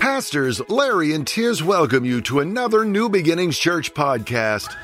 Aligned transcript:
Pastors 0.00 0.66
Larry 0.70 1.12
and 1.12 1.26
Tiz 1.26 1.62
welcome 1.62 2.06
you 2.06 2.22
to 2.22 2.40
another 2.40 2.86
New 2.86 3.10
Beginnings 3.10 3.58
Church 3.58 3.92
podcast. 3.92 4.74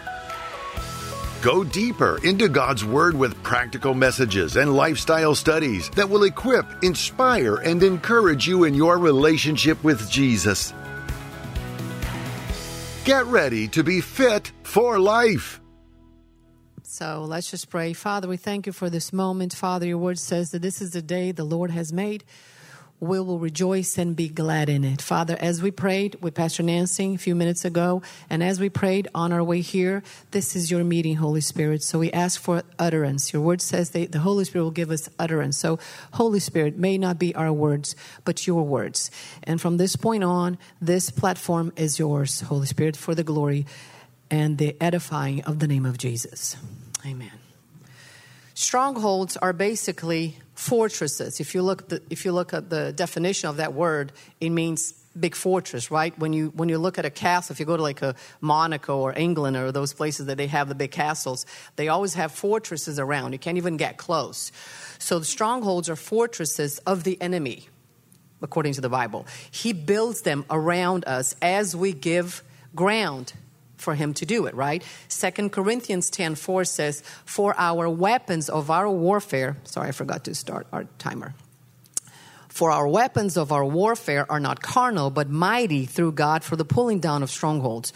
Go 1.40 1.64
deeper 1.64 2.20
into 2.22 2.50
God's 2.50 2.84
Word 2.84 3.16
with 3.16 3.42
practical 3.42 3.94
messages 3.94 4.56
and 4.56 4.76
lifestyle 4.76 5.34
studies 5.34 5.88
that 5.90 6.10
will 6.10 6.24
equip, 6.24 6.66
inspire, 6.84 7.56
and 7.56 7.82
encourage 7.82 8.46
you 8.46 8.64
in 8.64 8.74
your 8.74 8.98
relationship 8.98 9.82
with 9.82 10.10
Jesus. 10.10 10.74
Get 13.06 13.24
ready 13.24 13.68
to 13.68 13.82
be 13.82 14.02
fit 14.02 14.52
for 14.64 14.98
life. 14.98 15.62
So 16.82 17.24
let's 17.26 17.50
just 17.50 17.70
pray. 17.70 17.94
Father, 17.94 18.28
we 18.28 18.36
thank 18.36 18.66
you 18.66 18.72
for 18.72 18.90
this 18.90 19.14
moment. 19.14 19.54
Father, 19.54 19.86
your 19.86 19.98
word 19.98 20.18
says 20.18 20.50
that 20.50 20.60
this 20.60 20.82
is 20.82 20.90
the 20.90 21.00
day 21.00 21.32
the 21.32 21.42
Lord 21.42 21.70
has 21.70 21.90
made 21.90 22.22
we 22.98 23.20
will 23.20 23.38
rejoice 23.38 23.98
and 23.98 24.16
be 24.16 24.28
glad 24.28 24.68
in 24.68 24.82
it. 24.82 25.02
Father, 25.02 25.36
as 25.38 25.60
we 25.60 25.70
prayed 25.70 26.16
with 26.22 26.34
Pastor 26.34 26.62
Nancy 26.62 27.14
a 27.14 27.18
few 27.18 27.34
minutes 27.34 27.64
ago, 27.64 28.02
and 28.30 28.42
as 28.42 28.58
we 28.58 28.70
prayed 28.70 29.08
on 29.14 29.32
our 29.32 29.44
way 29.44 29.60
here, 29.60 30.02
this 30.30 30.56
is 30.56 30.70
your 30.70 30.82
meeting, 30.82 31.16
Holy 31.16 31.42
Spirit. 31.42 31.82
So 31.82 31.98
we 31.98 32.10
ask 32.12 32.40
for 32.40 32.62
utterance. 32.78 33.32
Your 33.32 33.42
word 33.42 33.60
says 33.60 33.90
the 33.90 34.06
Holy 34.18 34.44
Spirit 34.44 34.64
will 34.64 34.70
give 34.70 34.90
us 34.90 35.08
utterance. 35.18 35.58
So, 35.58 35.78
Holy 36.14 36.40
Spirit, 36.40 36.78
may 36.78 36.96
not 36.96 37.18
be 37.18 37.34
our 37.34 37.52
words, 37.52 37.94
but 38.24 38.46
your 38.46 38.62
words. 38.62 39.10
And 39.42 39.60
from 39.60 39.76
this 39.76 39.96
point 39.96 40.24
on, 40.24 40.56
this 40.80 41.10
platform 41.10 41.72
is 41.76 41.98
yours, 41.98 42.40
Holy 42.42 42.66
Spirit, 42.66 42.96
for 42.96 43.14
the 43.14 43.24
glory 43.24 43.66
and 44.30 44.56
the 44.58 44.74
edifying 44.80 45.42
of 45.44 45.58
the 45.58 45.68
name 45.68 45.84
of 45.84 45.98
Jesus. 45.98 46.56
Amen. 47.04 47.30
Strongholds 48.54 49.36
are 49.36 49.52
basically 49.52 50.38
fortresses. 50.56 51.38
If 51.38 51.54
you 51.54 51.62
look, 51.62 51.88
the, 51.88 52.02
if 52.10 52.24
you 52.24 52.32
look 52.32 52.52
at 52.52 52.68
the 52.70 52.92
definition 52.92 53.48
of 53.48 53.58
that 53.58 53.74
word, 53.74 54.12
it 54.40 54.50
means 54.50 54.94
big 55.18 55.34
fortress, 55.34 55.90
right? 55.90 56.18
When 56.18 56.32
you 56.32 56.48
when 56.48 56.68
you 56.68 56.78
look 56.78 56.98
at 56.98 57.04
a 57.04 57.10
castle, 57.10 57.52
if 57.52 57.60
you 57.60 57.66
go 57.66 57.76
to 57.76 57.82
like 57.82 58.02
a 58.02 58.14
Monaco 58.40 58.98
or 58.98 59.16
England 59.16 59.56
or 59.56 59.70
those 59.70 59.92
places 59.92 60.26
that 60.26 60.36
they 60.36 60.46
have 60.48 60.68
the 60.68 60.74
big 60.74 60.90
castles, 60.90 61.46
they 61.76 61.88
always 61.88 62.14
have 62.14 62.32
fortresses 62.32 62.98
around. 62.98 63.32
You 63.32 63.38
can't 63.38 63.58
even 63.58 63.76
get 63.76 63.98
close. 63.98 64.50
So 64.98 65.18
the 65.18 65.24
strongholds 65.24 65.88
are 65.88 65.96
fortresses 65.96 66.78
of 66.80 67.04
the 67.04 67.20
enemy, 67.20 67.68
according 68.42 68.72
to 68.74 68.80
the 68.80 68.88
Bible. 68.88 69.26
He 69.50 69.72
builds 69.72 70.22
them 70.22 70.44
around 70.50 71.04
us 71.06 71.36
as 71.40 71.76
we 71.76 71.92
give 71.92 72.42
ground 72.74 73.32
for 73.76 73.94
him 73.94 74.14
to 74.14 74.26
do 74.26 74.46
it, 74.46 74.54
right? 74.54 74.82
Second 75.08 75.52
Corinthians 75.52 76.10
10 76.10 76.34
4 76.34 76.64
says, 76.64 77.02
For 77.24 77.54
our 77.58 77.88
weapons 77.88 78.48
of 78.48 78.70
our 78.70 78.90
warfare, 78.90 79.56
sorry, 79.64 79.88
I 79.88 79.92
forgot 79.92 80.24
to 80.24 80.34
start 80.34 80.66
our 80.72 80.84
timer. 80.98 81.34
For 82.48 82.70
our 82.70 82.88
weapons 82.88 83.36
of 83.36 83.52
our 83.52 83.64
warfare 83.64 84.30
are 84.30 84.40
not 84.40 84.62
carnal, 84.62 85.10
but 85.10 85.28
mighty 85.28 85.84
through 85.84 86.12
God 86.12 86.42
for 86.42 86.56
the 86.56 86.64
pulling 86.64 87.00
down 87.00 87.22
of 87.22 87.30
strongholds. 87.30 87.92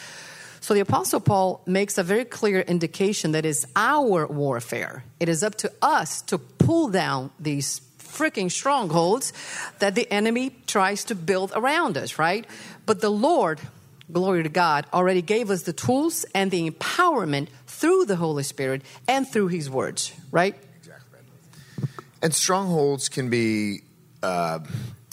So 0.61 0.75
the 0.75 0.81
Apostle 0.81 1.21
Paul 1.21 1.63
makes 1.65 1.97
a 1.97 2.03
very 2.03 2.27
clear 2.27 2.61
indication 2.61 3.33
that 3.33 3.47
is 3.47 3.67
our 3.75 4.27
warfare. 4.27 5.05
It 5.19 5.31
is 5.31 5.43
up 5.43 5.55
to 5.57 5.73
us 5.81 6.21
to 6.23 6.37
pull 6.37 6.89
down 6.89 7.31
these 7.41 7.81
freaking 7.99 8.51
strongholds 8.51 9.33
that 9.79 9.95
the 9.95 10.11
enemy 10.13 10.55
tries 10.67 11.05
to 11.05 11.15
build 11.15 11.53
around 11.55 11.97
us, 11.97 12.19
right? 12.19 12.45
But 12.85 13.01
the 13.01 13.11
Lord 13.11 13.61
glory 14.13 14.43
to 14.43 14.49
God, 14.49 14.87
already 14.93 15.23
gave 15.23 15.51
us 15.51 15.63
the 15.63 15.73
tools 15.73 16.25
and 16.35 16.51
the 16.51 16.71
empowerment 16.71 17.49
through 17.67 18.05
the 18.07 18.17
Holy 18.17 18.43
Spirit 18.43 18.83
and 19.09 19.27
through 19.27 19.49
His 19.49 19.71
words, 19.71 20.13
right? 20.31 20.55
Exactly. 20.79 21.19
And 22.23 22.35
strongholds 22.35 23.09
can 23.09 23.31
be. 23.31 23.83
Uh, 24.23 24.61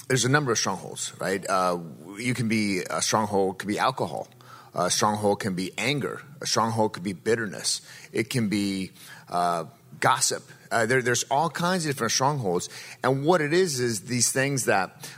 there's 0.07 0.25
a 0.25 0.29
number 0.29 0.51
of 0.51 0.57
strongholds, 0.57 1.13
right? 1.19 1.45
Uh, 1.49 1.79
you 2.17 2.33
can 2.33 2.47
be 2.47 2.81
a 2.89 3.01
stronghold 3.01 3.59
could 3.59 3.67
be 3.67 3.79
alcohol. 3.79 4.27
A 4.73 4.89
stronghold 4.89 5.39
can 5.39 5.53
be 5.53 5.71
anger. 5.77 6.21
A 6.41 6.45
stronghold 6.45 6.93
could 6.93 7.03
be 7.03 7.13
bitterness. 7.13 7.81
It 8.11 8.29
can 8.29 8.47
be 8.47 8.91
uh, 9.29 9.65
gossip. 9.99 10.43
Uh, 10.71 10.85
there, 10.85 11.01
there's 11.01 11.23
all 11.31 11.49
kinds 11.49 11.85
of 11.85 11.91
different 11.91 12.11
strongholds, 12.11 12.69
and 13.03 13.25
what 13.25 13.41
it 13.41 13.53
is 13.53 13.79
is 13.79 14.01
these 14.01 14.31
things 14.31 14.65
that 14.65 15.09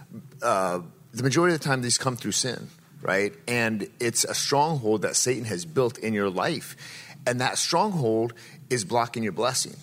uh, 0.42 0.80
the 1.14 1.24
majority 1.24 1.56
of 1.56 1.62
the 1.62 1.68
time 1.68 1.82
these 1.82 1.98
come 1.98 2.16
through 2.16 2.32
sin 2.32 2.70
right? 3.02 3.34
And 3.48 3.90
it's 4.00 4.24
a 4.24 4.34
stronghold 4.34 5.04
that 5.04 5.16
Satan 5.16 5.46
has 5.46 5.66
built 5.66 5.98
in 5.98 6.14
your 6.14 6.30
life. 6.30 6.76
And 7.26 7.42
that 7.42 7.58
stronghold 7.58 8.34
is 8.70 8.86
blocking 8.86 9.24
your 9.24 9.34
blessing, 9.34 9.76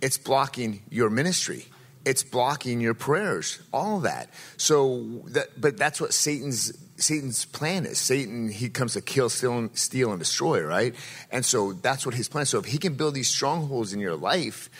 it's 0.00 0.18
blocking 0.18 0.82
your 0.90 1.10
ministry. 1.10 1.66
It's 2.02 2.22
blocking 2.22 2.80
your 2.80 2.94
prayers, 2.94 3.60
all 3.74 4.00
that. 4.00 4.30
So, 4.56 5.02
that, 5.26 5.48
but 5.60 5.76
that's 5.76 6.00
what 6.00 6.14
Satan's 6.14 6.72
Satan's 6.96 7.44
plan 7.44 7.86
is. 7.86 7.98
Satan, 7.98 8.48
he 8.48 8.68
comes 8.68 8.94
to 8.94 9.00
kill, 9.00 9.28
steal, 9.28 9.70
steal, 9.74 10.10
and 10.10 10.18
destroy, 10.18 10.62
right? 10.62 10.94
And 11.30 11.44
so 11.44 11.72
that's 11.72 12.04
what 12.04 12.14
his 12.14 12.28
plan. 12.28 12.42
Is. 12.42 12.50
So 12.50 12.58
if 12.58 12.66
he 12.66 12.78
can 12.78 12.94
build 12.94 13.14
these 13.14 13.28
strongholds 13.28 13.92
in 13.92 14.00
your 14.00 14.16
life, 14.16 14.70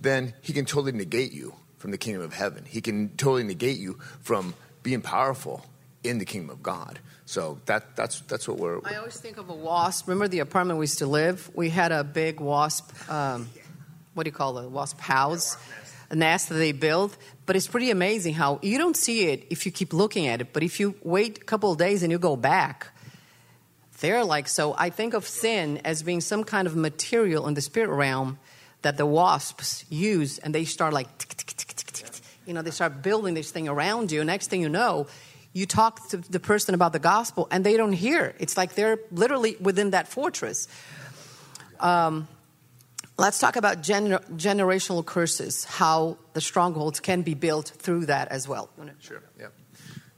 then 0.00 0.34
he 0.40 0.52
can 0.52 0.64
totally 0.64 0.92
negate 0.92 1.32
you 1.32 1.54
from 1.78 1.90
the 1.90 1.98
kingdom 1.98 2.22
of 2.22 2.32
heaven. 2.32 2.64
He 2.64 2.80
can 2.80 3.10
totally 3.10 3.44
negate 3.44 3.78
you 3.78 3.98
from 4.20 4.54
being 4.82 5.02
powerful 5.02 5.64
in 6.02 6.18
the 6.18 6.24
kingdom 6.24 6.50
of 6.50 6.62
God. 6.62 6.98
So 7.28 7.60
that 7.66 7.94
that's 7.94 8.20
that's 8.22 8.48
what 8.48 8.56
we're. 8.56 8.80
I 8.86 8.94
always 8.94 9.20
think 9.20 9.36
of 9.36 9.50
a 9.50 9.54
wasp. 9.54 10.08
Remember 10.08 10.28
the 10.28 10.38
apartment 10.38 10.78
we 10.78 10.84
used 10.84 11.00
to 11.00 11.06
live? 11.06 11.50
We 11.54 11.68
had 11.68 11.92
a 11.92 12.02
big 12.02 12.40
wasp. 12.40 12.90
Um, 13.10 13.50
what 14.14 14.22
do 14.22 14.28
you 14.28 14.32
call 14.32 14.56
it? 14.56 14.64
A 14.64 14.68
Wasp 14.70 14.98
house, 14.98 15.58
a 16.08 16.16
nest 16.16 16.48
that 16.48 16.54
they 16.54 16.72
build. 16.72 17.14
But 17.44 17.54
it's 17.54 17.68
pretty 17.68 17.90
amazing 17.90 18.32
how 18.32 18.60
you 18.62 18.78
don't 18.78 18.96
see 18.96 19.26
it 19.26 19.46
if 19.50 19.66
you 19.66 19.72
keep 19.72 19.92
looking 19.92 20.26
at 20.26 20.40
it. 20.40 20.54
But 20.54 20.62
if 20.62 20.80
you 20.80 20.94
wait 21.02 21.42
a 21.42 21.44
couple 21.44 21.70
of 21.70 21.76
days 21.76 22.02
and 22.02 22.10
you 22.10 22.18
go 22.18 22.34
back, 22.34 22.96
they're 24.00 24.24
like 24.24 24.48
so. 24.48 24.74
I 24.78 24.88
think 24.88 25.12
of 25.12 25.28
sin 25.28 25.82
as 25.84 26.02
being 26.02 26.22
some 26.22 26.44
kind 26.44 26.66
of 26.66 26.76
material 26.76 27.46
in 27.46 27.52
the 27.52 27.60
spirit 27.60 27.94
realm 27.94 28.38
that 28.80 28.96
the 28.96 29.04
wasps 29.04 29.84
use, 29.90 30.38
and 30.38 30.54
they 30.54 30.64
start 30.64 30.94
like, 30.94 31.08
you 32.46 32.54
know, 32.54 32.62
they 32.62 32.70
start 32.70 33.02
building 33.02 33.34
this 33.34 33.50
thing 33.50 33.68
around 33.68 34.10
you. 34.10 34.24
Next 34.24 34.48
thing 34.48 34.62
you 34.62 34.70
know 34.70 35.08
you 35.52 35.66
talk 35.66 36.08
to 36.10 36.18
the 36.18 36.40
person 36.40 36.74
about 36.74 36.92
the 36.92 36.98
gospel 36.98 37.48
and 37.50 37.64
they 37.64 37.76
don't 37.76 37.92
hear. 37.92 38.34
It's 38.38 38.56
like 38.56 38.74
they're 38.74 38.98
literally 39.10 39.56
within 39.60 39.90
that 39.90 40.08
fortress. 40.08 40.68
Um, 41.80 42.28
let's 43.18 43.38
talk 43.38 43.56
about 43.56 43.82
gener- 43.82 44.24
generational 44.36 45.04
curses, 45.04 45.64
how 45.64 46.18
the 46.32 46.40
strongholds 46.40 47.00
can 47.00 47.22
be 47.22 47.34
built 47.34 47.72
through 47.76 48.06
that 48.06 48.28
as 48.28 48.48
well. 48.48 48.70
Sure, 49.00 49.22
yeah. 49.38 49.48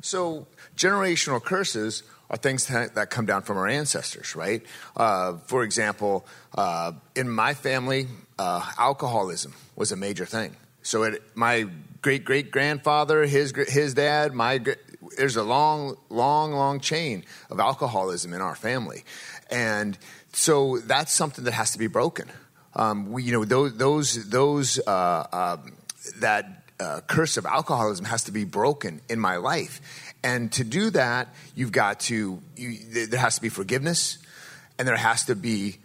So, 0.03 0.47
generational 0.77 1.43
curses 1.43 2.03
are 2.31 2.37
things 2.37 2.67
that 2.67 3.11
come 3.11 3.27
down 3.27 3.43
from 3.43 3.59
our 3.59 3.67
ancestors, 3.67 4.35
right? 4.35 4.63
Uh, 4.97 5.37
for 5.47 5.63
example, 5.63 6.27
uh, 6.57 6.93
in 7.15 7.29
my 7.29 7.55
family, 7.55 8.07
uh, 8.39 8.65
alcoholism 8.79 9.53
was 9.77 9.93
a 9.93 9.97
major 9.97 10.25
thing. 10.25 10.57
So, 10.83 11.03
it, 11.03 11.23
my 11.35 11.67
great 12.01 12.25
great 12.25 12.51
grandfather, 12.51 13.27
his 13.27 13.53
his 13.69 13.93
dad, 13.93 14.33
my 14.33 14.59
there's 15.17 15.37
a 15.37 15.43
long, 15.43 15.97
long, 16.09 16.53
long 16.53 16.81
chain 16.81 17.25
of 17.51 17.61
alcoholism 17.61 18.35
in 18.35 18.41
our 18.41 18.55
family, 18.55 19.05
and 19.51 19.99
so 20.33 20.79
that's 20.79 21.13
something 21.13 21.45
that 21.45 21.53
has 21.53 21.73
to 21.73 21.79
be 21.79 21.87
broken. 21.87 22.29
Um, 22.75 23.11
we, 23.13 23.25
you 23.25 23.33
know, 23.33 23.45
those 23.45 23.77
those 23.77 24.29
those 24.29 24.79
uh, 24.87 24.91
uh, 24.91 25.57
that 26.21 26.65
uh, 26.79 27.01
curse 27.07 27.37
of 27.37 27.47
alcoholism 27.47 28.05
has 28.05 28.25
to 28.25 28.33
be 28.33 28.45
broken 28.45 29.01
in 29.09 29.19
my 29.19 29.37
life, 29.37 29.81
and 30.23 30.53
to 30.53 30.65
do 30.65 30.91
that, 30.91 31.29
you've 31.55 31.73
got 31.73 32.01
to 32.01 32.41
you, 32.57 33.07
there 33.07 33.21
has 33.21 33.37
to 33.37 33.43
be 33.43 33.49
forgiveness, 33.49 34.19
and 34.79 34.87
there 34.87 34.97
has 34.97 35.25
to 35.25 35.35
be 35.35 35.79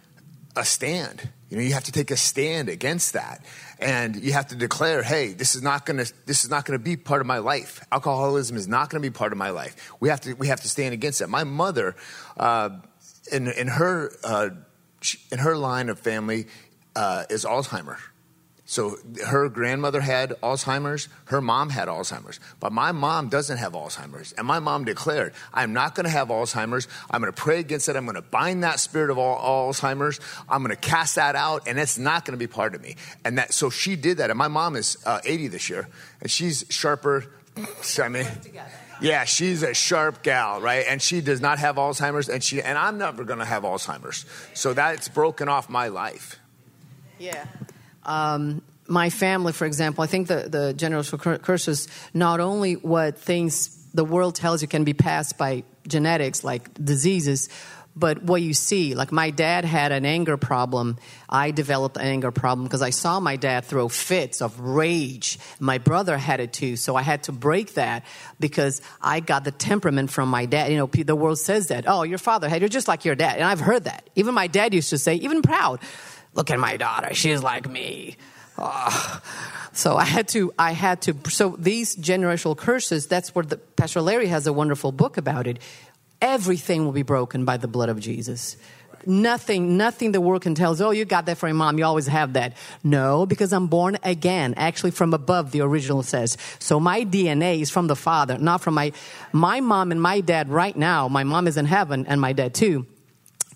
a 0.54 0.64
stand. 0.64 1.28
You 1.50 1.58
know, 1.58 1.62
you 1.62 1.74
have 1.74 1.84
to 1.84 1.92
take 1.92 2.10
a 2.10 2.16
stand 2.16 2.68
against 2.68 3.12
that 3.12 3.44
and 3.78 4.16
you 4.16 4.32
have 4.32 4.48
to 4.48 4.56
declare, 4.56 5.02
"Hey, 5.02 5.32
this 5.32 5.54
is 5.54 5.62
not 5.62 5.86
going 5.86 6.04
to 6.04 6.12
this 6.26 6.44
is 6.44 6.50
not 6.50 6.64
going 6.64 6.78
to 6.78 6.82
be 6.82 6.96
part 6.96 7.20
of 7.20 7.26
my 7.26 7.38
life. 7.38 7.84
Alcoholism 7.92 8.56
is 8.56 8.66
not 8.66 8.90
going 8.90 9.02
to 9.02 9.08
be 9.08 9.12
part 9.12 9.32
of 9.32 9.38
my 9.38 9.50
life." 9.50 9.92
We 10.00 10.08
have 10.08 10.20
to 10.22 10.34
we 10.34 10.48
have 10.48 10.60
to 10.62 10.68
stand 10.68 10.94
against 10.94 11.18
that. 11.18 11.28
My 11.28 11.44
mother, 11.44 11.96
uh, 12.36 12.70
in 13.30 13.48
in 13.48 13.68
her 13.68 14.12
uh, 14.24 14.50
in 15.30 15.38
her 15.38 15.56
line 15.56 15.88
of 15.88 15.98
family, 15.98 16.46
uh, 16.94 17.24
is 17.28 17.44
Alzheimer's. 17.44 18.00
So 18.68 18.96
her 19.24 19.48
grandmother 19.48 20.00
had 20.00 20.30
Alzheimer's, 20.42 21.08
her 21.26 21.40
mom 21.40 21.70
had 21.70 21.86
Alzheimer's, 21.86 22.40
but 22.58 22.72
my 22.72 22.90
mom 22.90 23.28
doesn't 23.28 23.58
have 23.58 23.74
Alzheimer's. 23.74 24.32
And 24.32 24.44
my 24.44 24.58
mom 24.58 24.84
declared, 24.84 25.34
I'm 25.54 25.72
not 25.72 25.94
going 25.94 26.04
to 26.04 26.10
have 26.10 26.28
Alzheimer's. 26.28 26.88
I'm 27.08 27.20
going 27.20 27.32
to 27.32 27.40
pray 27.40 27.60
against 27.60 27.88
it. 27.88 27.94
I'm 27.94 28.04
going 28.06 28.16
to 28.16 28.22
bind 28.22 28.64
that 28.64 28.80
spirit 28.80 29.10
of 29.10 29.18
Alzheimer's. 29.18 30.18
I'm 30.48 30.64
going 30.64 30.74
to 30.74 30.80
cast 30.80 31.14
that 31.14 31.36
out, 31.36 31.68
and 31.68 31.78
it's 31.78 31.96
not 31.96 32.24
going 32.24 32.32
to 32.32 32.38
be 32.38 32.48
part 32.48 32.74
of 32.74 32.82
me. 32.82 32.96
And 33.24 33.38
that, 33.38 33.54
so 33.54 33.70
she 33.70 33.94
did 33.94 34.18
that. 34.18 34.30
And 34.30 34.38
my 34.38 34.48
mom 34.48 34.74
is 34.74 34.96
uh, 35.06 35.20
80 35.24 35.46
this 35.46 35.70
year, 35.70 35.88
and 36.20 36.28
she's 36.28 36.64
sharper. 36.68 37.24
I 38.02 38.08
mean, 38.08 38.26
yeah, 39.00 39.24
she's 39.24 39.62
a 39.62 39.74
sharp 39.74 40.24
gal, 40.24 40.60
right? 40.60 40.84
And 40.88 41.00
she 41.00 41.20
does 41.20 41.40
not 41.40 41.60
have 41.60 41.76
Alzheimer's, 41.76 42.28
and 42.28 42.42
she 42.42 42.60
and 42.60 42.76
I'm 42.76 42.98
never 42.98 43.22
going 43.22 43.38
to 43.38 43.44
have 43.44 43.62
Alzheimer's. 43.62 44.26
So 44.54 44.74
that's 44.74 45.08
broken 45.08 45.48
off 45.48 45.70
my 45.70 45.86
life. 45.88 46.38
Yeah. 47.18 47.46
Um, 48.06 48.62
my 48.88 49.10
family, 49.10 49.52
for 49.52 49.66
example, 49.66 50.04
I 50.04 50.06
think 50.06 50.28
the, 50.28 50.48
the 50.48 50.72
general 50.72 51.02
curses 51.04 51.88
not 52.14 52.40
only 52.40 52.74
what 52.74 53.18
things 53.18 53.76
the 53.92 54.04
world 54.04 54.34
tells 54.34 54.62
you 54.62 54.68
can 54.68 54.84
be 54.84 54.94
passed 54.94 55.36
by 55.36 55.64
genetics, 55.88 56.44
like 56.44 56.72
diseases. 56.82 57.48
But 57.98 58.22
what 58.22 58.42
you 58.42 58.52
see, 58.52 58.94
like 58.94 59.10
my 59.10 59.30
dad 59.30 59.64
had 59.64 59.90
an 59.90 60.04
anger 60.04 60.36
problem. 60.36 60.98
I 61.30 61.50
developed 61.50 61.96
an 61.96 62.02
anger 62.02 62.30
problem 62.30 62.66
because 62.66 62.82
I 62.82 62.90
saw 62.90 63.20
my 63.20 63.36
dad 63.36 63.64
throw 63.64 63.88
fits 63.88 64.42
of 64.42 64.60
rage. 64.60 65.38
My 65.58 65.78
brother 65.78 66.18
had 66.18 66.40
it 66.40 66.52
too. 66.52 66.76
So 66.76 66.94
I 66.94 67.00
had 67.00 67.22
to 67.22 67.32
break 67.32 67.72
that 67.74 68.04
because 68.38 68.82
I 69.00 69.20
got 69.20 69.44
the 69.44 69.50
temperament 69.50 70.10
from 70.10 70.28
my 70.28 70.44
dad. 70.44 70.70
You 70.70 70.76
know, 70.76 70.86
the 70.86 71.16
world 71.16 71.38
says 71.38 71.68
that, 71.68 71.84
oh, 71.88 72.02
your 72.02 72.18
father 72.18 72.50
had, 72.50 72.60
you're 72.60 72.68
just 72.68 72.86
like 72.86 73.06
your 73.06 73.14
dad. 73.14 73.36
And 73.36 73.44
I've 73.44 73.60
heard 73.60 73.84
that. 73.84 74.10
Even 74.14 74.34
my 74.34 74.46
dad 74.46 74.74
used 74.74 74.90
to 74.90 74.98
say, 74.98 75.14
even 75.14 75.40
proud, 75.40 75.80
look 76.36 76.50
at 76.50 76.60
my 76.60 76.76
daughter. 76.76 77.14
She's 77.14 77.42
like 77.42 77.68
me. 77.68 78.16
Oh. 78.58 79.20
So 79.72 79.96
I 79.96 80.04
had 80.04 80.28
to, 80.28 80.52
I 80.58 80.72
had 80.72 81.02
to, 81.02 81.14
so 81.28 81.54
these 81.58 81.96
generational 81.96 82.56
curses, 82.56 83.06
that's 83.06 83.34
where 83.34 83.44
the, 83.44 83.58
Pastor 83.58 84.00
Larry 84.00 84.28
has 84.28 84.46
a 84.46 84.52
wonderful 84.52 84.92
book 84.92 85.18
about 85.18 85.46
it. 85.46 85.58
Everything 86.22 86.86
will 86.86 86.92
be 86.92 87.02
broken 87.02 87.44
by 87.44 87.58
the 87.58 87.68
blood 87.68 87.90
of 87.90 88.00
Jesus. 88.00 88.56
Nothing, 89.04 89.76
nothing 89.76 90.12
the 90.12 90.20
world 90.20 90.42
can 90.42 90.54
tell 90.54 90.72
us, 90.72 90.80
oh, 90.80 90.90
you 90.90 91.04
got 91.04 91.26
that 91.26 91.36
from 91.36 91.50
your 91.50 91.56
mom, 91.56 91.78
you 91.78 91.84
always 91.84 92.06
have 92.06 92.32
that. 92.32 92.56
No, 92.82 93.26
because 93.26 93.52
I'm 93.52 93.66
born 93.66 93.98
again, 94.02 94.54
actually 94.56 94.92
from 94.92 95.12
above, 95.12 95.52
the 95.52 95.60
original 95.60 96.02
says. 96.02 96.38
So 96.58 96.80
my 96.80 97.04
DNA 97.04 97.60
is 97.60 97.70
from 97.70 97.86
the 97.86 97.96
Father, 97.96 98.38
not 98.38 98.62
from 98.62 98.74
my, 98.74 98.92
my 99.32 99.60
mom 99.60 99.92
and 99.92 100.00
my 100.00 100.22
dad 100.22 100.48
right 100.48 100.74
now. 100.74 101.06
My 101.08 101.22
mom 101.22 101.46
is 101.46 101.58
in 101.58 101.66
heaven 101.66 102.06
and 102.06 102.18
my 102.18 102.32
dad 102.32 102.54
too. 102.54 102.86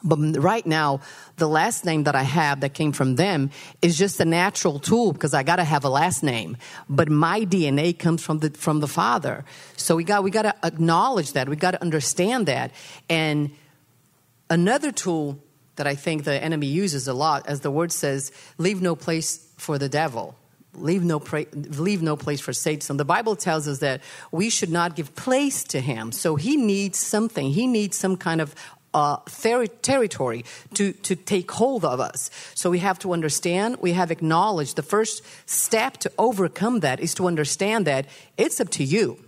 But 0.02 0.18
right 0.38 0.66
now, 0.66 1.00
the 1.40 1.48
last 1.48 1.84
name 1.84 2.04
that 2.04 2.14
I 2.14 2.22
have 2.22 2.60
that 2.60 2.74
came 2.74 2.92
from 2.92 3.16
them 3.16 3.50
is 3.82 3.98
just 3.98 4.20
a 4.20 4.24
natural 4.24 4.78
tool 4.78 5.12
because 5.12 5.34
I 5.34 5.42
got 5.42 5.56
to 5.56 5.64
have 5.64 5.84
a 5.84 5.88
last 5.88 6.22
name. 6.22 6.56
But 6.88 7.08
my 7.08 7.40
DNA 7.40 7.98
comes 7.98 8.22
from 8.22 8.38
the 8.38 8.50
from 8.50 8.78
the 8.78 8.86
father. 8.86 9.44
So 9.76 9.96
we 9.96 10.04
got 10.04 10.22
we 10.22 10.30
got 10.30 10.42
to 10.42 10.54
acknowledge 10.62 11.32
that. 11.32 11.48
We 11.48 11.56
got 11.56 11.72
to 11.72 11.82
understand 11.82 12.46
that. 12.46 12.70
And 13.08 13.50
another 14.48 14.92
tool 14.92 15.42
that 15.76 15.86
I 15.86 15.94
think 15.94 16.24
the 16.24 16.42
enemy 16.42 16.66
uses 16.66 17.08
a 17.08 17.14
lot, 17.14 17.48
as 17.48 17.60
the 17.60 17.70
word 17.70 17.90
says, 17.90 18.32
leave 18.58 18.82
no 18.82 18.94
place 18.94 19.48
for 19.56 19.78
the 19.78 19.88
devil. 19.88 20.36
Leave 20.74 21.02
no, 21.02 21.18
pra- 21.18 21.46
leave 21.52 22.00
no 22.00 22.16
place 22.16 22.40
for 22.40 22.52
Satan. 22.52 22.96
The 22.96 23.04
Bible 23.04 23.34
tells 23.34 23.66
us 23.66 23.78
that 23.80 24.02
we 24.30 24.50
should 24.50 24.70
not 24.70 24.94
give 24.94 25.16
place 25.16 25.64
to 25.64 25.80
him. 25.80 26.12
So 26.12 26.36
he 26.36 26.56
needs 26.56 26.98
something. 26.98 27.50
He 27.50 27.66
needs 27.66 27.96
some 27.96 28.16
kind 28.16 28.40
of 28.40 28.54
uh, 28.94 29.18
ter- 29.42 29.66
territory 29.66 30.44
to, 30.74 30.92
to 30.92 31.16
take 31.16 31.50
hold 31.50 31.84
of 31.84 32.00
us. 32.00 32.30
So 32.54 32.70
we 32.70 32.78
have 32.80 32.98
to 33.00 33.12
understand, 33.12 33.76
we 33.80 33.92
have 33.92 34.10
acknowledged 34.10 34.76
the 34.76 34.82
first 34.82 35.22
step 35.46 35.96
to 35.98 36.12
overcome 36.18 36.80
that 36.80 37.00
is 37.00 37.14
to 37.14 37.26
understand 37.26 37.86
that 37.86 38.06
it's 38.36 38.60
up 38.60 38.70
to 38.70 38.84
you. 38.84 39.18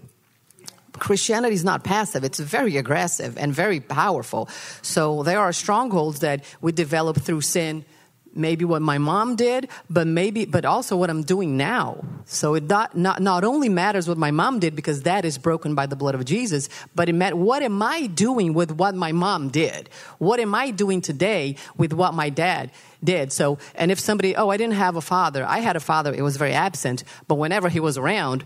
Christianity 0.98 1.54
is 1.54 1.64
not 1.64 1.84
passive, 1.84 2.22
it's 2.22 2.38
very 2.38 2.76
aggressive 2.76 3.38
and 3.38 3.54
very 3.54 3.80
powerful. 3.80 4.48
So 4.82 5.22
there 5.22 5.40
are 5.40 5.52
strongholds 5.52 6.20
that 6.20 6.44
we 6.60 6.72
develop 6.72 7.20
through 7.20 7.40
sin 7.40 7.84
maybe 8.34 8.64
what 8.64 8.82
my 8.82 8.98
mom 8.98 9.36
did, 9.36 9.68
but 9.90 10.06
maybe, 10.06 10.44
but 10.44 10.64
also 10.64 10.96
what 10.96 11.10
I'm 11.10 11.22
doing 11.22 11.56
now. 11.56 12.04
So 12.24 12.54
it 12.54 12.64
not, 12.64 12.96
not, 12.96 13.20
not 13.20 13.44
only 13.44 13.68
matters 13.68 14.08
what 14.08 14.18
my 14.18 14.30
mom 14.30 14.58
did 14.58 14.74
because 14.74 15.02
that 15.02 15.24
is 15.24 15.38
broken 15.38 15.74
by 15.74 15.86
the 15.86 15.96
blood 15.96 16.14
of 16.14 16.24
Jesus, 16.24 16.68
but 16.94 17.08
it 17.08 17.14
matters 17.14 17.38
what 17.38 17.62
am 17.62 17.82
I 17.82 18.06
doing 18.06 18.54
with 18.54 18.72
what 18.72 18.94
my 18.94 19.12
mom 19.12 19.48
did? 19.48 19.88
What 20.18 20.40
am 20.40 20.54
I 20.54 20.70
doing 20.70 21.00
today 21.00 21.56
with 21.76 21.92
what 21.92 22.14
my 22.14 22.30
dad 22.30 22.70
did? 23.02 23.32
So, 23.32 23.58
and 23.74 23.90
if 23.90 24.00
somebody, 24.00 24.36
oh, 24.36 24.48
I 24.48 24.56
didn't 24.56 24.74
have 24.74 24.96
a 24.96 25.00
father. 25.00 25.44
I 25.44 25.58
had 25.58 25.76
a 25.76 25.80
father, 25.80 26.14
it 26.14 26.22
was 26.22 26.36
very 26.36 26.52
absent, 26.52 27.04
but 27.28 27.36
whenever 27.36 27.68
he 27.68 27.80
was 27.80 27.98
around, 27.98 28.44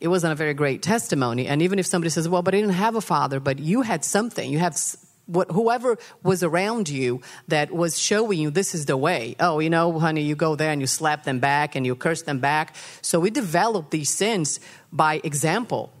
it 0.00 0.08
wasn't 0.08 0.32
a 0.32 0.36
very 0.36 0.54
great 0.54 0.82
testimony. 0.82 1.46
And 1.46 1.62
even 1.62 1.78
if 1.78 1.86
somebody 1.86 2.10
says, 2.10 2.28
well, 2.28 2.42
but 2.42 2.54
I 2.54 2.58
didn't 2.58 2.74
have 2.74 2.94
a 2.94 3.00
father, 3.00 3.40
but 3.40 3.58
you 3.58 3.82
had 3.82 4.04
something, 4.04 4.50
you 4.50 4.58
have 4.58 4.76
what, 5.26 5.50
whoever 5.50 5.98
was 6.22 6.42
around 6.42 6.88
you 6.88 7.22
that 7.48 7.72
was 7.72 7.98
showing 7.98 8.38
you 8.38 8.50
this 8.50 8.74
is 8.74 8.86
the 8.86 8.96
way. 8.96 9.36
Oh, 9.40 9.58
you 9.58 9.70
know, 9.70 9.98
honey, 9.98 10.22
you 10.22 10.36
go 10.36 10.56
there 10.56 10.70
and 10.70 10.80
you 10.80 10.86
slap 10.86 11.24
them 11.24 11.40
back 11.40 11.74
and 11.74 11.86
you 11.86 11.94
curse 11.94 12.22
them 12.22 12.40
back. 12.40 12.74
So 13.00 13.20
we 13.20 13.30
develop 13.30 13.90
these 13.90 14.10
sins 14.10 14.60
by 14.92 15.20
example. 15.24 15.92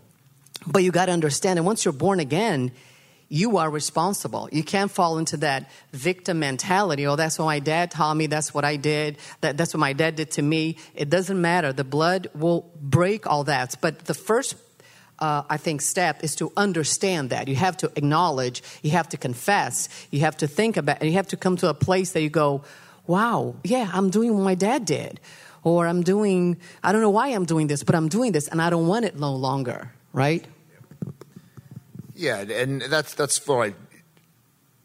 But 0.66 0.82
you 0.82 0.92
got 0.92 1.06
to 1.06 1.12
understand, 1.12 1.58
and 1.58 1.66
once 1.66 1.84
you're 1.84 1.92
born 1.92 2.20
again, 2.20 2.72
you 3.28 3.56
are 3.56 3.68
responsible. 3.68 4.48
You 4.52 4.62
can't 4.62 4.90
fall 4.90 5.18
into 5.18 5.38
that 5.38 5.70
victim 5.92 6.38
mentality. 6.38 7.06
Oh, 7.06 7.16
that's 7.16 7.38
what 7.38 7.46
my 7.46 7.58
dad 7.58 7.90
taught 7.90 8.14
me. 8.14 8.26
That's 8.26 8.54
what 8.54 8.64
I 8.64 8.76
did. 8.76 9.18
That, 9.40 9.56
that's 9.56 9.74
what 9.74 9.80
my 9.80 9.92
dad 9.92 10.16
did 10.16 10.30
to 10.32 10.42
me. 10.42 10.76
It 10.94 11.10
doesn't 11.10 11.40
matter. 11.40 11.72
The 11.72 11.84
blood 11.84 12.28
will 12.34 12.70
break 12.80 13.26
all 13.26 13.44
that. 13.44 13.74
But 13.80 14.04
the 14.04 14.14
first 14.14 14.54
uh, 15.24 15.42
I 15.48 15.56
think, 15.56 15.80
step 15.80 16.22
is 16.22 16.34
to 16.36 16.52
understand 16.54 17.30
that. 17.30 17.48
You 17.48 17.56
have 17.56 17.76
to 17.78 17.90
acknowledge, 17.96 18.62
you 18.82 18.90
have 18.90 19.08
to 19.08 19.16
confess, 19.16 19.88
you 20.10 20.20
have 20.20 20.36
to 20.38 20.46
think 20.46 20.76
about, 20.76 20.98
and 21.00 21.08
you 21.08 21.16
have 21.16 21.28
to 21.28 21.38
come 21.38 21.56
to 21.58 21.68
a 21.68 21.74
place 21.74 22.12
that 22.12 22.20
you 22.20 22.28
go, 22.28 22.62
wow, 23.06 23.54
yeah, 23.64 23.90
I'm 23.94 24.10
doing 24.10 24.34
what 24.34 24.44
my 24.44 24.54
dad 24.54 24.84
did. 24.84 25.20
Or 25.62 25.86
I'm 25.86 26.02
doing, 26.02 26.58
I 26.82 26.92
don't 26.92 27.00
know 27.00 27.14
why 27.20 27.28
I'm 27.28 27.46
doing 27.46 27.68
this, 27.68 27.82
but 27.82 27.94
I'm 27.94 28.08
doing 28.08 28.32
this 28.32 28.48
and 28.48 28.60
I 28.60 28.68
don't 28.68 28.86
want 28.86 29.06
it 29.06 29.18
no 29.18 29.34
longer, 29.34 29.92
right? 30.12 30.44
Yeah, 32.14 32.40
and 32.40 32.82
that's, 32.82 33.14
that's 33.14 33.38
for, 33.38 33.72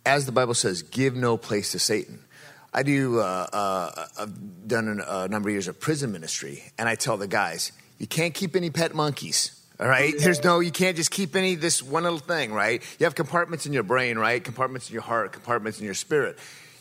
as 0.05 0.25
the 0.25 0.31
Bible 0.31 0.53
says, 0.53 0.83
give 0.83 1.15
no 1.15 1.35
place 1.35 1.73
to 1.73 1.79
Satan. 1.79 2.23
I 2.73 2.83
do, 2.83 3.19
uh, 3.19 3.47
uh, 3.51 4.05
I've 4.17 4.67
done 4.69 5.03
a 5.05 5.27
number 5.27 5.49
of 5.49 5.53
years 5.53 5.67
of 5.67 5.81
prison 5.81 6.13
ministry, 6.13 6.63
and 6.77 6.87
I 6.87 6.95
tell 6.95 7.17
the 7.17 7.27
guys, 7.27 7.73
you 7.97 8.07
can't 8.07 8.33
keep 8.33 8.55
any 8.55 8.69
pet 8.69 8.95
monkeys 8.95 9.58
all 9.79 9.87
right. 9.87 10.13
There's 10.17 10.43
no, 10.43 10.59
you 10.59 10.71
can't 10.71 10.97
just 10.97 11.09
keep 11.09 11.35
any, 11.35 11.55
this 11.55 11.81
one 11.81 12.03
little 12.03 12.19
thing, 12.19 12.51
right? 12.51 12.83
You 12.99 13.05
have 13.05 13.15
compartments 13.15 13.65
in 13.65 13.71
your 13.71 13.83
brain, 13.83 14.17
right? 14.17 14.43
Compartments 14.43 14.89
in 14.89 14.93
your 14.93 15.03
heart, 15.03 15.31
compartments 15.31 15.79
in 15.79 15.85
your 15.85 15.93
spirit. 15.93 16.37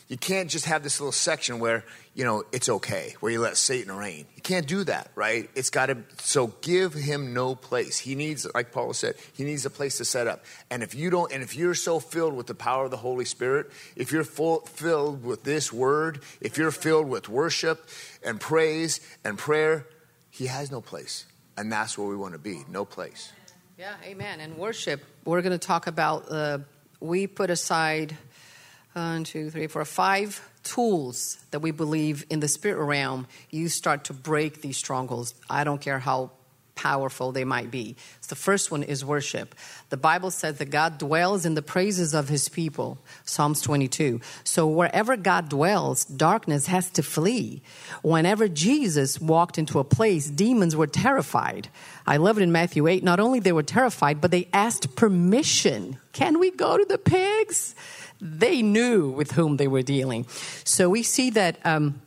You 0.09 0.17
can't 0.17 0.49
just 0.49 0.65
have 0.65 0.81
this 0.81 0.99
little 0.99 1.11
section 1.11 1.59
where, 1.59 1.85
you 2.15 2.25
know, 2.25 2.43
it's 2.51 2.67
okay, 2.67 3.15
where 3.19 3.31
you 3.31 3.39
let 3.39 3.57
Satan 3.57 3.95
reign. 3.95 4.25
You 4.35 4.41
can't 4.41 4.67
do 4.67 4.83
that, 4.85 5.11
right? 5.13 5.47
It's 5.53 5.69
got 5.69 5.85
to, 5.85 5.99
so 6.17 6.47
give 6.61 6.95
him 6.95 7.33
no 7.33 7.53
place. 7.53 7.99
He 7.99 8.15
needs, 8.15 8.47
like 8.55 8.71
Paul 8.71 8.91
said, 8.93 9.15
he 9.33 9.43
needs 9.43 9.65
a 9.67 9.69
place 9.69 9.97
to 9.99 10.05
set 10.05 10.25
up. 10.25 10.43
And 10.71 10.81
if 10.81 10.95
you 10.95 11.11
don't, 11.11 11.31
and 11.31 11.43
if 11.43 11.55
you're 11.55 11.75
so 11.75 11.99
filled 11.99 12.33
with 12.33 12.47
the 12.47 12.55
power 12.55 12.85
of 12.85 12.91
the 12.91 12.97
Holy 12.97 13.23
Spirit, 13.23 13.69
if 13.95 14.11
you're 14.11 14.23
full, 14.23 14.61
filled 14.61 15.23
with 15.23 15.43
this 15.43 15.71
word, 15.71 16.21
if 16.41 16.57
you're 16.57 16.71
filled 16.71 17.07
with 17.07 17.29
worship 17.29 17.87
and 18.23 18.41
praise 18.41 18.99
and 19.23 19.37
prayer, 19.37 19.85
he 20.31 20.47
has 20.47 20.71
no 20.71 20.81
place. 20.81 21.27
And 21.59 21.69
that's 21.69 21.97
where 21.97 22.07
we 22.07 22.15
want 22.15 22.31
to 22.35 22.39
be, 22.39 22.63
no 22.69 22.85
place. 22.85 23.33
Yeah, 23.77 23.93
amen. 24.05 24.39
And 24.39 24.57
worship, 24.57 25.03
we're 25.25 25.41
going 25.41 25.51
to 25.51 25.57
talk 25.57 25.87
about, 25.87 26.31
uh, 26.31 26.59
we 27.01 27.27
put 27.27 27.49
aside 27.49 28.15
one, 28.93 29.25
two, 29.25 29.49
three, 29.49 29.67
four, 29.67 29.83
five 29.83 30.41
tools 30.63 31.37
that 31.51 31.59
we 31.59 31.71
believe 31.71 32.25
in 32.29 32.39
the 32.39 32.47
spirit 32.47 32.81
realm. 32.85 33.27
You 33.49 33.67
start 33.67 34.05
to 34.05 34.13
break 34.13 34.61
these 34.61 34.77
strongholds. 34.77 35.35
I 35.49 35.65
don't 35.65 35.81
care 35.81 35.99
how 35.99 36.31
powerful 36.79 37.33
they 37.33 37.43
might 37.43 37.69
be. 37.69 37.97
The 38.29 38.35
first 38.35 38.71
one 38.71 38.83
is 38.83 39.03
worship. 39.03 39.53
The 39.89 39.97
Bible 39.97 40.31
says 40.31 40.59
that 40.59 40.69
God 40.69 40.97
dwells 40.97 41.45
in 41.45 41.55
the 41.55 41.61
praises 41.61 42.13
of 42.13 42.29
his 42.29 42.47
people, 42.47 42.99
Psalms 43.25 43.59
22. 43.61 44.21
So 44.45 44.65
wherever 44.65 45.17
God 45.17 45.49
dwells, 45.49 46.05
darkness 46.05 46.67
has 46.67 46.89
to 46.91 47.03
flee. 47.03 47.61
Whenever 48.01 48.47
Jesus 48.47 49.19
walked 49.19 49.57
into 49.57 49.79
a 49.79 49.83
place, 49.83 50.29
demons 50.29 50.73
were 50.73 50.87
terrified. 50.87 51.67
I 52.07 52.15
love 52.15 52.37
it 52.37 52.43
in 52.43 52.51
Matthew 52.53 52.87
8. 52.87 53.03
Not 53.03 53.19
only 53.19 53.41
they 53.41 53.51
were 53.51 53.63
terrified, 53.63 54.21
but 54.21 54.31
they 54.31 54.47
asked 54.53 54.95
permission. 54.95 55.97
Can 56.13 56.39
we 56.39 56.49
go 56.51 56.77
to 56.77 56.85
the 56.85 56.97
pigs? 56.97 57.75
They 58.21 58.61
knew 58.61 59.09
with 59.09 59.31
whom 59.31 59.57
they 59.57 59.67
were 59.67 59.81
dealing. 59.81 60.27
So 60.63 60.89
we 60.89 61.03
see 61.03 61.31
that 61.31 61.59
um, 61.65 62.01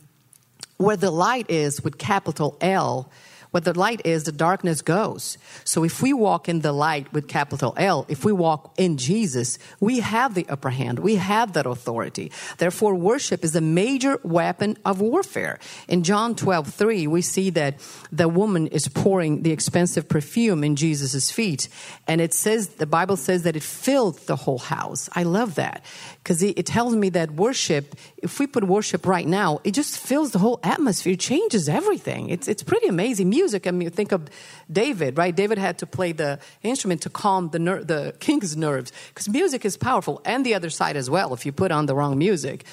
where 0.77 0.97
the 0.97 1.11
light 1.11 1.51
is 1.51 1.83
with 1.83 1.99
capital 1.99 2.57
L, 2.59 3.11
where 3.53 3.61
the 3.61 3.77
light 3.77 4.01
is, 4.03 4.23
the 4.23 4.31
darkness 4.31 4.81
goes. 4.81 5.37
So 5.63 5.83
if 5.83 6.01
we 6.01 6.11
walk 6.11 6.49
in 6.49 6.61
the 6.61 6.71
light 6.71 7.13
with 7.13 7.27
capital 7.27 7.75
L, 7.77 8.03
if 8.09 8.25
we 8.25 8.31
walk 8.31 8.73
in 8.77 8.97
Jesus, 8.97 9.59
we 9.79 9.99
have 9.99 10.33
the 10.33 10.47
upper 10.49 10.71
hand. 10.71 10.97
We 10.97 11.17
have 11.17 11.53
that 11.53 11.67
authority. 11.67 12.31
Therefore, 12.57 12.95
worship 12.95 13.43
is 13.43 13.55
a 13.55 13.61
major 13.61 14.19
weapon 14.23 14.75
of 14.83 15.01
warfare. 15.01 15.59
In 15.87 16.01
John 16.01 16.33
12, 16.33 16.73
3, 16.73 17.05
we 17.05 17.21
see 17.21 17.51
that 17.51 17.79
the 18.11 18.27
woman 18.27 18.65
is 18.65 18.87
pouring 18.87 19.43
the 19.43 19.51
expensive 19.51 20.09
perfume 20.09 20.63
in 20.63 20.75
Jesus' 20.75 21.29
feet. 21.29 21.69
And 22.07 22.21
it 22.21 22.33
says, 22.33 22.69
the 22.69 22.87
Bible 22.87 23.17
says 23.17 23.43
that 23.43 23.55
it 23.55 23.61
filled 23.61 24.17
the 24.25 24.35
whole 24.35 24.57
house. 24.57 25.09
I 25.13 25.21
love 25.21 25.53
that 25.55 25.85
because 26.23 26.41
it, 26.41 26.57
it 26.57 26.65
tells 26.65 26.95
me 26.95 27.09
that 27.09 27.31
worship, 27.31 27.95
if 28.17 28.39
we 28.39 28.47
put 28.47 28.63
worship 28.63 29.05
right 29.05 29.27
now, 29.27 29.59
it 29.65 29.71
just 29.71 29.97
fills 29.97 30.31
the 30.31 30.39
whole 30.39 30.57
atmosphere, 30.63 31.17
changes 31.17 31.67
everything. 31.67 32.29
It's, 32.29 32.47
it's 32.47 32.63
pretty 32.63 32.87
amazing. 32.87 33.29
Music, 33.29 33.67
I 33.67 33.71
mean, 33.71 33.89
think 33.89 34.13
of 34.13 34.29
David, 34.71 35.17
right? 35.17 35.35
David 35.35 35.57
had 35.57 35.79
to 35.79 35.85
play 35.85 36.13
the 36.13 36.39
instrument 36.61 37.01
to 37.01 37.09
calm 37.09 37.49
the, 37.49 37.59
ner- 37.59 37.83
the 37.83 38.15
king's 38.21 38.55
nerves 38.55 38.93
because 39.09 39.27
music 39.27 39.65
is 39.65 39.75
powerful, 39.75 40.21
and 40.23 40.45
the 40.45 40.53
other 40.55 40.69
side 40.69 40.95
as 40.95 41.09
well. 41.09 41.33
If 41.33 41.45
you 41.45 41.51
put 41.51 41.71
on 41.71 41.87
the 41.87 41.95
wrong 41.95 42.17
music, 42.17 42.63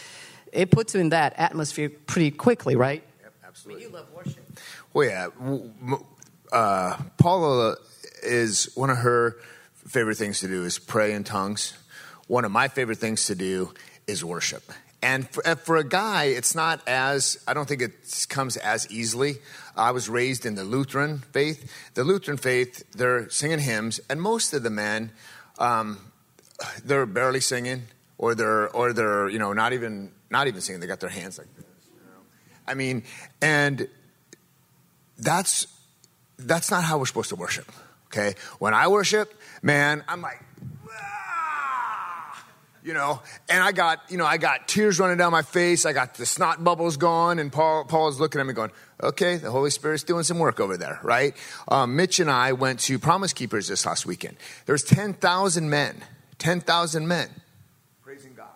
it 0.52 0.70
puts 0.70 0.94
you 0.94 1.00
in 1.00 1.08
that 1.08 1.34
atmosphere 1.36 1.90
pretty 1.90 2.30
quickly, 2.30 2.76
right? 2.76 3.02
Yep, 3.22 3.32
absolutely. 3.48 3.84
I 3.84 3.86
mean, 3.86 3.92
you 3.92 3.98
love 3.98 4.06
worship. 4.14 4.60
Well, 4.94 5.08
yeah. 5.08 5.98
Uh, 6.52 6.96
Paula 7.18 7.76
is 8.22 8.70
one 8.76 8.90
of 8.90 8.98
her 8.98 9.36
favorite 9.74 10.16
things 10.16 10.38
to 10.40 10.46
do 10.46 10.64
is 10.64 10.78
pray 10.78 11.12
in 11.12 11.24
tongues. 11.24 11.76
One 12.30 12.44
of 12.44 12.52
my 12.52 12.68
favorite 12.68 12.98
things 12.98 13.26
to 13.26 13.34
do 13.34 13.74
is 14.06 14.24
worship. 14.24 14.62
And 15.02 15.28
for, 15.28 15.42
for, 15.56 15.78
a 15.78 15.82
guy, 15.82 16.26
it's 16.26 16.54
not 16.54 16.80
as, 16.86 17.42
I 17.48 17.54
don't 17.54 17.66
think 17.66 17.82
it 17.82 18.26
comes 18.28 18.56
as 18.56 18.88
easily. 18.88 19.38
I 19.76 19.90
was 19.90 20.08
raised 20.08 20.46
in 20.46 20.54
the 20.54 20.62
Lutheran 20.62 21.18
faith. 21.32 21.68
The 21.94 22.04
Lutheran 22.04 22.36
faith, 22.36 22.88
they're 22.92 23.28
singing 23.30 23.58
hymns, 23.58 23.98
and 24.08 24.22
most 24.22 24.54
of 24.54 24.62
the 24.62 24.70
men, 24.70 25.10
um, 25.58 25.98
they're 26.84 27.04
barely 27.04 27.40
singing, 27.40 27.86
or 28.16 28.36
they're, 28.36 28.68
or 28.68 28.92
they're, 28.92 29.28
you 29.28 29.40
know, 29.40 29.52
not 29.52 29.72
even, 29.72 30.12
not 30.30 30.46
even 30.46 30.60
singing. 30.60 30.80
They 30.80 30.86
got 30.86 31.00
their 31.00 31.10
hands 31.10 31.36
like 31.36 31.52
this. 31.56 31.64
You 31.92 32.10
know? 32.12 32.20
I 32.68 32.74
mean, 32.74 33.02
and 33.42 33.88
that's, 35.18 35.66
that's 36.38 36.70
not 36.70 36.84
how 36.84 36.98
we're 36.98 37.06
supposed 37.06 37.30
to 37.30 37.36
worship, 37.36 37.72
okay? 38.06 38.36
When 38.60 38.72
I 38.72 38.86
worship, 38.86 39.34
man, 39.62 40.04
I'm 40.06 40.22
like, 40.22 40.40
you 42.90 42.94
know 42.94 43.22
and 43.48 43.62
i 43.62 43.70
got 43.70 44.00
you 44.08 44.16
know 44.16 44.26
i 44.26 44.36
got 44.36 44.66
tears 44.66 44.98
running 44.98 45.16
down 45.16 45.30
my 45.30 45.42
face. 45.42 45.86
I 45.86 45.92
got 45.92 46.14
the 46.14 46.26
snot 46.26 46.64
bubbles 46.64 46.96
gone, 46.96 47.38
and 47.38 47.52
paul 47.52 47.84
paul's 47.84 48.18
looking 48.18 48.40
at 48.40 48.46
me 48.48 48.52
going 48.52 48.72
okay 49.00 49.36
the 49.36 49.52
holy 49.52 49.70
spirit's 49.70 50.02
doing 50.02 50.24
some 50.24 50.40
work 50.40 50.58
over 50.58 50.76
there 50.76 50.98
right? 51.04 51.36
Um, 51.68 51.94
mitch 51.94 52.18
and 52.18 52.28
i 52.28 52.50
went 52.50 52.80
to 52.80 52.98
promise 52.98 53.32
keepers 53.32 53.68
this 53.68 53.86
last 53.86 54.06
weekend. 54.06 54.38
There 54.66 54.72
was 54.72 54.82
10000 54.82 55.70
men 55.70 56.02
10000 56.38 57.06
men 57.06 57.28
praising 58.02 58.34
god 58.34 58.48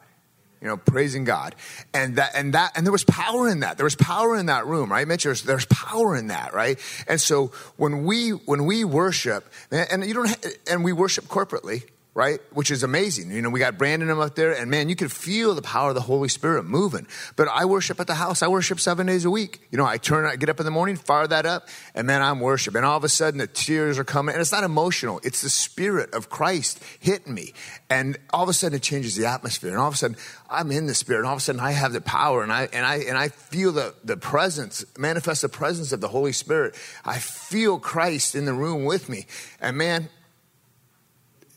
you 0.60 0.66
know 0.66 0.78
praising 0.78 1.22
god. 1.22 1.54
And 1.92 2.16
that 2.16 2.32
and 2.34 2.54
that 2.54 2.72
and 2.74 2.84
there 2.84 2.92
was 2.92 3.04
power 3.04 3.48
in 3.48 3.60
that. 3.60 3.76
There 3.76 3.84
was 3.84 3.94
power 3.94 4.36
in 4.36 4.46
that 4.46 4.66
room 4.66 4.90
right 4.90 5.06
mitch? 5.06 5.22
There's, 5.22 5.42
there's 5.44 5.66
power 5.66 6.16
in 6.16 6.26
that 6.28 6.54
right? 6.54 6.76
And 7.06 7.20
so 7.20 7.52
when 7.76 8.02
we 8.02 8.30
when 8.30 8.64
we 8.64 8.82
worship 8.82 9.44
and 9.70 10.04
you 10.04 10.14
don't 10.14 10.58
and 10.68 10.82
we 10.82 10.92
worship 10.92 11.26
corporately 11.26 11.84
right? 12.14 12.38
Which 12.52 12.70
is 12.70 12.84
amazing. 12.84 13.32
You 13.32 13.42
know, 13.42 13.50
we 13.50 13.58
got 13.58 13.76
Brandon 13.76 14.08
up 14.08 14.36
there, 14.36 14.52
and 14.52 14.70
man, 14.70 14.88
you 14.88 14.94
can 14.94 15.08
feel 15.08 15.54
the 15.54 15.62
power 15.62 15.88
of 15.88 15.96
the 15.96 16.00
Holy 16.00 16.28
Spirit 16.28 16.64
moving. 16.64 17.08
But 17.34 17.48
I 17.48 17.64
worship 17.64 17.98
at 17.98 18.06
the 18.06 18.14
house. 18.14 18.40
I 18.40 18.46
worship 18.46 18.78
seven 18.78 19.08
days 19.08 19.24
a 19.24 19.30
week. 19.30 19.66
You 19.72 19.78
know, 19.78 19.84
I 19.84 19.98
turn, 19.98 20.24
I 20.24 20.36
get 20.36 20.48
up 20.48 20.60
in 20.60 20.64
the 20.64 20.70
morning, 20.70 20.94
fire 20.94 21.26
that 21.26 21.44
up, 21.44 21.68
and 21.92 22.06
man, 22.06 22.22
I'm 22.22 22.38
worshiping. 22.38 22.78
And 22.78 22.86
all 22.86 22.96
of 22.96 23.02
a 23.02 23.08
sudden, 23.08 23.38
the 23.38 23.48
tears 23.48 23.98
are 23.98 24.04
coming, 24.04 24.34
and 24.34 24.40
it's 24.40 24.52
not 24.52 24.62
emotional. 24.62 25.20
It's 25.24 25.42
the 25.42 25.50
Spirit 25.50 26.14
of 26.14 26.30
Christ 26.30 26.80
hitting 27.00 27.34
me, 27.34 27.52
and 27.90 28.16
all 28.32 28.44
of 28.44 28.48
a 28.48 28.52
sudden, 28.52 28.76
it 28.76 28.82
changes 28.82 29.16
the 29.16 29.26
atmosphere. 29.26 29.70
And 29.70 29.78
all 29.78 29.88
of 29.88 29.94
a 29.94 29.96
sudden, 29.96 30.16
I'm 30.48 30.70
in 30.70 30.86
the 30.86 30.94
Spirit, 30.94 31.20
and 31.20 31.26
all 31.26 31.34
of 31.34 31.38
a 31.38 31.42
sudden, 31.42 31.60
I 31.60 31.72
have 31.72 31.92
the 31.92 32.00
power, 32.00 32.44
and 32.44 32.52
I 32.52 32.68
and 32.72 32.86
I 32.86 32.96
and 32.96 33.18
I 33.18 33.28
feel 33.28 33.72
the 33.72 33.92
the 34.04 34.16
presence, 34.16 34.84
manifest 34.96 35.42
the 35.42 35.48
presence 35.48 35.90
of 35.90 36.00
the 36.00 36.08
Holy 36.08 36.32
Spirit. 36.32 36.76
I 37.04 37.18
feel 37.18 37.80
Christ 37.80 38.36
in 38.36 38.44
the 38.44 38.54
room 38.54 38.84
with 38.84 39.08
me, 39.08 39.26
and 39.60 39.76
man 39.76 40.10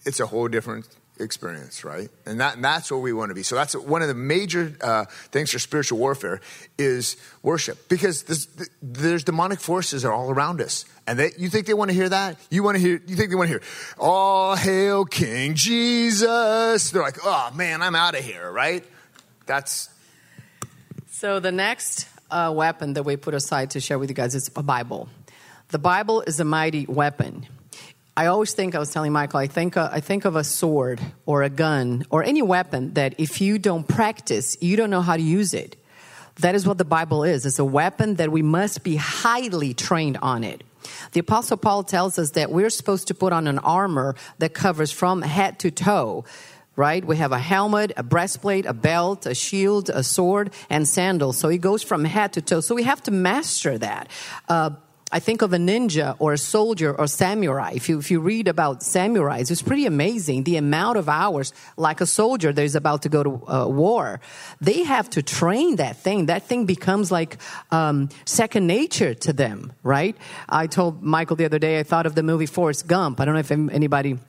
it's 0.07 0.19
a 0.19 0.25
whole 0.25 0.47
different 0.47 0.87
experience, 1.19 1.83
right? 1.83 2.09
And, 2.25 2.39
that, 2.39 2.55
and 2.55 2.63
that's 2.63 2.91
where 2.91 2.99
we 2.99 3.11
want 3.11 3.29
to 3.29 3.35
be. 3.35 3.43
So 3.43 3.55
that's 3.55 3.75
one 3.75 4.01
of 4.03 4.07
the 4.07 4.13
major 4.13 4.75
uh, 4.81 5.05
things 5.31 5.51
for 5.51 5.59
spiritual 5.59 5.97
warfare 5.97 6.39
is 6.77 7.17
worship, 7.41 7.89
because 7.89 8.23
there's, 8.23 8.47
there's 8.81 9.23
demonic 9.23 9.59
forces 9.59 10.05
are 10.05 10.13
all 10.13 10.29
around 10.29 10.61
us, 10.61 10.85
and 11.07 11.17
they, 11.17 11.31
you 11.37 11.49
think 11.49 11.65
they 11.65 11.73
want 11.73 11.89
to 11.89 11.95
hear 11.95 12.09
that? 12.09 12.37
You 12.49 12.63
want 12.63 12.75
to 12.75 12.81
hear? 12.81 13.01
You 13.07 13.15
think 13.15 13.29
they 13.29 13.35
want 13.35 13.47
to 13.47 13.53
hear? 13.53 13.61
All 13.97 14.55
hail 14.55 15.05
King 15.05 15.55
Jesus! 15.55 16.91
They're 16.91 17.01
like, 17.01 17.19
oh 17.23 17.51
man, 17.55 17.81
I'm 17.81 17.95
out 17.95 18.17
of 18.17 18.23
here, 18.23 18.51
right? 18.51 18.85
That's. 19.45 19.89
So 21.09 21.39
the 21.39 21.51
next 21.51 22.07
uh, 22.29 22.53
weapon 22.55 22.93
that 22.93 23.03
we 23.03 23.17
put 23.17 23.33
aside 23.33 23.71
to 23.71 23.79
share 23.79 23.97
with 23.97 24.09
you 24.09 24.15
guys 24.15 24.35
is 24.35 24.51
a 24.55 24.63
Bible. 24.63 25.09
The 25.69 25.79
Bible 25.79 26.21
is 26.21 26.39
a 26.39 26.45
mighty 26.45 26.85
weapon. 26.85 27.47
I 28.17 28.25
always 28.25 28.51
think, 28.53 28.73
I 28.73 28.79
was 28.79 28.91
telling 28.91 29.11
Michael, 29.11 29.39
I 29.39 29.45
think, 29.45 29.77
uh, 29.77 29.89
I 29.91 29.99
think 29.99 30.25
of 30.25 30.35
a 30.35 30.43
sword 30.43 30.99
or 31.27 31.43
a 31.43 31.51
gun 31.51 32.03
or 32.09 32.23
any 32.23 32.41
weapon 32.41 32.95
that 32.95 33.13
if 33.19 33.41
you 33.41 33.59
don't 33.59 33.87
practice, 33.87 34.57
you 34.59 34.75
don't 34.75 34.89
know 34.89 35.03
how 35.03 35.15
to 35.15 35.21
use 35.21 35.53
it. 35.53 35.75
That 36.39 36.55
is 36.55 36.65
what 36.65 36.79
the 36.79 36.85
Bible 36.85 37.23
is. 37.23 37.45
It's 37.45 37.59
a 37.59 37.65
weapon 37.65 38.15
that 38.15 38.31
we 38.31 38.41
must 38.41 38.83
be 38.83 38.95
highly 38.95 39.75
trained 39.75 40.17
on 40.17 40.43
it. 40.43 40.63
The 41.11 41.19
Apostle 41.19 41.57
Paul 41.57 41.83
tells 41.83 42.17
us 42.17 42.31
that 42.31 42.49
we're 42.51 42.71
supposed 42.71 43.09
to 43.09 43.13
put 43.13 43.33
on 43.33 43.45
an 43.45 43.59
armor 43.59 44.15
that 44.39 44.55
covers 44.55 44.91
from 44.91 45.21
head 45.21 45.59
to 45.59 45.69
toe 45.69 46.25
right? 46.77 47.03
We 47.03 47.17
have 47.17 47.31
a 47.31 47.39
helmet, 47.39 47.91
a 47.97 48.03
breastplate, 48.03 48.67
a 48.67 48.73
belt, 48.73 49.25
a 49.25 49.33
shield, 49.33 49.89
a 49.89 50.03
sword, 50.03 50.53
and 50.69 50.87
sandals. 50.87 51.35
So 51.35 51.49
it 51.49 51.57
goes 51.57 51.81
from 51.81 52.05
head 52.05 52.33
to 52.33 52.41
toe. 52.41 52.61
So 52.61 52.75
we 52.75 52.83
have 52.83 53.01
to 53.03 53.11
master 53.11 53.79
that. 53.79 54.09
Uh, 54.47 54.69
I 55.09 55.19
think 55.19 55.41
of 55.41 55.53
a 55.53 55.57
ninja 55.57 56.17
or 56.19 56.33
a 56.33 56.37
soldier 56.37 56.93
or 56.93 57.07
samurai. 57.07 57.71
If 57.73 57.87
you, 57.87 57.97
if 57.97 58.11
you 58.11 58.19
read 58.19 58.49
about 58.49 58.81
samurais, 58.81 59.49
it's 59.49 59.61
pretty 59.61 59.85
amazing 59.85 60.43
the 60.43 60.57
amount 60.57 60.97
of 60.97 61.07
hours, 61.07 61.53
like 61.77 62.01
a 62.01 62.05
soldier 62.05 62.51
that 62.51 62.61
is 62.61 62.75
about 62.75 63.03
to 63.03 63.09
go 63.09 63.23
to 63.23 63.29
uh, 63.47 63.67
war. 63.67 64.19
They 64.59 64.83
have 64.83 65.09
to 65.11 65.23
train 65.23 65.77
that 65.77 65.95
thing. 65.97 66.25
That 66.25 66.43
thing 66.43 66.65
becomes 66.65 67.09
like 67.09 67.37
um, 67.71 68.09
second 68.25 68.67
nature 68.67 69.13
to 69.13 69.31
them, 69.31 69.71
right? 69.81 70.17
I 70.49 70.67
told 70.67 71.01
Michael 71.01 71.37
the 71.37 71.45
other 71.45 71.59
day, 71.59 71.79
I 71.79 71.83
thought 71.83 72.05
of 72.05 72.15
the 72.15 72.23
movie 72.23 72.45
Forrest 72.45 72.85
Gump. 72.87 73.21
I 73.21 73.25
don't 73.25 73.33
know 73.33 73.39
if 73.39 73.51
anybody 73.51 74.19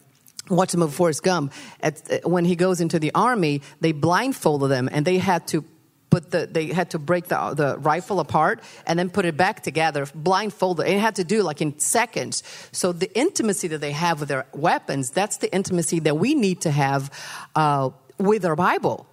watched 0.48 0.72
the 0.72 0.78
movie 0.78 0.94
Forrest 0.94 1.24
Gump. 1.24 1.52
At, 1.80 2.20
when 2.24 2.44
he 2.44 2.54
goes 2.54 2.80
into 2.80 3.00
the 3.00 3.10
army, 3.14 3.62
they 3.80 3.90
blindfolded 3.90 4.70
them 4.70 4.88
and 4.92 5.04
they 5.04 5.18
had 5.18 5.48
to 5.48 5.64
put 6.10 6.30
the 6.30 6.48
they 6.50 6.66
had 6.66 6.90
to 6.90 6.98
break 6.98 7.28
the 7.28 7.54
the 7.54 7.78
rifle 7.78 8.20
apart 8.20 8.60
and 8.86 8.98
then 8.98 9.10
put 9.10 9.24
it 9.24 9.36
back 9.36 9.62
together 9.62 10.06
blindfolded. 10.14 10.86
It 10.86 10.98
had 10.98 11.16
to 11.16 11.24
do 11.24 11.42
like 11.42 11.60
in 11.60 11.78
seconds. 11.78 12.42
So 12.72 12.92
the 12.92 13.12
intimacy 13.18 13.68
that 13.68 13.80
they 13.80 13.92
have 13.92 14.20
with 14.20 14.28
their 14.28 14.46
weapons 14.52 15.10
that's 15.10 15.38
the 15.38 15.52
intimacy 15.54 16.00
that 16.00 16.16
we 16.16 16.34
need 16.34 16.60
to 16.62 16.70
have 16.70 17.10
uh, 17.54 17.90
with 18.18 18.44
our 18.44 18.56
bible. 18.56 19.06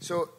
So 0.00 0.30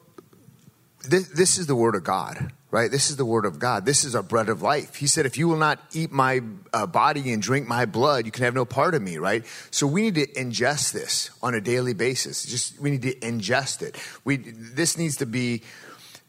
this, 1.08 1.28
this 1.30 1.58
is 1.58 1.68
the 1.68 1.76
word 1.76 1.96
of 1.96 2.04
god 2.04 2.52
right? 2.72 2.90
This 2.90 3.10
is 3.10 3.18
the 3.18 3.26
word 3.26 3.46
of 3.46 3.60
God. 3.60 3.86
This 3.86 4.04
is 4.04 4.16
our 4.16 4.24
bread 4.24 4.50
of 4.50 4.62
life. 4.62 4.96
He 4.96 5.06
said, 5.06 5.26
if 5.26 5.38
you 5.38 5.48
will 5.48 5.58
not 5.58 5.80
eat 5.94 6.12
my 6.12 6.42
uh, 6.74 6.88
body 6.88 7.32
and 7.34 7.42
drink 7.42 7.68
my 7.68 7.86
blood, 7.86 8.26
you 8.26 8.32
can 8.32 8.46
have 8.46 8.56
no 8.56 8.66
part 8.66 8.96
of 8.96 9.02
me, 9.02 9.18
right? 9.18 9.46
So 9.70 9.86
we 9.86 10.02
need 10.02 10.16
to 10.16 10.28
ingest 10.28 10.94
this 10.94 11.30
on 11.44 11.54
a 11.54 11.62
daily 11.62 11.94
basis. 11.94 12.46
Just 12.46 12.80
we 12.80 12.92
need 12.92 13.02
to 13.04 13.14
ingest 13.16 13.82
it. 13.82 13.98
We 14.24 14.38
this 14.38 14.98
needs 14.98 15.18
to 15.18 15.26
be 15.26 15.62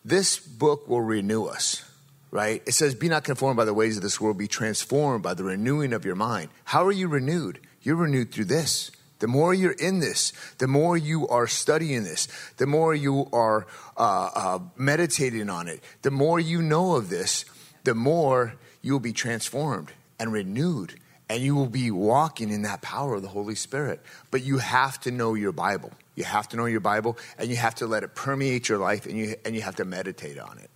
this 0.05 0.39
book 0.39 0.89
will 0.89 1.01
renew 1.01 1.45
us. 1.45 1.85
Right? 2.33 2.63
It 2.65 2.73
says, 2.73 2.95
Be 2.95 3.11
not 3.11 3.25
conformed 3.25 3.59
by 3.59 3.67
the 3.67 3.75
ways 3.75 3.99
of 3.99 4.03
this 4.03 4.19
world, 4.19 4.39
be 4.39 4.49
transformed 4.49 5.23
by 5.23 5.35
the 5.35 5.45
renewing 5.45 5.93
of 5.93 6.07
your 6.07 6.15
mind. 6.15 6.49
How 6.65 6.87
are 6.87 6.93
you 6.93 7.07
renewed? 7.07 7.61
You're 7.83 7.97
renewed 7.97 8.33
through 8.33 8.47
this. 8.47 8.91
The 9.23 9.29
more 9.29 9.55
you're 9.55 9.71
in 9.71 10.01
this, 10.01 10.33
the 10.59 10.67
more 10.67 10.97
you 10.97 11.29
are 11.29 11.47
studying 11.47 12.03
this, 12.03 12.27
the 12.57 12.67
more 12.67 12.93
you 12.93 13.29
are 13.33 13.69
uh, 13.97 14.31
uh, 14.35 14.59
meditating 14.77 15.49
on 15.49 15.69
it, 15.69 15.81
the 16.03 16.11
more 16.11 16.41
you 16.41 16.61
know 16.61 16.97
of 16.97 17.09
this, 17.09 17.45
the 17.85 17.95
more 17.95 18.55
you 18.83 18.95
will 18.95 18.99
be 18.99 19.13
transformed 19.13 19.93
and 20.19 20.33
renewed, 20.33 20.99
and 21.29 21.41
you 21.41 21.55
will 21.55 21.69
be 21.69 21.89
walking 21.89 22.51
in 22.51 22.63
that 22.63 22.83
power 22.83 23.15
of 23.15 23.23
the 23.23 23.29
Holy 23.29 23.55
Spirit. 23.55 24.01
But 24.33 24.43
you 24.43 24.59
have 24.59 24.99
to 25.03 25.13
know 25.13 25.35
your 25.35 25.53
Bible. 25.53 25.93
You 26.17 26.25
have 26.25 26.49
to 26.49 26.57
know 26.57 26.67
your 26.67 26.81
Bible, 26.81 27.17
and 27.39 27.49
you 27.49 27.55
have 27.55 27.77
to 27.77 27.87
let 27.87 28.03
it 28.03 28.17
permeate 28.17 28.69
your 28.69 28.79
life, 28.79 29.07
and 29.07 29.17
you 29.17 29.37
and 29.45 29.55
you 29.55 29.63
have 29.63 29.77
to 29.77 29.85
meditate 29.85 30.37
on 30.41 30.59
it. 30.59 30.69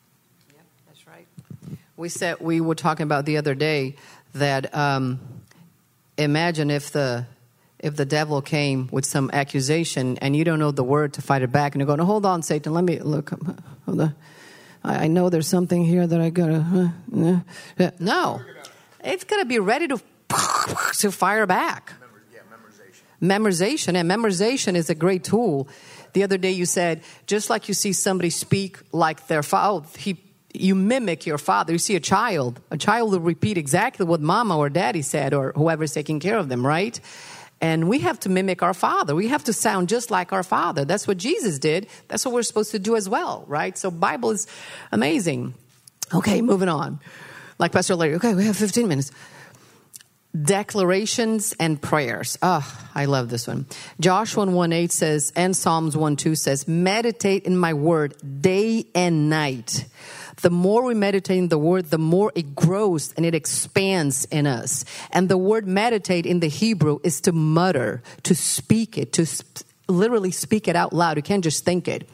That's 0.86 1.04
right. 1.08 1.26
We 1.96 2.08
said 2.08 2.36
we 2.38 2.60
were 2.60 2.76
talking 2.76 3.02
about 3.02 3.24
the 3.24 3.38
other 3.38 3.56
day 3.56 3.96
that 4.34 4.72
um, 4.72 5.18
imagine 6.16 6.70
if 6.70 6.92
the 6.92 7.26
if 7.78 7.96
the 7.96 8.04
devil 8.04 8.40
came 8.40 8.88
with 8.90 9.04
some 9.04 9.30
accusation 9.32 10.16
and 10.18 10.34
you 10.34 10.44
don't 10.44 10.58
know 10.58 10.70
the 10.70 10.84
word 10.84 11.14
to 11.14 11.22
fight 11.22 11.42
it 11.42 11.52
back 11.52 11.74
and 11.74 11.80
you're 11.80 11.86
going, 11.86 12.00
hold 12.00 12.24
on, 12.24 12.42
Satan, 12.42 12.72
let 12.72 12.84
me 12.84 12.98
look. 12.98 13.32
I 14.84 15.08
know 15.08 15.28
there's 15.30 15.48
something 15.48 15.84
here 15.84 16.06
that 16.06 16.20
I 16.20 16.30
gotta. 16.30 16.92
no, 17.08 18.40
it's 19.04 19.24
gonna 19.24 19.44
be 19.44 19.58
ready 19.58 19.88
to 19.88 20.00
to 20.98 21.10
fire 21.10 21.46
back. 21.46 21.92
memorization. 23.20 23.94
and 23.94 24.10
memorization 24.10 24.74
is 24.74 24.90
a 24.90 24.94
great 24.94 25.24
tool. 25.24 25.68
The 26.12 26.22
other 26.22 26.38
day 26.38 26.52
you 26.52 26.66
said, 26.66 27.02
just 27.26 27.50
like 27.50 27.68
you 27.68 27.74
see 27.74 27.92
somebody 27.92 28.30
speak 28.30 28.78
like 28.92 29.26
their 29.26 29.42
father, 29.42 29.86
oh, 29.86 30.12
you 30.54 30.74
mimic 30.74 31.26
your 31.26 31.38
father. 31.38 31.72
You 31.72 31.78
see 31.78 31.96
a 31.96 32.00
child, 32.00 32.60
a 32.70 32.78
child 32.78 33.12
will 33.12 33.20
repeat 33.20 33.58
exactly 33.58 34.06
what 34.06 34.20
mama 34.20 34.56
or 34.56 34.70
daddy 34.70 35.02
said 35.02 35.34
or 35.34 35.52
whoever's 35.54 35.92
taking 35.92 36.20
care 36.20 36.38
of 36.38 36.48
them, 36.48 36.66
right? 36.66 36.98
And 37.60 37.88
we 37.88 38.00
have 38.00 38.20
to 38.20 38.28
mimic 38.28 38.62
our 38.62 38.74
Father. 38.74 39.14
We 39.14 39.28
have 39.28 39.44
to 39.44 39.52
sound 39.52 39.88
just 39.88 40.10
like 40.10 40.32
our 40.32 40.42
Father. 40.42 40.84
That's 40.84 41.08
what 41.08 41.16
Jesus 41.16 41.58
did. 41.58 41.86
That's 42.08 42.24
what 42.24 42.34
we're 42.34 42.42
supposed 42.42 42.70
to 42.72 42.78
do 42.78 42.96
as 42.96 43.08
well, 43.08 43.44
right? 43.46 43.76
So 43.78 43.90
Bible 43.90 44.30
is 44.30 44.46
amazing. 44.92 45.54
Okay, 46.12 46.42
moving 46.42 46.68
on. 46.68 47.00
Like 47.58 47.72
Pastor 47.72 47.94
Larry, 47.96 48.16
okay, 48.16 48.34
we 48.34 48.44
have 48.44 48.56
15 48.56 48.86
minutes. 48.86 49.10
Declarations 50.42 51.54
and 51.58 51.80
prayers. 51.80 52.38
Oh, 52.42 52.88
I 52.94 53.06
love 53.06 53.28
this 53.28 53.46
one. 53.46 53.66
Joshua 54.00 54.46
1 54.46 54.72
8 54.72 54.92
says, 54.92 55.32
and 55.36 55.56
Psalms 55.56 55.96
1 55.96 56.16
2 56.16 56.34
says, 56.34 56.68
meditate 56.68 57.44
in 57.44 57.56
my 57.56 57.74
word 57.74 58.14
day 58.42 58.86
and 58.94 59.30
night. 59.30 59.86
The 60.42 60.50
more 60.50 60.84
we 60.84 60.94
meditate 60.94 61.38
in 61.38 61.48
the 61.48 61.58
word, 61.58 61.86
the 61.86 61.98
more 61.98 62.30
it 62.34 62.54
grows 62.54 63.12
and 63.14 63.24
it 63.24 63.34
expands 63.34 64.26
in 64.26 64.46
us. 64.46 64.84
And 65.10 65.28
the 65.28 65.38
word 65.38 65.66
meditate 65.66 66.26
in 66.26 66.40
the 66.40 66.48
Hebrew 66.48 66.98
is 67.02 67.20
to 67.22 67.32
mutter, 67.32 68.02
to 68.24 68.34
speak 68.34 68.98
it, 68.98 69.14
to 69.14 69.24
sp- 69.24 69.64
literally 69.88 70.30
speak 70.30 70.68
it 70.68 70.76
out 70.76 70.92
loud. 70.92 71.16
You 71.16 71.22
can't 71.22 71.44
just 71.44 71.64
think 71.64 71.88
it. 71.88 72.08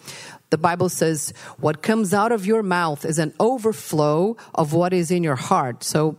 The 0.50 0.59
Bible 0.59 0.88
says, 0.88 1.33
what 1.59 1.83
comes 1.83 2.12
out 2.12 2.31
of 2.31 2.47
your 2.47 2.62
mouth 2.62 3.05
is 3.05 3.19
an 3.19 3.33
overflow 3.41 4.37
of 4.55 4.73
what 4.73 4.93
is 4.93 5.11
in 5.11 5.25
your 5.25 5.37
heart. 5.37 5.83
So 5.83 6.19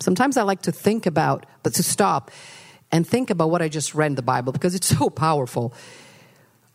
sometimes 0.00 0.36
I 0.36 0.42
like 0.42 0.62
to 0.62 0.72
think 0.72 1.06
about, 1.06 1.46
but 1.62 1.74
to 1.74 1.82
stop 1.82 2.30
and 2.92 3.06
think 3.06 3.30
about 3.30 3.50
what 3.50 3.62
I 3.62 3.68
just 3.68 3.94
read 3.94 4.06
in 4.06 4.14
the 4.14 4.22
Bible 4.22 4.52
because 4.52 4.74
it's 4.74 4.86
so 4.98 5.10
powerful. 5.10 5.74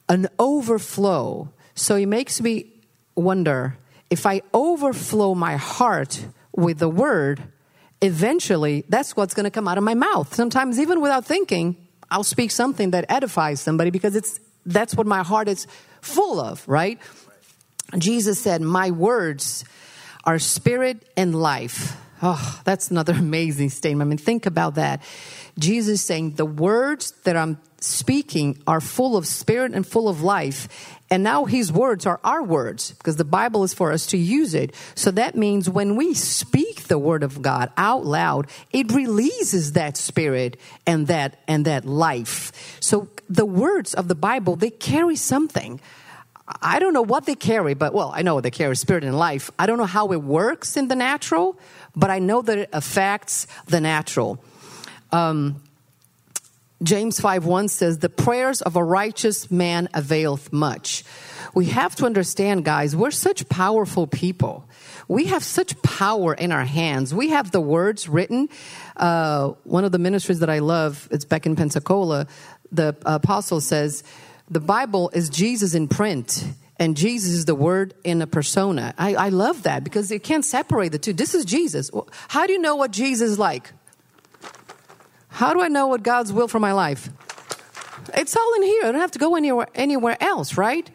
An 0.10 0.28
overflow. 0.40 1.54
So 1.76 1.96
it 1.96 2.08
makes 2.08 2.42
me 2.42 2.74
wonder 3.16 3.78
if 4.10 4.26
I 4.26 4.42
overflow 4.54 5.36
my 5.36 5.56
heart 5.56 6.26
with 6.54 6.80
the 6.80 6.90
word, 6.90 7.42
eventually 8.02 8.84
that's 8.90 9.16
what's 9.16 9.34
going 9.34 9.46
to 9.46 9.52
come 9.52 9.68
out 9.68 9.78
of 9.78 9.84
my 9.84 9.94
mouth. 9.94 10.34
Sometimes, 10.36 10.80
even 10.80 11.00
without 11.00 11.26
thinking, 11.26 11.78
I'll 12.10 12.26
speak 12.26 12.52
something 12.52 12.92
that 12.92 13.06
edifies 13.08 13.62
somebody 13.62 13.90
because 13.90 14.16
it's 14.16 14.40
that's 14.66 14.96
what 14.96 15.08
my 15.08 15.24
heart 15.24 15.48
is 15.48 15.66
full 16.02 16.40
of, 16.40 16.68
right? 16.68 17.00
Jesus 17.98 18.40
said, 18.40 18.62
My 18.62 18.92
words 18.92 19.64
are 20.26 20.40
spirit 20.40 21.10
and 21.16 21.34
life. 21.34 21.98
Oh, 22.22 22.62
that's 22.64 22.92
another 22.92 23.14
amazing 23.18 23.70
statement. 23.70 24.08
I 24.08 24.10
mean, 24.10 24.18
think 24.18 24.46
about 24.46 24.76
that. 24.76 25.02
Jesus 25.58 26.02
saying, 26.02 26.36
The 26.36 26.46
words 26.46 27.12
that 27.24 27.36
I'm 27.36 27.58
speaking 27.80 28.62
are 28.68 28.80
full 28.80 29.18
of 29.18 29.26
spirit 29.26 29.74
and 29.74 29.86
full 29.86 30.08
of 30.08 30.22
life. 30.22 30.98
And 31.10 31.24
now 31.24 31.44
his 31.44 31.74
words 31.74 32.06
are 32.06 32.22
our 32.24 32.42
words 32.42 32.92
because 32.92 33.18
the 33.18 33.26
Bible 33.26 33.64
is 33.66 33.74
for 33.74 33.92
us 33.92 34.06
to 34.08 34.18
use 34.18 34.54
it. 34.54 34.74
So 34.96 35.12
that 35.12 35.36
means 35.36 35.70
when 35.70 35.98
we 35.98 36.14
speak 36.14 36.84
the 36.84 36.98
word 36.98 37.24
of 37.24 37.42
God 37.42 37.70
out 37.76 38.06
loud, 38.06 38.48
it 38.72 38.94
releases 38.94 39.74
that 39.74 39.98
spirit 39.98 40.58
and 40.88 41.08
that 41.08 41.40
and 41.50 41.66
that 41.66 41.84
life. 41.84 42.78
So 42.80 43.10
the 43.30 43.46
words 43.46 43.94
of 43.94 44.08
the 44.08 44.16
Bible, 44.16 44.56
they 44.56 44.70
carry 44.70 45.18
something. 45.18 45.82
I 46.62 46.80
don't 46.80 46.94
know 46.94 47.02
what 47.02 47.26
they 47.26 47.36
carry, 47.36 47.74
but 47.74 47.94
well, 47.94 48.12
I 48.14 48.22
know 48.22 48.40
they 48.42 48.52
carry 48.52 48.76
spirit 48.76 49.04
and 49.04 49.18
life. 49.18 49.52
I 49.60 49.66
don't 49.66 49.78
know 49.78 49.86
how 49.86 50.12
it 50.12 50.22
works 50.22 50.78
in 50.78 50.88
the 50.88 50.96
natural, 50.96 51.60
but 51.96 52.10
I 52.10 52.20
know 52.20 52.42
that 52.42 52.58
it 52.58 52.70
affects 52.74 53.48
the 53.68 53.82
natural. 53.82 54.44
Um, 55.12 55.62
James 56.84 57.20
5 57.20 57.46
1 57.46 57.68
says, 57.68 58.00
The 58.00 58.10
prayers 58.10 58.62
of 58.62 58.76
a 58.76 58.84
righteous 58.84 59.52
man 59.52 59.88
availeth 59.94 60.52
much. 60.52 61.04
We 61.54 61.66
have 61.66 61.96
to 61.98 62.06
understand, 62.06 62.66
guys, 62.66 62.96
we're 62.96 63.12
such 63.12 63.48
powerful 63.50 64.08
people. 64.08 64.68
We 65.08 65.26
have 65.26 65.44
such 65.44 65.80
power 65.82 66.34
in 66.34 66.52
our 66.52 66.64
hands. 66.64 67.14
We 67.14 67.30
have 67.30 67.52
the 67.52 67.60
words 67.60 68.08
written. 68.08 68.50
Uh, 68.96 69.50
one 69.64 69.84
of 69.84 69.92
the 69.92 70.00
ministries 70.00 70.40
that 70.40 70.50
I 70.50 70.60
love, 70.60 71.08
it's 71.12 71.26
back 71.26 71.46
in 71.46 71.56
Pensacola, 71.56 72.28
the 72.72 72.96
apostle 73.06 73.62
says, 73.62 74.04
The 74.50 74.62
Bible 74.62 75.12
is 75.14 75.30
Jesus 75.30 75.76
in 75.76 75.88
print 75.88 76.46
and 76.82 76.98
Jesus 76.98 77.32
is 77.34 77.46
the 77.46 77.54
word 77.54 77.94
in 78.04 78.24
a 78.24 78.28
persona. 78.28 78.96
I, 78.98 79.14
I 79.14 79.30
love 79.30 79.62
that 79.64 79.84
because 79.84 80.10
you 80.10 80.20
can't 80.20 80.44
separate 80.44 80.92
the 80.92 80.98
two. 80.98 81.14
This 81.14 81.36
is 81.36 81.46
Jesus. 81.46 81.92
How 82.28 82.48
do 82.48 82.54
you 82.54 82.60
know 82.60 82.76
what 82.76 82.90
Jesus 82.90 83.30
is 83.30 83.38
like? 83.38 83.72
How 85.28 85.54
do 85.54 85.62
I 85.62 85.68
know 85.68 85.86
what 85.86 86.02
God's 86.02 86.34
will 86.34 86.48
for 86.48 86.60
my 86.60 86.72
life? 86.72 87.08
It's 88.16 88.36
all 88.36 88.54
in 88.56 88.64
here. 88.64 88.86
I 88.86 88.92
don't 88.92 89.02
have 89.02 89.12
to 89.12 89.20
go 89.20 89.36
anywhere 89.36 89.68
anywhere 89.76 90.18
else, 90.20 90.58
right? 90.58 90.90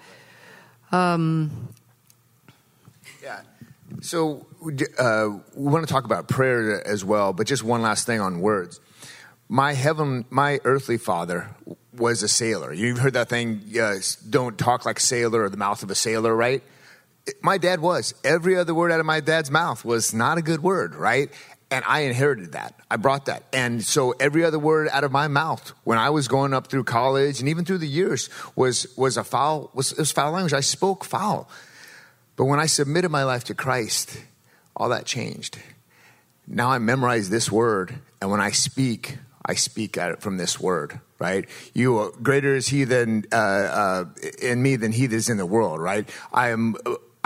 Um, 0.91 1.69
yeah. 3.23 3.43
So 4.01 4.45
uh, 4.99 5.29
we 5.55 5.73
want 5.73 5.87
to 5.87 5.93
talk 5.93 6.05
about 6.05 6.27
prayer 6.27 6.85
as 6.85 7.05
well, 7.05 7.33
but 7.33 7.47
just 7.47 7.63
one 7.63 7.81
last 7.81 8.07
thing 8.07 8.21
on 8.21 8.41
words. 8.41 8.81
My 9.49 9.75
heaven, 9.75 10.25
my 10.31 10.61
earthly 10.65 10.99
father 10.99 11.51
was 11.97 12.23
a 12.23 12.29
sailor. 12.29 12.73
You've 12.73 12.99
heard 12.99 13.15
that 13.15 13.29
thing, 13.29 13.63
don't 14.29 14.59
talk 14.59 14.85
like 14.85 14.99
a 14.99 15.03
sailor 15.03 15.43
or 15.43 15.49
the 15.49 15.57
mouth 15.57 15.83
of 15.83 15.91
a 15.91 15.95
sailor, 15.95 16.35
right? 16.35 16.63
My 17.43 17.59
dad 17.59 17.81
was. 17.81 18.15
Every 18.25 18.57
other 18.57 18.75
word 18.75 18.93
out 18.93 19.01
of 19.01 19.07
my 19.07 19.21
dad's 19.21 19.51
mouth 19.51 19.85
was 19.85 20.13
not 20.13 20.39
a 20.39 20.43
good 20.43 20.63
word, 20.63 20.95
right? 20.95 21.31
And 21.71 21.85
I 21.87 22.01
inherited 22.01 22.53
that. 22.53 22.79
I 22.91 22.97
brought 22.97 23.27
that. 23.27 23.45
And 23.53 23.83
so 23.83 24.13
every 24.21 24.45
other 24.45 24.59
word 24.59 24.89
out 24.93 25.05
of 25.05 25.11
my 25.11 25.27
mouth 25.27 25.73
when 25.85 25.99
I 25.99 26.11
was 26.11 26.29
going 26.29 26.55
up 26.55 26.69
through 26.69 26.85
college 26.85 27.41
and 27.41 27.49
even 27.49 27.65
through 27.65 27.79
the 27.79 27.89
years 27.89 28.31
was, 28.55 28.87
was 28.97 29.17
a 29.17 29.25
foul, 29.25 29.71
was, 29.75 29.95
was 29.97 30.13
foul 30.13 30.33
language. 30.33 30.53
I 30.53 30.61
spoke 30.61 31.05
foul. 31.05 31.49
But 32.37 32.45
when 32.45 32.61
I 32.61 32.67
submitted 32.67 33.11
my 33.11 33.25
life 33.25 33.45
to 33.45 33.55
Christ, 33.55 34.17
all 34.77 34.91
that 34.91 35.07
changed. 35.07 35.59
Now 36.47 36.71
I 36.71 36.79
memorize 36.79 37.29
this 37.29 37.51
word, 37.51 37.95
and 38.21 38.31
when 38.31 38.41
I 38.41 38.53
speak, 38.53 39.17
I 39.47 39.55
speak 39.55 39.97
at 39.97 40.11
it 40.11 40.21
from 40.21 40.37
this 40.37 40.61
word, 40.61 41.01
right? 41.19 41.47
You 41.73 41.99
uh, 41.99 42.11
greater 42.23 42.55
is 42.57 42.69
He 42.69 42.85
than 42.85 43.25
uh, 43.33 43.37
uh, 43.37 44.05
in 44.43 44.63
me 44.63 44.77
than 44.77 44.93
He 44.93 45.07
that 45.07 45.17
is 45.17 45.29
in 45.29 45.37
the 45.37 45.47
world, 45.47 45.81
right? 45.81 46.09
I 46.33 46.51
am 46.51 46.77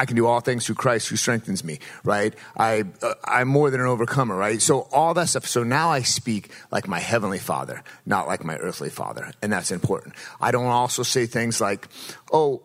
I 0.01 0.07
can 0.07 0.17
do 0.17 0.27
all 0.27 0.41
things 0.41 0.65
through 0.65 0.77
Christ 0.77 1.09
who 1.09 1.17
strengthens 1.17 1.63
me, 1.63 1.79
right? 2.05 2.35
I, 2.57 2.85
uh, 3.03 3.15
I'm 3.23 3.49
more 3.49 3.69
than 3.69 3.81
an 3.81 3.87
overcomer, 3.87 4.35
right? 4.35 4.61
So 4.63 4.89
all 4.93 5.13
that 5.13 5.29
stuff. 5.29 5.47
So 5.47 5.63
now 5.63 5.91
I 5.91 6.01
speak 6.01 6.51
like 6.71 6.89
my 6.89 6.99
heavenly 6.99 7.39
father, 7.39 7.85
not 8.07 8.27
like 8.27 8.43
my 8.43 8.57
earthly 8.57 8.89
father. 8.89 9.31
And 9.43 9.53
that's 9.53 9.71
important. 9.71 10.15
I 10.41 10.53
don't 10.53 10.65
also 10.65 11.03
say 11.03 11.27
things 11.27 11.61
like, 11.61 11.87
oh, 12.33 12.63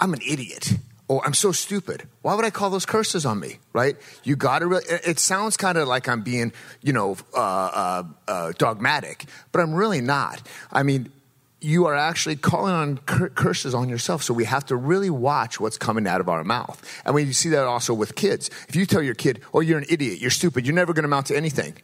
I'm 0.00 0.14
an 0.14 0.20
idiot. 0.26 0.72
Oh, 1.08 1.20
I'm 1.22 1.34
so 1.34 1.52
stupid. 1.52 2.04
Why 2.22 2.34
would 2.34 2.46
I 2.46 2.50
call 2.50 2.70
those 2.70 2.86
curses 2.86 3.26
on 3.26 3.38
me, 3.38 3.58
right? 3.74 3.96
You 4.22 4.36
got 4.36 4.60
to 4.60 4.66
really, 4.66 4.84
it 4.88 5.18
sounds 5.18 5.56
kind 5.58 5.76
of 5.76 5.86
like 5.86 6.08
I'm 6.08 6.22
being, 6.22 6.52
you 6.82 6.94
know, 6.94 7.18
uh, 7.34 7.38
uh, 7.38 8.02
uh, 8.26 8.52
dogmatic, 8.56 9.26
but 9.52 9.60
I'm 9.60 9.74
really 9.74 10.00
not. 10.00 10.40
I 10.72 10.82
mean, 10.82 11.12
you 11.60 11.86
are 11.86 11.94
actually 11.94 12.36
calling 12.36 12.72
on 12.72 12.98
cur- 12.98 13.28
curses 13.30 13.74
on 13.74 13.88
yourself. 13.88 14.22
So 14.22 14.32
we 14.32 14.44
have 14.44 14.66
to 14.66 14.76
really 14.76 15.10
watch 15.10 15.60
what's 15.60 15.78
coming 15.78 16.06
out 16.06 16.20
of 16.20 16.28
our 16.28 16.42
mouth. 16.42 16.82
And 17.04 17.14
we 17.14 17.32
see 17.32 17.50
that 17.50 17.64
also 17.64 17.92
with 17.92 18.14
kids. 18.14 18.50
If 18.68 18.76
you 18.76 18.86
tell 18.86 19.02
your 19.02 19.14
kid, 19.14 19.40
oh, 19.52 19.60
you're 19.60 19.78
an 19.78 19.86
idiot, 19.90 20.20
you're 20.20 20.30
stupid, 20.30 20.66
you're 20.66 20.74
never 20.74 20.92
going 20.94 21.04
to 21.04 21.08
amount 21.08 21.26
to 21.26 21.36
anything. 21.36 21.74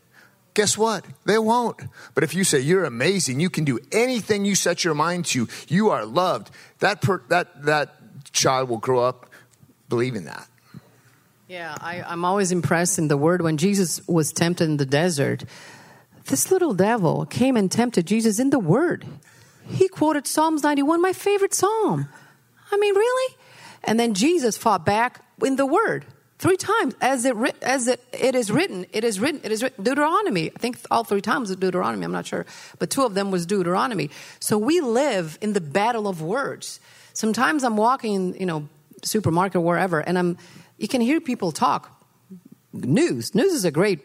Guess 0.55 0.77
what? 0.77 1.05
They 1.27 1.39
won't. 1.39 1.81
But 2.15 2.25
if 2.25 2.35
you 2.35 2.45
say 2.45 2.61
you're 2.61 2.85
amazing, 2.85 3.41
you 3.41 3.51
can 3.51 3.65
do 3.65 3.79
anything 3.93 4.45
you 4.45 4.55
set 4.55 4.85
your 4.85 4.95
mind 4.95 5.27
to, 5.27 5.49
you 5.69 5.91
are 5.91 6.05
loved, 6.05 6.51
that, 6.81 7.01
per- 7.01 7.23
that, 7.29 7.65
that 7.65 8.00
child 8.33 8.69
will 8.69 8.79
grow 8.79 9.01
up 9.01 9.31
believing 9.89 10.25
that. 10.25 10.47
Yeah, 11.49 11.77
I, 11.81 12.03
I'm 12.03 12.25
always 12.25 12.53
impressed 12.53 12.99
in 12.99 13.09
the 13.09 13.17
word 13.17 13.43
when 13.43 13.57
Jesus 13.57 14.07
was 14.07 14.33
tempted 14.33 14.65
in 14.65 14.77
the 14.77 14.87
desert. 14.87 15.45
This 16.27 16.53
little 16.53 16.75
devil 16.75 17.27
came 17.27 17.57
and 17.57 17.71
tempted 17.71 18.07
Jesus 18.07 18.39
in 18.39 18.51
the 18.51 18.61
word. 18.61 19.05
He 19.67 19.89
quoted 19.89 20.27
Psalms 20.27 20.63
91, 20.63 21.03
my 21.03 21.13
favorite 21.13 21.53
psalm. 21.53 22.09
I 22.71 22.77
mean, 22.77 22.95
really? 22.95 23.37
And 23.83 23.99
then 23.99 24.15
Jesus 24.15 24.57
fought 24.57 24.87
back 24.87 25.25
in 25.43 25.57
the 25.57 25.67
word 25.67 26.05
three 26.41 26.57
times 26.57 26.95
as 27.01 27.25
it 27.25 27.37
as 27.63 27.87
it, 27.87 28.01
it 28.13 28.35
is 28.35 28.51
written 28.51 28.87
it 28.93 29.05
is 29.05 29.21
written 29.21 29.41
it 29.45 29.53
is 29.53 29.63
written 29.63 29.85
deuteronomy 29.85 30.51
i 30.51 30.59
think 30.59 30.79
all 30.91 31.05
three 31.05 31.21
times 31.21 31.51
was 31.51 31.57
deuteronomy 31.57 32.03
i'm 32.03 32.13
not 32.13 32.27
sure 32.27 32.47
but 32.79 32.89
two 32.89 33.05
of 33.05 33.13
them 33.13 33.31
was 33.31 33.45
deuteronomy 33.45 34.09
so 34.41 34.57
we 34.57 34.81
live 34.81 35.39
in 35.43 35.53
the 35.53 35.61
battle 35.61 36.09
of 36.09 36.23
words 36.23 36.81
sometimes 37.21 37.65
i'm 37.65 37.77
walking 37.77 38.39
you 38.41 38.47
know 38.47 38.69
supermarket 39.03 39.61
wherever 39.63 40.01
and 40.01 40.19
i'm 40.19 40.37
you 40.79 40.89
can 40.89 41.01
hear 41.01 41.21
people 41.21 41.53
talk 41.53 41.83
news 42.73 43.35
news 43.35 43.53
is 43.53 43.65
a 43.65 43.71
great 43.71 44.01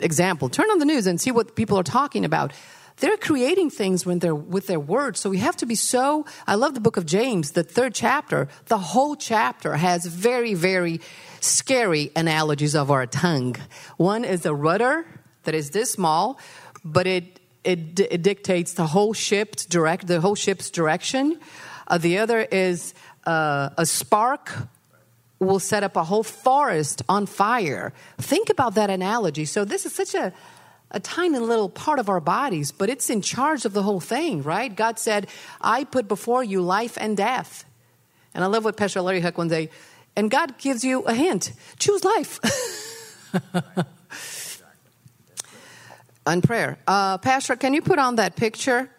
example 0.00 0.48
turn 0.48 0.70
on 0.70 0.78
the 0.78 0.84
news 0.84 1.06
and 1.06 1.20
see 1.20 1.30
what 1.30 1.56
people 1.56 1.78
are 1.78 1.88
talking 2.00 2.24
about 2.24 2.52
they're 3.00 3.16
creating 3.16 3.70
things 3.70 4.04
when 4.04 4.18
they're 4.18 4.34
with 4.34 4.66
their 4.66 4.78
words. 4.78 5.20
So 5.20 5.30
we 5.30 5.38
have 5.38 5.56
to 5.56 5.66
be 5.66 5.74
so. 5.74 6.26
I 6.46 6.54
love 6.54 6.74
the 6.74 6.80
book 6.80 6.98
of 6.98 7.06
James, 7.06 7.52
the 7.52 7.62
third 7.62 7.94
chapter. 7.94 8.48
The 8.66 8.78
whole 8.78 9.16
chapter 9.16 9.74
has 9.74 10.04
very, 10.04 10.52
very 10.52 11.00
scary 11.40 12.10
analogies 12.14 12.76
of 12.76 12.90
our 12.90 13.06
tongue. 13.06 13.56
One 13.96 14.24
is 14.24 14.44
a 14.44 14.54
rudder 14.54 15.06
that 15.44 15.54
is 15.54 15.70
this 15.70 15.92
small, 15.92 16.38
but 16.84 17.06
it 17.06 17.40
it, 17.62 18.00
it 18.00 18.22
dictates 18.22 18.72
the 18.72 18.86
whole 18.86 19.12
ship's 19.12 19.66
direct 19.66 20.06
the 20.06 20.20
whole 20.20 20.34
ship's 20.34 20.70
direction. 20.70 21.38
Uh, 21.90 21.98
the 21.98 22.18
other 22.18 22.40
is 22.40 22.94
uh, 23.26 23.70
a 23.76 23.84
spark 23.84 24.52
will 25.40 25.58
set 25.58 25.82
up 25.82 25.96
a 25.96 26.04
whole 26.04 26.22
forest 26.22 27.02
on 27.08 27.26
fire. 27.26 27.92
Think 28.18 28.48
about 28.48 28.76
that 28.76 28.90
analogy. 28.90 29.44
So 29.44 29.64
this 29.64 29.84
is 29.84 29.94
such 29.94 30.14
a 30.14 30.32
a 30.92 31.00
tiny 31.00 31.38
little 31.38 31.68
part 31.68 31.98
of 31.98 32.08
our 32.08 32.20
bodies, 32.20 32.72
but 32.72 32.90
it's 32.90 33.10
in 33.10 33.22
charge 33.22 33.64
of 33.64 33.72
the 33.72 33.82
whole 33.82 34.00
thing, 34.00 34.42
right? 34.42 34.74
God 34.74 34.98
said, 34.98 35.28
I 35.60 35.84
put 35.84 36.08
before 36.08 36.42
you 36.42 36.62
life 36.62 36.98
and 37.00 37.16
death. 37.16 37.64
And 38.34 38.42
I 38.42 38.48
love 38.48 38.64
what 38.64 38.76
Pastor 38.76 39.00
Larry 39.00 39.20
Huch 39.20 39.36
one 39.36 39.46
day, 39.48 39.70
and 40.16 40.30
God 40.30 40.58
gives 40.58 40.82
you 40.84 41.02
a 41.02 41.14
hint 41.14 41.52
choose 41.78 42.04
life. 42.04 42.40
and 46.26 46.42
prayer. 46.42 46.78
Uh, 46.86 47.18
Pastor, 47.18 47.56
can 47.56 47.74
you 47.74 47.82
put 47.82 47.98
on 47.98 48.16
that 48.16 48.36
picture? 48.36 48.90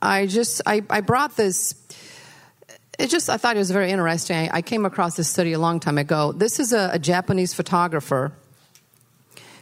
I 0.00 0.26
just 0.26 0.62
I, 0.66 0.82
I 0.90 1.00
brought 1.00 1.36
this. 1.36 1.74
It 3.02 3.10
just 3.10 3.28
I 3.28 3.36
thought 3.36 3.56
it 3.56 3.58
was 3.58 3.72
very 3.72 3.90
interesting. 3.90 4.48
I, 4.52 4.62
came 4.62 4.86
across 4.86 5.16
this 5.16 5.28
study 5.28 5.52
a 5.54 5.58
long 5.58 5.80
time 5.80 5.98
ago. 5.98 6.30
This 6.30 6.60
is 6.60 6.72
a, 6.72 6.90
a 6.92 7.00
Japanese 7.00 7.52
photographer. 7.52 8.30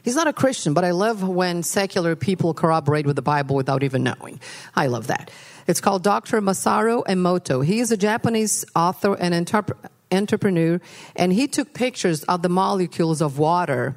He's 0.03 0.15
not 0.15 0.27
a 0.27 0.33
Christian, 0.35 0.75
but 0.75 0.85
I 0.85 0.91
love 0.91 1.27
when 1.27 1.63
secular 1.63 2.15
people 2.17 2.53
corroborate 2.53 3.07
with 3.07 3.17
the 3.17 3.23
Bible 3.23 3.57
without 3.57 3.83
even 3.83 4.03
knowing. 4.03 4.41
I 4.77 4.89
love 4.89 5.07
that. 5.07 5.31
It's 5.67 5.81
called 5.81 6.03
Dr. 6.03 6.43
Masaru 6.43 7.03
Emoto. 7.07 7.65
He 7.65 7.81
is 7.81 7.91
a 7.91 7.97
Japanese 7.97 8.67
author 8.77 9.15
and 9.15 9.33
interp- 9.33 9.89
entrepreneur, 10.13 10.79
and 11.17 11.33
he 11.33 11.49
took 11.49 11.73
pictures 11.73 12.25
of 12.25 12.43
the 12.43 12.51
molecules 12.51 13.23
of 13.23 13.39
water 13.39 13.97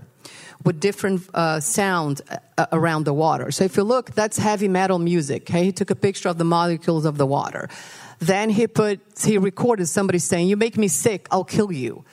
with 0.63 0.79
different 0.79 1.29
uh, 1.34 1.60
sound 1.60 2.21
uh, 2.58 2.65
around 2.71 3.03
the 3.03 3.13
water. 3.13 3.51
So 3.51 3.65
if 3.65 3.75
you 3.75 3.84
look, 3.84 4.12
that's 4.12 4.38
heavy 4.38 4.69
metal 4.69 4.99
music. 4.99 5.43
Okay? 5.43 5.65
He 5.65 5.71
took 5.73 5.89
a 5.89 5.95
picture 5.95 6.29
of 6.29 6.38
the 6.38 6.45
molecules 6.45 7.03
of 7.03 7.17
the 7.17 7.25
water. 7.25 7.67
Then 8.25 8.49
he 8.49 8.67
put, 8.67 9.01
he 9.23 9.38
recorded 9.38 9.88
somebody 9.88 10.19
saying, 10.19 10.47
"You 10.47 10.57
make 10.57 10.77
me 10.77 10.88
sick, 10.88 11.27
I'll 11.31 11.43
kill 11.43 11.71
you." 11.71 12.05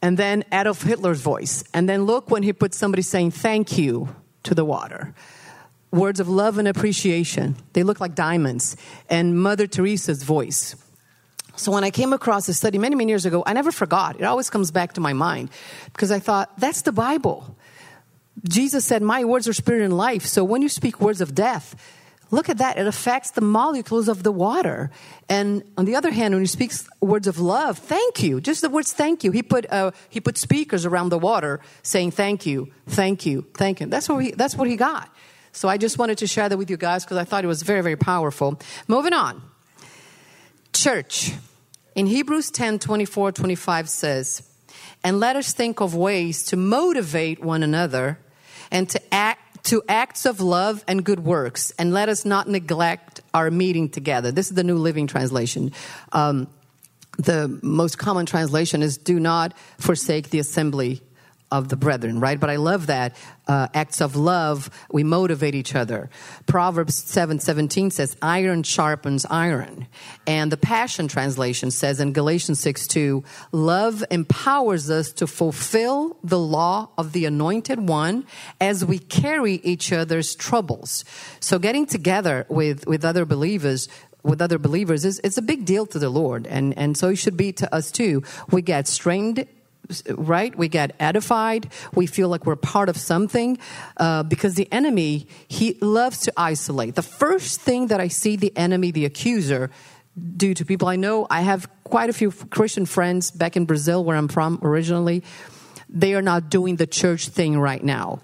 And 0.00 0.18
then 0.18 0.44
Adolf 0.52 0.82
Hitler's 0.82 1.20
voice. 1.20 1.64
And 1.72 1.88
then 1.88 2.04
look 2.04 2.30
when 2.30 2.42
he 2.42 2.52
put 2.52 2.74
somebody 2.74 3.02
saying 3.02 3.30
thank 3.30 3.78
you 3.78 4.14
to 4.42 4.54
the 4.54 4.64
water. 4.64 5.14
Words 5.90 6.20
of 6.20 6.28
love 6.28 6.58
and 6.58 6.68
appreciation. 6.68 7.56
They 7.72 7.82
look 7.82 8.00
like 8.00 8.14
diamonds. 8.14 8.76
And 9.08 9.38
Mother 9.38 9.66
Teresa's 9.66 10.22
voice. 10.22 10.76
So 11.56 11.72
when 11.72 11.84
I 11.84 11.90
came 11.90 12.12
across 12.12 12.46
this 12.46 12.58
study 12.58 12.78
many, 12.78 12.96
many 12.96 13.10
years 13.10 13.24
ago, 13.24 13.42
I 13.46 13.52
never 13.52 13.72
forgot. 13.72 14.16
It 14.20 14.24
always 14.24 14.50
comes 14.50 14.70
back 14.70 14.92
to 14.94 15.00
my 15.00 15.14
mind 15.14 15.50
because 15.92 16.10
I 16.10 16.18
thought, 16.18 16.52
that's 16.58 16.82
the 16.82 16.92
Bible. 16.92 17.56
Jesus 18.46 18.84
said, 18.84 19.02
My 19.02 19.24
words 19.24 19.48
are 19.48 19.52
spirit 19.52 19.82
and 19.82 19.96
life. 19.96 20.26
So 20.26 20.44
when 20.44 20.62
you 20.62 20.68
speak 20.68 21.00
words 21.00 21.20
of 21.20 21.34
death, 21.34 21.76
look 22.30 22.48
at 22.48 22.58
that. 22.58 22.78
It 22.78 22.86
affects 22.86 23.30
the 23.30 23.40
molecules 23.40 24.08
of 24.08 24.22
the 24.22 24.32
water. 24.32 24.90
And 25.28 25.62
on 25.76 25.84
the 25.84 25.94
other 25.96 26.10
hand, 26.10 26.34
when 26.34 26.42
he 26.42 26.46
speaks 26.46 26.88
words 27.00 27.26
of 27.26 27.38
love, 27.38 27.78
thank 27.78 28.22
you, 28.22 28.40
just 28.40 28.62
the 28.62 28.70
words 28.70 28.92
thank 28.92 29.24
you. 29.24 29.30
He 29.30 29.42
put, 29.42 29.70
uh, 29.70 29.92
he 30.08 30.20
put 30.20 30.38
speakers 30.38 30.84
around 30.84 31.10
the 31.10 31.18
water 31.18 31.60
saying 31.82 32.12
thank 32.12 32.46
you, 32.46 32.72
thank 32.86 33.26
you, 33.26 33.46
thank 33.54 33.80
you. 33.80 33.86
That's 33.86 34.08
what 34.08 34.18
he, 34.18 34.30
that's 34.32 34.56
what 34.56 34.68
he 34.68 34.76
got. 34.76 35.14
So 35.52 35.68
I 35.68 35.78
just 35.78 35.98
wanted 35.98 36.18
to 36.18 36.26
share 36.26 36.48
that 36.48 36.58
with 36.58 36.68
you 36.68 36.76
guys 36.76 37.04
because 37.04 37.16
I 37.16 37.24
thought 37.24 37.44
it 37.44 37.48
was 37.48 37.62
very, 37.62 37.80
very 37.80 37.96
powerful. 37.96 38.60
Moving 38.88 39.12
on. 39.12 39.40
Church. 40.72 41.32
In 41.94 42.06
Hebrews 42.06 42.50
10 42.50 42.80
24 42.80 43.30
25 43.30 43.88
says, 43.88 44.42
And 45.04 45.20
let 45.20 45.36
us 45.36 45.52
think 45.52 45.80
of 45.80 45.94
ways 45.94 46.42
to 46.46 46.56
motivate 46.56 47.40
one 47.40 47.62
another 47.62 48.18
and 48.72 48.90
to 48.90 49.14
act 49.14 49.43
to 49.64 49.82
acts 49.88 50.26
of 50.26 50.40
love 50.40 50.84
and 50.86 51.04
good 51.04 51.20
works, 51.20 51.72
and 51.78 51.92
let 51.92 52.08
us 52.08 52.24
not 52.24 52.48
neglect 52.48 53.20
our 53.32 53.50
meeting 53.50 53.88
together. 53.88 54.30
This 54.30 54.48
is 54.48 54.54
the 54.54 54.64
New 54.64 54.76
Living 54.76 55.06
Translation. 55.06 55.72
Um, 56.12 56.48
the 57.18 57.58
most 57.62 57.98
common 57.98 58.26
translation 58.26 58.82
is 58.82 58.98
do 58.98 59.20
not 59.20 59.56
forsake 59.78 60.30
the 60.30 60.38
assembly 60.38 61.00
of 61.54 61.68
the 61.68 61.76
brethren, 61.76 62.18
right? 62.18 62.40
But 62.40 62.50
I 62.50 62.56
love 62.56 62.88
that 62.88 63.14
uh, 63.46 63.68
acts 63.74 64.00
of 64.00 64.16
love 64.16 64.68
we 64.90 65.04
motivate 65.04 65.54
each 65.54 65.76
other. 65.76 66.10
Proverbs 66.46 66.96
seven 66.96 67.38
seventeen 67.38 67.92
says, 67.92 68.16
"Iron 68.20 68.64
sharpens 68.64 69.24
iron," 69.30 69.86
and 70.26 70.50
the 70.50 70.56
Passion 70.56 71.06
translation 71.06 71.70
says 71.70 72.00
in 72.00 72.12
Galatians 72.12 72.58
six 72.58 72.88
two, 72.88 73.22
"Love 73.52 74.02
empowers 74.10 74.90
us 74.90 75.12
to 75.12 75.28
fulfill 75.28 76.16
the 76.24 76.40
law 76.40 76.88
of 76.98 77.12
the 77.12 77.24
Anointed 77.24 77.78
One 77.78 78.26
as 78.60 78.84
we 78.84 78.98
carry 78.98 79.54
each 79.62 79.92
other's 79.92 80.34
troubles." 80.34 81.04
So, 81.38 81.60
getting 81.60 81.86
together 81.86 82.46
with 82.48 82.84
with 82.88 83.04
other 83.04 83.24
believers 83.24 83.88
with 84.24 84.42
other 84.42 84.58
believers 84.58 85.04
is 85.04 85.20
it's 85.22 85.38
a 85.38 85.42
big 85.42 85.64
deal 85.64 85.86
to 85.86 86.00
the 86.00 86.10
Lord, 86.10 86.48
and 86.48 86.76
and 86.76 86.96
so 86.96 87.10
it 87.10 87.16
should 87.16 87.36
be 87.36 87.52
to 87.52 87.72
us 87.72 87.92
too. 87.92 88.24
We 88.50 88.60
get 88.60 88.88
strained 88.88 89.46
right? 90.08 90.56
We 90.56 90.68
get 90.68 90.94
edified. 90.98 91.70
We 91.94 92.06
feel 92.06 92.28
like 92.28 92.46
we're 92.46 92.56
part 92.56 92.88
of 92.88 92.96
something 92.96 93.58
uh, 93.96 94.22
because 94.22 94.54
the 94.54 94.70
enemy, 94.72 95.26
he 95.48 95.74
loves 95.80 96.20
to 96.20 96.32
isolate. 96.36 96.94
The 96.94 97.02
first 97.02 97.60
thing 97.60 97.88
that 97.88 98.00
I 98.00 98.08
see 98.08 98.36
the 98.36 98.56
enemy, 98.56 98.90
the 98.90 99.04
accuser, 99.04 99.70
do 100.36 100.54
to 100.54 100.64
people 100.64 100.88
I 100.88 100.96
know, 100.96 101.26
I 101.28 101.40
have 101.40 101.68
quite 101.82 102.08
a 102.08 102.12
few 102.12 102.30
Christian 102.30 102.86
friends 102.86 103.30
back 103.30 103.56
in 103.56 103.64
Brazil, 103.64 104.04
where 104.04 104.16
I'm 104.16 104.28
from 104.28 104.58
originally. 104.62 105.24
They 105.88 106.14
are 106.14 106.22
not 106.22 106.50
doing 106.50 106.76
the 106.76 106.86
church 106.86 107.28
thing 107.28 107.58
right 107.58 107.82
now. 107.82 108.20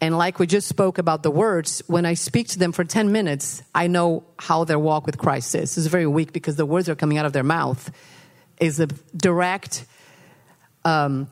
And 0.00 0.16
like 0.16 0.38
we 0.38 0.46
just 0.46 0.68
spoke 0.68 0.98
about 0.98 1.22
the 1.22 1.30
words, 1.30 1.82
when 1.86 2.06
I 2.06 2.14
speak 2.14 2.48
to 2.48 2.58
them 2.58 2.70
for 2.70 2.84
10 2.84 3.10
minutes, 3.10 3.62
I 3.74 3.88
know 3.88 4.24
how 4.38 4.64
their 4.64 4.78
walk 4.78 5.06
with 5.06 5.18
Christ 5.18 5.54
is. 5.54 5.76
It's 5.76 5.88
very 5.88 6.06
weak 6.06 6.32
because 6.32 6.56
the 6.56 6.66
words 6.66 6.88
are 6.88 6.94
coming 6.94 7.18
out 7.18 7.26
of 7.26 7.32
their 7.32 7.42
mouth 7.42 7.90
is 8.60 8.78
a 8.78 8.86
direct 9.16 9.84
um, 10.88 11.28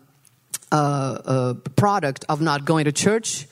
uh, 0.72 0.74
uh, 0.74 1.54
product 1.76 2.24
of 2.28 2.40
not 2.40 2.64
going 2.64 2.84
to 2.84 2.92
church. 2.92 3.46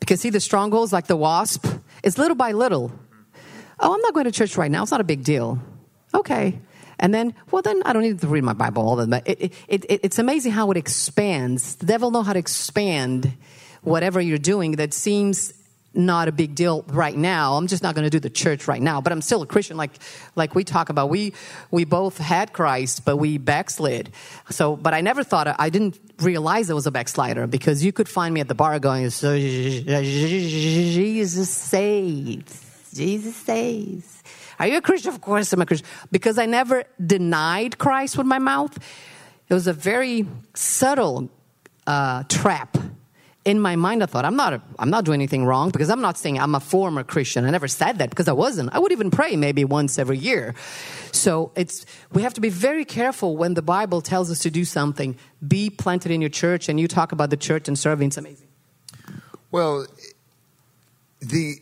Because 0.00 0.20
see, 0.20 0.30
the 0.30 0.40
strongholds 0.40 0.92
like 0.92 1.06
the 1.06 1.16
wasp, 1.16 1.66
it's 2.02 2.18
little 2.18 2.36
by 2.36 2.52
little. 2.52 2.92
Oh, 3.78 3.94
I'm 3.94 4.00
not 4.00 4.14
going 4.14 4.24
to 4.24 4.32
church 4.32 4.56
right 4.56 4.70
now. 4.70 4.82
It's 4.82 4.90
not 4.90 5.00
a 5.00 5.04
big 5.04 5.24
deal. 5.24 5.58
Okay. 6.14 6.58
And 6.98 7.14
then, 7.14 7.34
well, 7.50 7.62
then 7.62 7.82
I 7.84 7.92
don't 7.92 8.02
need 8.02 8.20
to 8.20 8.28
read 8.28 8.44
my 8.44 8.52
Bible 8.52 8.86
all 8.86 8.96
the 8.96 9.06
time. 9.06 9.22
It, 9.24 9.54
it, 9.68 9.84
it, 9.88 10.00
it's 10.02 10.18
amazing 10.18 10.52
how 10.52 10.70
it 10.70 10.76
expands. 10.76 11.76
The 11.76 11.86
devil 11.86 12.10
know 12.10 12.22
how 12.22 12.34
to 12.34 12.38
expand 12.38 13.32
whatever 13.82 14.20
you're 14.20 14.38
doing 14.38 14.72
that 14.72 14.92
seems 14.92 15.54
not 15.92 16.28
a 16.28 16.32
big 16.32 16.54
deal 16.54 16.84
right 16.88 17.16
now. 17.16 17.54
I'm 17.54 17.66
just 17.66 17.82
not 17.82 17.94
going 17.94 18.04
to 18.04 18.10
do 18.10 18.20
the 18.20 18.30
church 18.30 18.68
right 18.68 18.80
now, 18.80 19.00
but 19.00 19.12
I'm 19.12 19.22
still 19.22 19.42
a 19.42 19.46
Christian. 19.46 19.76
Like, 19.76 19.90
like 20.36 20.54
we 20.54 20.62
talk 20.62 20.88
about, 20.88 21.10
we 21.10 21.32
we 21.70 21.84
both 21.84 22.18
had 22.18 22.52
Christ, 22.52 23.04
but 23.04 23.16
we 23.16 23.38
backslid. 23.38 24.12
So, 24.50 24.76
but 24.76 24.94
I 24.94 25.00
never 25.00 25.24
thought 25.24 25.54
I 25.58 25.70
didn't 25.70 25.98
realize 26.20 26.70
I 26.70 26.74
was 26.74 26.86
a 26.86 26.92
backslider 26.92 27.46
because 27.46 27.84
you 27.84 27.92
could 27.92 28.08
find 28.08 28.32
me 28.32 28.40
at 28.40 28.48
the 28.48 28.54
bar 28.54 28.78
going, 28.78 29.10
"So 29.10 29.36
Jesus 29.36 31.50
saves, 31.50 32.90
Jesus 32.94 33.36
saves." 33.36 34.22
Are 34.60 34.66
you 34.66 34.76
a 34.76 34.82
Christian? 34.82 35.12
Of 35.12 35.22
course, 35.22 35.52
I'm 35.52 35.62
a 35.62 35.66
Christian 35.66 35.88
because 36.12 36.38
I 36.38 36.46
never 36.46 36.84
denied 37.04 37.78
Christ 37.78 38.16
with 38.16 38.26
my 38.26 38.38
mouth. 38.38 38.76
It 39.48 39.54
was 39.54 39.66
a 39.66 39.72
very 39.72 40.28
subtle 40.54 41.30
uh, 41.86 42.22
trap 42.28 42.76
in 43.44 43.58
my 43.58 43.74
mind, 43.74 44.02
I 44.02 44.06
thought, 44.06 44.24
I'm 44.24 44.36
not, 44.36 44.60
I'm 44.78 44.90
not 44.90 45.04
doing 45.04 45.16
anything 45.16 45.46
wrong 45.46 45.70
because 45.70 45.88
I'm 45.88 46.02
not 46.02 46.18
saying 46.18 46.38
I'm 46.38 46.54
a 46.54 46.60
former 46.60 47.02
Christian. 47.02 47.46
I 47.46 47.50
never 47.50 47.68
said 47.68 47.98
that 47.98 48.10
because 48.10 48.28
I 48.28 48.32
wasn't. 48.32 48.74
I 48.74 48.78
would 48.78 48.92
even 48.92 49.10
pray 49.10 49.34
maybe 49.36 49.64
once 49.64 49.98
every 49.98 50.18
year. 50.18 50.54
So 51.12 51.52
it's, 51.56 51.86
we 52.12 52.22
have 52.22 52.34
to 52.34 52.40
be 52.40 52.50
very 52.50 52.84
careful 52.84 53.36
when 53.36 53.54
the 53.54 53.62
Bible 53.62 54.02
tells 54.02 54.30
us 54.30 54.40
to 54.40 54.50
do 54.50 54.66
something. 54.66 55.16
Be 55.46 55.70
planted 55.70 56.12
in 56.12 56.20
your 56.20 56.30
church 56.30 56.68
and 56.68 56.78
you 56.78 56.86
talk 56.86 57.12
about 57.12 57.30
the 57.30 57.36
church 57.36 57.66
and 57.66 57.78
serving. 57.78 58.08
It's 58.08 58.18
amazing. 58.18 58.48
Well, 59.50 59.86
the, 61.20 61.56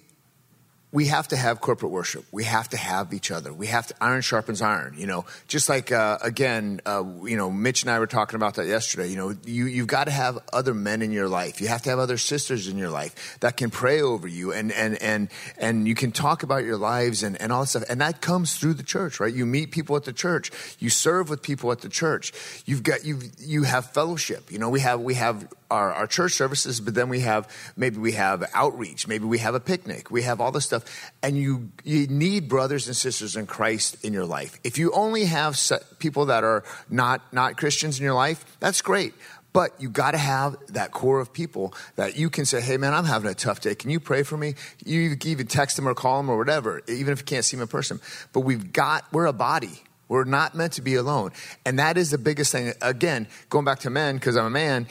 we 0.99 1.07
have 1.07 1.29
to 1.29 1.37
have 1.37 1.61
corporate 1.61 1.93
worship. 1.93 2.25
We 2.33 2.43
have 2.43 2.71
to 2.71 2.77
have 2.77 3.15
each 3.15 3.31
other. 3.31 3.53
We 3.53 3.69
have 3.69 3.87
to 3.87 3.95
iron 4.01 4.21
sharpens 4.21 4.61
iron. 4.61 4.97
You 4.99 5.07
know, 5.07 5.27
just 5.47 5.69
like 5.69 5.93
uh, 5.93 6.19
again, 6.23 6.81
uh, 6.85 7.05
you 7.23 7.37
know, 7.37 7.53
Mitch 7.53 7.85
and 7.85 7.91
I 7.93 8.01
were 8.01 8.09
talking 8.09 8.35
about 8.35 8.57
that 8.57 8.67
yesterday. 8.67 9.07
You 9.07 9.15
know, 9.15 9.37
you 9.45 9.67
you've 9.67 9.87
got 9.87 10.05
to 10.07 10.11
have 10.11 10.41
other 10.53 10.75
men 10.75 11.01
in 11.01 11.13
your 11.13 11.29
life. 11.29 11.61
You 11.61 11.69
have 11.69 11.83
to 11.83 11.91
have 11.91 12.01
other 12.01 12.19
sisters 12.19 12.67
in 12.67 12.77
your 12.77 12.91
life 12.91 13.39
that 13.39 13.57
can 13.57 13.71
pray 13.71 14.03
over 14.03 14.27
you 14.27 14.53
and 14.53 14.73
and 14.73 15.01
and 15.01 15.29
and 15.57 15.87
you 15.87 15.95
can 15.95 16.11
talk 16.11 16.43
about 16.43 16.65
your 16.65 16.77
lives 16.77 17.23
and 17.23 17.41
and 17.41 17.53
all 17.53 17.61
that 17.61 17.69
stuff. 17.69 17.85
And 17.89 18.01
that 18.01 18.21
comes 18.21 18.57
through 18.57 18.75
the 18.75 18.83
church, 18.83 19.21
right? 19.21 19.33
You 19.33 19.47
meet 19.47 19.71
people 19.71 19.95
at 19.95 20.03
the 20.03 20.13
church. 20.13 20.51
You 20.81 20.91
serve 20.91 21.31
with 21.31 21.43
people 21.43 21.71
at 21.71 21.81
the 21.81 21.89
church. 21.89 22.33
You've 22.67 22.83
got 22.83 23.05
you 23.05 23.21
you 23.39 23.63
have 23.63 23.93
fellowship. 23.93 24.51
You 24.51 24.59
know, 24.59 24.69
we 24.69 24.81
have 24.81 25.01
we 25.01 25.15
have 25.15 25.47
our, 25.71 25.93
our 25.93 26.07
church 26.07 26.33
services, 26.33 26.81
but 26.81 26.95
then 26.95 27.09
we 27.09 27.21
have 27.21 27.49
maybe 27.77 27.99
we 27.99 28.13
have 28.13 28.49
outreach, 28.55 29.07
maybe 29.07 29.25
we 29.25 29.39
have 29.39 29.55
a 29.55 29.61
picnic, 29.61 30.11
we 30.11 30.23
have 30.23 30.41
all 30.41 30.51
this 30.51 30.65
stuff, 30.65 31.13
and 31.23 31.37
you 31.37 31.71
you 31.85 32.07
need 32.07 32.49
brothers 32.49 32.87
and 32.87 32.97
sisters 32.97 33.37
in 33.37 33.47
Christ 33.47 34.03
in 34.05 34.13
your 34.13 34.25
life. 34.25 34.59
If 34.65 34.79
you 34.79 34.93
only 34.93 35.25
have 35.25 35.59
people 35.99 36.27
that 36.27 36.45
are 36.45 36.65
not 36.89 37.33
not 37.33 37.57
Christians 37.57 37.99
in 37.99 38.05
your 38.05 38.15
life, 38.15 38.45
that's 38.61 38.81
great. 38.81 39.15
But 39.53 39.81
you 39.81 39.89
got 39.89 40.11
to 40.11 40.19
have 40.19 40.57
that 40.69 40.93
core 40.93 41.21
of 41.21 41.33
people 41.33 41.75
that 41.97 42.17
you 42.17 42.31
can 42.31 42.45
say, 42.45 42.61
"Hey, 42.61 42.77
man, 42.77 42.95
I'm 42.95 43.07
having 43.07 43.31
a 43.31 43.35
tough 43.35 43.61
day. 43.61 43.75
Can 43.75 43.91
you 43.91 43.99
pray 43.99 44.23
for 44.23 44.37
me?" 44.37 44.55
You 44.85 45.17
even 45.25 45.47
text 45.47 45.77
them 45.77 45.89
or 45.89 45.95
call 45.95 46.19
them 46.19 46.29
or 46.29 46.37
whatever, 46.37 46.83
even 46.87 47.13
if 47.13 47.21
you 47.21 47.25
can't 47.25 47.45
see 47.45 47.57
them 47.57 47.63
in 47.63 47.69
person. 47.69 48.01
But 48.33 48.41
we've 48.41 48.73
got 48.73 49.05
we're 49.13 49.27
a 49.27 49.33
body. 49.33 49.83
We're 50.07 50.25
not 50.25 50.55
meant 50.55 50.75
to 50.75 50.83
be 50.83 50.95
alone, 50.95 51.33
and 51.67 51.79
that 51.79 51.99
is 51.99 52.11
the 52.11 52.19
biggest 52.19 52.53
thing. 52.53 52.73
Again, 52.81 53.27
going 53.51 53.65
back 53.65 53.81
to 53.81 53.91
men 53.91 54.17
because 54.17 54.37
I'm 54.37 54.47
a 54.47 54.51
man 54.51 54.87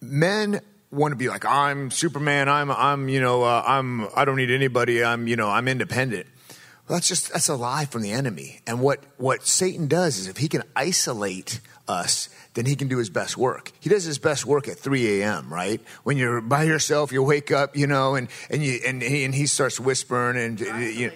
men 0.00 0.60
want 0.90 1.12
to 1.12 1.16
be 1.16 1.28
like 1.28 1.44
I'm 1.44 1.90
Superman. 1.90 2.48
I'm 2.48 2.70
I'm 2.70 3.08
you 3.08 3.20
know 3.20 3.42
uh, 3.42 3.62
I'm 3.66 4.08
I 4.14 4.24
don't 4.24 4.36
need 4.36 4.50
anybody. 4.50 5.04
I'm 5.04 5.26
you 5.26 5.36
know 5.36 5.48
I'm 5.48 5.68
independent. 5.68 6.26
Well, 6.88 6.96
that's 6.96 7.08
just 7.08 7.32
that's 7.32 7.48
a 7.48 7.56
lie 7.56 7.84
from 7.84 8.02
the 8.02 8.12
enemy. 8.12 8.60
And 8.66 8.80
what 8.80 9.00
what 9.16 9.46
Satan 9.46 9.88
does 9.88 10.18
is 10.18 10.26
if 10.26 10.38
he 10.38 10.48
can 10.48 10.62
isolate 10.74 11.60
us, 11.86 12.28
then 12.54 12.66
he 12.66 12.76
can 12.76 12.88
do 12.88 12.98
his 12.98 13.10
best 13.10 13.36
work. 13.36 13.72
He 13.80 13.88
does 13.88 14.04
his 14.04 14.18
best 14.18 14.44
work 14.44 14.68
at 14.68 14.78
3 14.78 15.20
a.m., 15.20 15.52
right? 15.52 15.80
When 16.02 16.16
you're 16.16 16.40
by 16.40 16.64
yourself, 16.64 17.12
you 17.12 17.22
wake 17.22 17.50
up, 17.50 17.76
you 17.76 17.86
know, 17.86 18.14
and, 18.14 18.28
and, 18.50 18.62
you, 18.62 18.80
and, 18.86 19.00
he, 19.00 19.24
and 19.24 19.34
he 19.34 19.46
starts 19.46 19.80
whispering 19.80 20.36
and 20.36 20.60
you, 20.60 21.12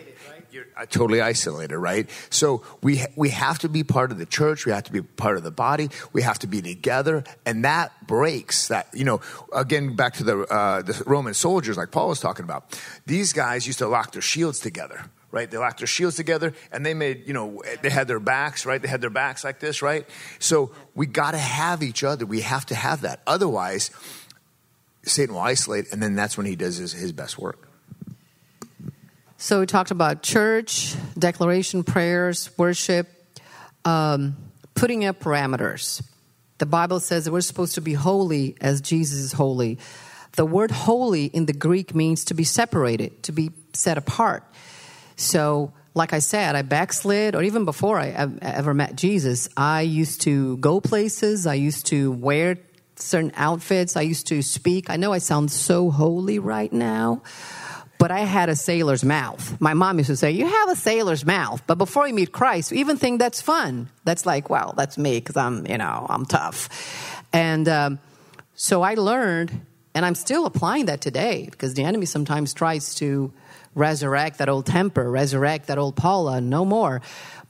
you're 0.53 0.67
totally 0.91 1.21
isolated, 1.21 1.79
right? 1.79 2.09
So 2.31 2.63
we 2.83 3.05
we 3.17 3.31
have 3.31 3.59
to 3.61 3.69
be 3.69 3.85
part 3.85 4.13
of 4.13 4.19
the 4.19 4.27
church. 4.27 4.67
We 4.67 4.73
have 4.73 4.85
to 4.85 4.93
be 4.93 5.01
part 5.01 5.37
of 5.37 5.43
the 5.43 5.51
body. 5.51 5.89
We 6.13 6.23
have 6.23 6.39
to 6.41 6.47
be 6.47 6.61
together, 6.61 7.25
and 7.47 7.65
that 7.65 8.07
breaks 8.07 8.69
that. 8.69 8.89
You 8.93 9.05
know, 9.05 9.21
again, 9.53 9.97
back 9.97 10.15
to 10.15 10.25
the 10.25 10.41
uh, 10.43 10.83
the 10.83 11.03
Roman 11.07 11.35
soldiers, 11.35 11.77
like 11.77 11.91
Paul 11.91 12.09
was 12.09 12.21
talking 12.21 12.45
about. 12.45 12.79
These 13.07 13.33
guys 13.33 13.67
used 13.67 13.79
to 13.79 13.89
lock 13.89 14.13
their 14.13 14.23
shields 14.23 14.61
together, 14.61 15.07
right? 15.31 15.51
They 15.51 15.57
locked 15.57 15.79
their 15.79 15.87
shields 15.87 16.17
together, 16.17 16.53
and 16.71 16.85
they 16.85 16.93
made 16.93 17.27
you 17.27 17.33
know 17.33 17.63
they 17.81 17.91
had 17.91 18.07
their 18.07 18.21
backs, 18.21 18.67
right? 18.67 18.81
They 18.81 18.89
had 18.89 19.01
their 19.01 19.11
backs 19.11 19.45
like 19.45 19.59
this, 19.59 19.81
right? 19.81 20.07
So 20.39 20.71
we 20.95 21.07
got 21.07 21.31
to 21.31 21.39
have 21.39 21.83
each 21.83 22.05
other. 22.05 22.27
We 22.27 22.43
have 22.43 22.67
to 22.67 22.75
have 22.75 23.01
that. 23.01 23.23
Otherwise, 23.27 23.91
Satan 25.05 25.35
will 25.35 25.43
isolate, 25.43 25.93
and 25.93 26.03
then 26.03 26.15
that's 26.15 26.37
when 26.37 26.47
he 26.47 26.57
does 26.57 26.77
his, 26.77 26.93
his 26.93 27.13
best 27.13 27.39
work. 27.39 27.72
So 29.43 29.59
we 29.59 29.67
talked 29.67 29.91
about 29.91 30.23
church, 30.23 30.95
declaration 31.19 31.83
prayers, 31.83 32.49
worship, 32.57 33.09
um, 33.85 34.37
putting 34.77 35.05
up 35.05 35.19
parameters. 35.19 36.01
The 36.59 36.67
Bible 36.67 37.01
says 37.01 37.25
that 37.25 37.33
we're 37.33 37.41
supposed 37.41 37.75
to 37.75 37.81
be 37.81 37.93
holy 37.93 38.57
as 38.61 38.81
Jesus 38.81 39.19
is 39.19 39.33
holy. 39.33 39.81
The 40.37 40.45
word 40.47 40.71
holy 40.71 41.25
in 41.25 41.47
the 41.47 41.53
Greek 41.53 41.93
means 41.93 42.27
to 42.27 42.35
be 42.35 42.45
separated, 42.45 43.25
to 43.25 43.33
be 43.33 43.51
set 43.73 43.99
apart. 43.99 44.45
So, 45.17 45.73
like 45.93 46.13
I 46.13 46.21
said, 46.21 46.55
I 46.55 46.63
backslid, 46.63 47.35
or 47.35 47.43
even 47.43 47.65
before 47.65 47.99
I 47.99 48.11
ever 48.43 48.73
met 48.73 48.95
Jesus, 48.95 49.49
I 49.57 49.81
used 49.81 50.21
to 50.21 50.57
go 50.59 50.81
places, 50.81 51.49
I 51.49 51.55
used 51.55 51.87
to 51.87 52.13
wear 52.13 52.59
certain 52.95 53.33
outfits, 53.35 53.97
I 53.97 54.03
used 54.03 54.29
to 54.29 54.41
speak. 54.41 54.89
I 54.89 54.95
know 54.95 55.13
I 55.13 55.19
sound 55.19 55.51
so 55.51 55.91
holy 55.91 56.39
right 56.39 56.73
now 56.73 57.23
but 58.03 58.11
I 58.11 58.23
had 58.23 58.49
a 58.49 58.57
sailor's 58.57 59.05
mouth. 59.05 59.61
My 59.61 59.75
mom 59.75 59.99
used 59.99 60.09
to 60.09 60.17
say, 60.17 60.33
You 60.33 60.45
have 60.45 60.69
a 60.71 60.75
sailor's 60.75 61.25
mouth. 61.25 61.63
But 61.69 61.79
before 61.79 62.09
you 62.09 62.15
meet 62.15 62.33
Christ, 62.33 62.73
you 62.73 62.79
even 62.79 62.97
think 62.97 63.21
that's 63.21 63.41
fun. 63.41 63.91
That's 64.03 64.27
like, 64.27 64.51
Well, 64.51 64.75
that's 64.77 64.99
me 64.99 65.21
because 65.21 65.37
I'm, 65.37 65.65
you 65.69 65.79
know, 65.79 66.05
I'm 66.11 66.27
tough. 66.27 66.69
And 67.33 67.69
um, 67.69 68.01
so 68.57 68.83
I 68.83 68.95
learned, 68.95 69.53
and 69.95 70.05
I'm 70.05 70.17
still 70.17 70.47
applying 70.47 70.87
that 70.87 71.01
today 71.01 71.47
because 71.49 71.75
the 71.75 71.85
enemy 71.85 72.07
sometimes 72.07 72.53
tries 72.53 72.97
to 72.97 73.33
resurrect 73.77 74.39
that 74.39 74.49
old 74.49 74.67
temper, 74.67 75.09
resurrect 75.09 75.69
that 75.69 75.79
old 75.79 75.95
Paula, 75.95 76.41
no 76.41 76.65
more. 76.65 77.03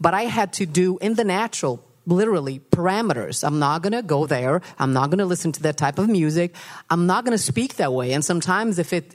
But 0.02 0.12
I 0.12 0.24
had 0.24 0.52
to 0.54 0.66
do 0.66 0.98
in 0.98 1.14
the 1.14 1.24
natural 1.24 1.82
literally 2.04 2.60
parameters. 2.70 3.42
I'm 3.42 3.58
not 3.58 3.80
going 3.80 3.92
to 3.92 4.02
go 4.02 4.26
there. 4.26 4.60
I'm 4.78 4.92
not 4.92 5.08
going 5.08 5.20
to 5.20 5.24
listen 5.24 5.52
to 5.52 5.62
that 5.62 5.78
type 5.78 5.98
of 5.98 6.10
music. 6.10 6.54
I'm 6.90 7.06
not 7.06 7.24
going 7.24 7.36
to 7.36 7.42
speak 7.42 7.76
that 7.76 7.92
way. 7.92 8.12
And 8.12 8.22
sometimes 8.22 8.78
if 8.78 8.92
it 8.92 9.14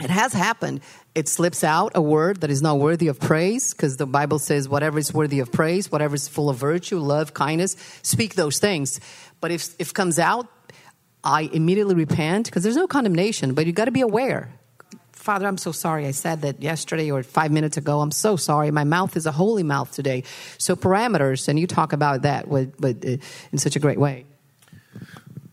it 0.00 0.10
has 0.10 0.32
happened. 0.32 0.80
It 1.14 1.28
slips 1.28 1.62
out 1.62 1.92
a 1.94 2.00
word 2.00 2.40
that 2.40 2.50
is 2.50 2.62
not 2.62 2.78
worthy 2.78 3.08
of 3.08 3.20
praise 3.20 3.74
because 3.74 3.96
the 3.96 4.06
Bible 4.06 4.38
says, 4.38 4.68
whatever 4.68 4.98
is 4.98 5.12
worthy 5.12 5.40
of 5.40 5.52
praise, 5.52 5.90
whatever 5.90 6.14
is 6.14 6.28
full 6.28 6.48
of 6.48 6.56
virtue, 6.56 6.98
love, 6.98 7.34
kindness, 7.34 7.76
speak 8.02 8.34
those 8.34 8.58
things. 8.58 9.00
But 9.40 9.50
if, 9.50 9.74
if 9.78 9.92
comes 9.92 10.18
out, 10.18 10.46
I 11.22 11.50
immediately 11.52 11.94
repent 11.94 12.46
because 12.46 12.62
there's 12.62 12.76
no 12.76 12.86
condemnation, 12.86 13.54
but 13.54 13.66
you 13.66 13.72
got 13.72 13.86
to 13.86 13.90
be 13.90 14.00
aware. 14.00 14.52
Father, 15.12 15.46
I'm 15.46 15.58
so 15.58 15.70
sorry. 15.72 16.06
I 16.06 16.12
said 16.12 16.42
that 16.42 16.62
yesterday 16.62 17.10
or 17.10 17.22
five 17.22 17.50
minutes 17.50 17.76
ago. 17.76 18.00
I'm 18.00 18.10
so 18.10 18.36
sorry. 18.36 18.70
My 18.70 18.84
mouth 18.84 19.16
is 19.18 19.26
a 19.26 19.32
holy 19.32 19.62
mouth 19.62 19.92
today. 19.92 20.24
So 20.56 20.76
parameters, 20.76 21.46
and 21.46 21.58
you 21.58 21.66
talk 21.66 21.92
about 21.92 22.22
that 22.22 22.48
with, 22.48 22.78
with, 22.80 23.04
uh, 23.04 23.22
in 23.52 23.58
such 23.58 23.76
a 23.76 23.80
great 23.80 23.98
way. 23.98 24.24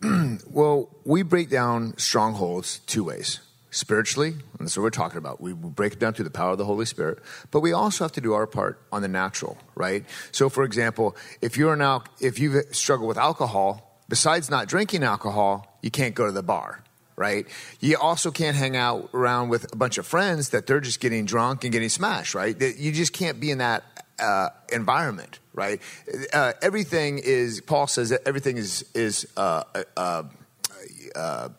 well, 0.49 0.89
we 1.03 1.21
break 1.21 1.49
down 1.49 1.97
strongholds 1.97 2.79
two 2.79 3.03
ways 3.03 3.41
spiritually, 3.77 4.29
and 4.29 4.59
that's 4.67 4.75
what 4.75 4.83
we're 4.83 4.89
talking 4.89 5.19
about. 5.19 5.39
We 5.39 5.53
break 5.53 5.93
it 5.93 5.99
down 5.99 6.13
through 6.13 6.25
the 6.25 6.31
power 6.31 6.51
of 6.51 6.57
the 6.57 6.65
Holy 6.65 6.85
Spirit, 6.85 7.19
but 7.51 7.59
we 7.61 7.71
also 7.71 8.03
have 8.03 8.11
to 8.13 8.21
do 8.21 8.33
our 8.33 8.47
part 8.47 8.81
on 8.91 9.01
the 9.03 9.07
natural, 9.07 9.57
right? 9.75 10.03
So, 10.31 10.49
for 10.49 10.63
example, 10.63 11.15
if 11.41 11.57
you're 11.57 11.75
now 11.75 12.03
if 12.19 12.39
you 12.39 12.63
struggle 12.71 13.07
with 13.07 13.17
alcohol, 13.17 14.01
besides 14.09 14.49
not 14.49 14.67
drinking 14.67 15.03
alcohol, 15.03 15.77
you 15.81 15.91
can't 15.91 16.15
go 16.15 16.25
to 16.25 16.31
the 16.31 16.41
bar, 16.41 16.83
right? 17.15 17.45
You 17.79 17.97
also 17.97 18.31
can't 18.31 18.57
hang 18.57 18.75
out 18.75 19.11
around 19.13 19.49
with 19.49 19.71
a 19.71 19.75
bunch 19.75 19.99
of 19.99 20.07
friends 20.07 20.49
that 20.49 20.65
they're 20.65 20.81
just 20.81 20.99
getting 20.99 21.25
drunk 21.25 21.63
and 21.63 21.71
getting 21.71 21.89
smashed, 21.89 22.33
right? 22.33 22.59
You 22.59 22.91
just 22.91 23.13
can't 23.13 23.39
be 23.39 23.51
in 23.51 23.59
that 23.59 23.83
uh, 24.19 24.49
environment, 24.73 25.39
right? 25.53 25.79
Uh, 26.33 26.53
everything 26.63 27.19
is 27.19 27.61
Paul 27.61 27.85
says 27.85 28.09
that 28.09 28.21
everything 28.25 28.57
is 28.57 28.83
is. 28.95 29.27
Uh, 29.37 29.63
uh, 29.95 30.23
uh 31.15 31.49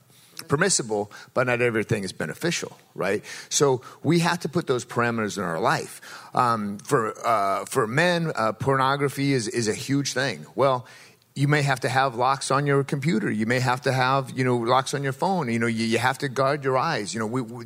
permissible, 0.49 1.11
but 1.35 1.47
not 1.47 1.61
everything 1.61 2.05
is 2.05 2.13
beneficial, 2.13 2.77
right? 2.95 3.23
So 3.49 3.83
we 4.03 4.21
have 4.21 4.41
to 4.41 4.49
put 4.49 4.67
those 4.67 4.85
parameters 4.85 5.37
in 5.37 5.45
our 5.45 5.61
life. 5.61 6.01
Um, 6.35 6.79
for 6.79 7.15
uh, 7.27 7.65
for 7.67 7.87
men, 7.87 8.33
uh, 8.35 8.53
pornography 8.53 9.33
is 9.33 9.49
is 9.49 9.69
a 9.69 9.75
huge 9.75 10.13
thing. 10.13 10.47
Well. 10.55 10.87
You 11.35 11.47
may 11.47 11.63
have 11.63 11.79
to 11.81 11.89
have 11.89 12.17
locks 12.17 12.51
on 12.51 12.67
your 12.67 12.83
computer. 12.83 13.31
You 13.31 13.47
may 13.47 13.61
have 13.61 13.81
to 13.83 13.93
have, 13.93 14.37
you 14.37 14.43
know, 14.43 14.57
locks 14.57 14.93
on 14.93 15.05
your 15.05 15.13
phone. 15.13 15.53
You 15.53 15.61
know, 15.61 15.69
you, 15.69 15.87
you 15.87 15.99
have 15.99 16.19
to 16.19 16.29
guard 16.29 16.65
your 16.65 16.77
eyes. 16.77 17.15
You 17.15 17.21
know, 17.21 17.29
we, 17.29 17.43
we, 17.43 17.65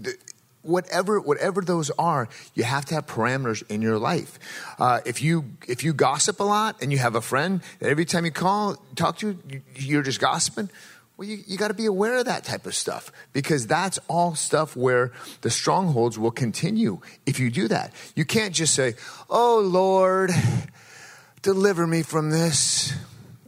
whatever 0.62 1.20
whatever 1.20 1.60
those 1.60 1.90
are, 1.98 2.28
you 2.54 2.64
have 2.64 2.84
to 2.86 2.94
have 2.94 3.06
parameters 3.06 3.62
in 3.68 3.82
your 3.82 3.98
life. 3.98 4.38
Uh, 4.78 5.00
if 5.04 5.22
you 5.22 5.44
if 5.66 5.84
you 5.84 5.92
gossip 5.92 6.40
a 6.40 6.44
lot 6.44 6.82
and 6.82 6.92
you 6.92 6.98
have 6.98 7.14
a 7.14 7.20
friend 7.20 7.60
that 7.78 7.88
every 7.90 8.04
time 8.04 8.24
you 8.24 8.30
call 8.30 8.76
talk 8.94 9.18
to 9.18 9.28
you, 9.28 9.62
you're 9.76 10.02
just 10.02 10.20
gossiping, 10.20 10.70
well, 11.22 11.30
you, 11.30 11.44
you 11.46 11.56
got 11.56 11.68
to 11.68 11.74
be 11.74 11.86
aware 11.86 12.16
of 12.16 12.24
that 12.24 12.42
type 12.42 12.66
of 12.66 12.74
stuff 12.74 13.12
because 13.32 13.68
that's 13.68 14.00
all 14.08 14.34
stuff 14.34 14.74
where 14.74 15.12
the 15.42 15.50
strongholds 15.50 16.18
will 16.18 16.32
continue 16.32 16.98
if 17.26 17.38
you 17.38 17.48
do 17.48 17.68
that. 17.68 17.92
You 18.16 18.24
can't 18.24 18.52
just 18.52 18.74
say, 18.74 18.94
Oh, 19.30 19.60
Lord, 19.64 20.32
deliver 21.42 21.86
me 21.86 22.02
from 22.02 22.30
this. 22.30 22.90
It 22.90 22.96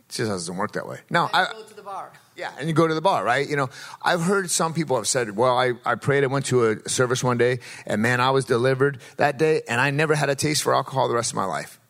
just 0.08 0.30
doesn't 0.30 0.56
work 0.56 0.74
that 0.74 0.86
way. 0.86 1.00
Now, 1.10 1.30
I 1.34 1.48
go 1.52 1.64
to 1.64 1.74
the 1.74 1.82
bar. 1.82 2.12
Yeah, 2.36 2.52
and 2.60 2.68
you 2.68 2.74
go 2.74 2.86
to 2.86 2.94
the 2.94 3.00
bar, 3.00 3.24
right? 3.24 3.48
You 3.48 3.56
know, 3.56 3.70
I've 4.00 4.22
heard 4.22 4.48
some 4.52 4.72
people 4.72 4.94
have 4.94 5.08
said, 5.08 5.36
well, 5.36 5.58
I, 5.58 5.72
I 5.84 5.96
prayed, 5.96 6.22
I 6.22 6.28
went 6.28 6.46
to 6.46 6.66
a 6.66 6.88
service 6.88 7.24
one 7.24 7.38
day, 7.38 7.58
and 7.86 8.00
man, 8.00 8.20
I 8.20 8.30
was 8.30 8.44
delivered 8.44 9.00
that 9.16 9.36
day, 9.36 9.62
and 9.68 9.80
I 9.80 9.90
never 9.90 10.14
had 10.14 10.30
a 10.30 10.36
taste 10.36 10.62
for 10.62 10.76
alcohol 10.76 11.08
the 11.08 11.14
rest 11.14 11.32
of 11.32 11.36
my 11.36 11.44
life. 11.44 11.80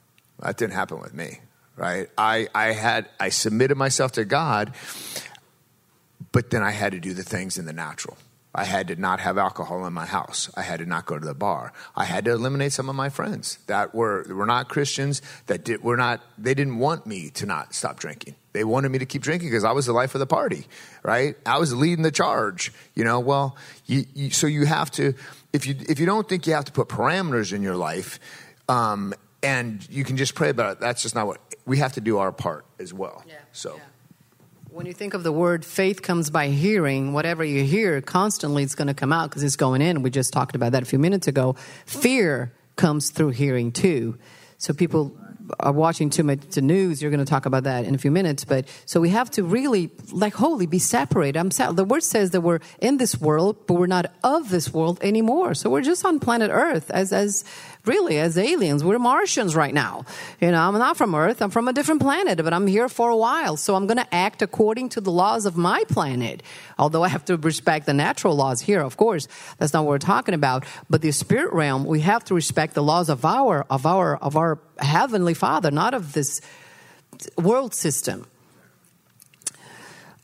That 0.41 0.57
didn't 0.57 0.73
happen 0.73 0.99
with 1.01 1.13
me, 1.13 1.41
right? 1.77 2.09
I, 2.17 2.49
I 2.55 2.73
had, 2.73 3.11
I 3.21 3.29
submitted 3.29 3.77
myself 3.77 4.13
to 4.13 4.25
God, 4.25 4.73
but 6.35 6.51
then 6.51 6.65
I 6.65 6.73
had 6.73 6.91
to 6.91 6.99
do 6.99 7.15
the 7.15 7.23
things 7.23 7.59
in 7.59 7.65
the 7.65 7.73
natural. 7.73 8.19
I 8.53 8.65
had 8.65 8.89
to 8.89 8.97
not 8.97 9.21
have 9.21 9.39
alcohol 9.39 9.87
in 9.87 9.93
my 9.93 10.05
house. 10.05 10.51
I 10.57 10.63
had 10.63 10.81
to 10.81 10.87
not 10.87 11.07
go 11.07 11.17
to 11.17 11.25
the 11.25 11.33
bar. 11.33 11.73
I 11.95 12.05
had 12.05 12.25
to 12.25 12.33
eliminate 12.33 12.73
some 12.73 12.89
of 12.89 12.97
my 12.97 13.09
friends 13.09 13.61
that 13.69 13.95
were 13.95 14.25
were 14.29 14.45
not 14.45 14.69
Christians. 14.69 15.23
That 15.47 15.65
did, 15.65 15.85
were 15.85 15.97
not. 15.97 16.23
They 16.37 16.55
didn't 16.55 16.79
want 16.79 17.07
me 17.07 17.31
to 17.31 17.47
not 17.47 17.73
stop 17.73 18.01
drinking. 18.01 18.35
They 18.53 18.65
wanted 18.65 18.91
me 18.91 18.99
to 18.99 19.07
keep 19.07 19.23
drinking 19.23 19.49
because 19.49 19.63
I 19.63 19.71
was 19.71 19.87
the 19.87 19.93
life 19.93 20.17
of 20.17 20.19
the 20.19 20.27
party, 20.27 20.67
right? 21.05 21.37
I 21.47 21.59
was 21.59 21.73
leading 21.73 22.03
the 22.03 22.13
charge. 22.13 22.73
You 22.97 23.05
know, 23.05 23.21
well, 23.21 23.57
you, 23.87 24.05
you, 24.13 24.31
so 24.31 24.49
you 24.49 24.67
have 24.67 24.91
to. 24.93 25.15
If 25.53 25.69
you 25.69 25.77
if 25.89 26.01
you 26.01 26.07
don't 26.07 26.29
think 26.29 26.49
you 26.49 26.55
have 26.55 26.65
to 26.65 26.73
put 26.73 26.89
parameters 26.89 27.53
in 27.53 27.63
your 27.63 27.77
life, 27.77 28.19
um, 28.69 29.15
and 29.41 29.89
you 29.89 30.03
can 30.03 30.17
just 30.17 30.35
pray 30.35 30.51
about 30.51 30.73
it, 30.73 30.81
that's 30.81 31.01
just 31.03 31.15
not 31.15 31.29
what 31.29 31.41
we 31.65 31.79
have 31.79 31.93
to 31.93 32.01
do 32.01 32.19
our 32.19 32.33
part 32.33 32.65
as 32.81 32.93
well. 32.93 33.23
Yeah. 33.25 33.35
So. 33.53 33.77
Yeah. 33.77 33.83
When 34.75 34.87
you 34.87 34.93
think 34.93 35.15
of 35.15 35.23
the 35.23 35.31
word 35.31 35.65
faith 35.65 36.03
comes 36.03 36.31
by 36.31 36.49
hearing, 36.49 37.13
whatever 37.13 37.45
you 37.45 37.63
hear 37.63 38.01
constantly 38.01 38.65
it's 38.65 38.75
going 38.75 38.89
to 38.89 38.95
come 38.95 39.13
out 39.13 39.31
because 39.31 39.45
it's 39.45 39.55
going 39.55 39.81
in. 39.81 40.03
We 40.03 40.11
just 40.11 40.33
talked 40.33 40.57
about 40.57 40.73
that 40.73 40.83
a 40.83 40.85
few 40.85 40.99
minutes 40.99 41.29
ago. 41.29 41.55
Fear 41.87 42.53
comes 42.75 43.11
through 43.11 43.31
hearing 43.31 43.71
too. 43.71 44.19
So 44.59 44.75
people 44.75 45.17
are 45.61 45.71
watching 45.71 46.11
too 46.11 46.25
much 46.25 46.41
the 46.41 46.61
news. 46.61 47.01
You're 47.01 47.13
going 47.13 47.25
to 47.25 47.31
talk 47.31 47.47
about 47.47 47.63
that 47.65 47.85
in 47.85 47.95
a 47.95 47.99
few 47.99 48.11
minutes. 48.11 48.45
But 48.45 48.67
so 48.85 49.01
we 49.01 49.11
have 49.11 49.31
to 49.33 49.45
really, 49.45 49.93
like, 50.11 50.35
holy, 50.35 50.67
be 50.67 50.81
separated. 50.81 51.39
I'm 51.39 51.53
sa- 51.53 51.71
the 51.71 51.85
word 51.85 52.03
says 52.03 52.31
that 52.31 52.41
we're 52.41 52.59
in 52.81 52.97
this 52.97 53.21
world, 53.21 53.69
but 53.69 53.75
we're 53.75 53.87
not 53.87 54.13
of 54.25 54.49
this 54.51 54.75
world 54.75 54.99
anymore. 55.03 55.55
So 55.55 55.71
we're 55.71 55.83
just 55.83 56.05
on 56.05 56.19
planet 56.19 56.51
Earth 56.53 56.91
as 56.91 57.13
as 57.13 57.45
really 57.87 58.19
as 58.19 58.39
aliens. 58.39 58.83
We're 58.83 58.99
Martians 58.99 59.55
right 59.55 59.75
now. 59.75 60.05
You 60.41 60.51
know, 60.51 60.61
I'm 60.61 60.75
not 60.79 60.97
from 60.97 61.15
Earth. 61.15 61.43
I'm 61.43 61.51
from 61.51 61.69
a 61.69 61.73
different 61.73 62.01
planet, 62.01 62.43
but 62.43 62.53
I'm 62.53 62.67
here 62.67 62.89
for 62.89 63.11
a 63.11 63.17
while. 63.17 63.57
So 63.57 63.75
I'm 63.75 63.87
going 63.87 63.99
to 63.99 64.15
act 64.15 64.43
according 64.43 64.91
to 64.91 65.01
the 65.01 65.11
laws 65.11 65.47
of 65.47 65.57
my 65.57 65.85
planet. 65.89 66.43
Although 66.79 67.03
I 67.03 67.09
have 67.09 67.25
to 67.27 67.37
respect 67.37 67.87
the 67.87 67.95
natural 67.95 68.35
laws 68.35 68.61
here, 68.61 68.81
of 68.81 68.97
course. 68.97 69.29
That's 69.59 69.73
not 69.73 69.85
what 69.85 69.91
we're 69.91 69.99
talking 69.99 70.35
about. 70.35 70.65
But 70.89 71.03
the 71.03 71.13
spirit 71.13 71.53
realm, 71.53 71.85
we 71.85 72.01
have 72.01 72.25
to 72.25 72.35
respect 72.35 72.75
the 72.75 72.83
laws 72.83 73.09
of 73.09 73.25
our, 73.25 73.67
of 73.69 73.87
our, 73.87 74.17
of 74.17 74.37
our 74.37 74.59
heavenly 74.79 75.35
father, 75.35 75.71
not 75.71 75.95
of 75.95 76.13
this 76.13 76.41
world 77.37 77.75
system. 77.75 78.27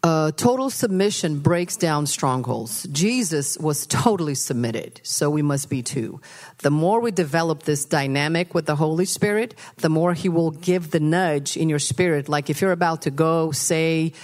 Uh, 0.02 0.32
total 0.32 0.70
submission 0.70 1.40
breaks 1.40 1.76
down 1.76 2.06
strongholds. 2.06 2.84
Jesus 2.84 3.58
was 3.58 3.86
totally 3.86 4.34
submitted, 4.34 5.00
so 5.02 5.28
we 5.28 5.42
must 5.42 5.68
be 5.68 5.82
too. 5.82 6.20
The 6.58 6.70
more 6.70 7.00
we 7.00 7.10
develop 7.10 7.64
this 7.64 7.84
dynamic 7.84 8.54
with 8.54 8.64
the 8.64 8.76
Holy 8.76 9.04
Spirit, 9.04 9.54
the 9.76 9.90
more 9.90 10.14
He 10.14 10.28
will 10.28 10.52
give 10.52 10.90
the 10.90 11.00
nudge 11.00 11.56
in 11.56 11.68
your 11.68 11.78
spirit. 11.78 12.28
Like 12.28 12.48
if 12.48 12.62
you're 12.62 12.72
about 12.72 13.02
to 13.02 13.10
go, 13.10 13.52
say, 13.52 14.14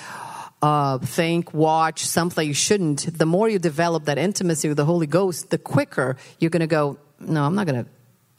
uh, 0.62 0.98
think, 0.98 1.52
watch 1.52 2.06
something 2.06 2.46
you 2.46 2.54
shouldn't, 2.54 3.18
the 3.18 3.26
more 3.26 3.48
you 3.48 3.58
develop 3.58 4.06
that 4.06 4.16
intimacy 4.16 4.68
with 4.68 4.78
the 4.78 4.86
Holy 4.86 5.06
Ghost, 5.06 5.50
the 5.50 5.58
quicker 5.58 6.16
you're 6.38 6.50
going 6.50 6.60
to 6.60 6.66
go, 6.66 6.98
No, 7.20 7.44
I'm 7.44 7.54
not 7.54 7.66
going 7.66 7.84
to 7.84 7.90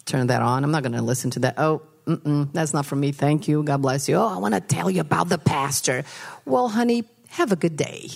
turn 0.05 0.27
that 0.27 0.41
on. 0.41 0.63
I'm 0.63 0.71
not 0.71 0.81
going 0.81 0.93
to 0.93 1.03
listen 1.03 1.29
to 1.31 1.39
that. 1.41 1.55
Oh, 1.59 1.83
that's 2.07 2.73
not 2.73 2.85
for 2.85 2.95
me. 2.95 3.11
Thank 3.11 3.47
you. 3.47 3.61
God 3.63 3.81
bless 3.81 4.07
you. 4.07 4.15
Oh, 4.15 4.27
I 4.27 4.37
want 4.37 4.55
to 4.55 4.61
tell 4.61 4.89
you 4.89 5.01
about 5.01 5.29
the 5.29 5.37
pastor. 5.37 6.03
Well, 6.45 6.69
honey, 6.69 7.03
have 7.29 7.51
a 7.51 7.55
good 7.55 7.77
day. 7.77 8.09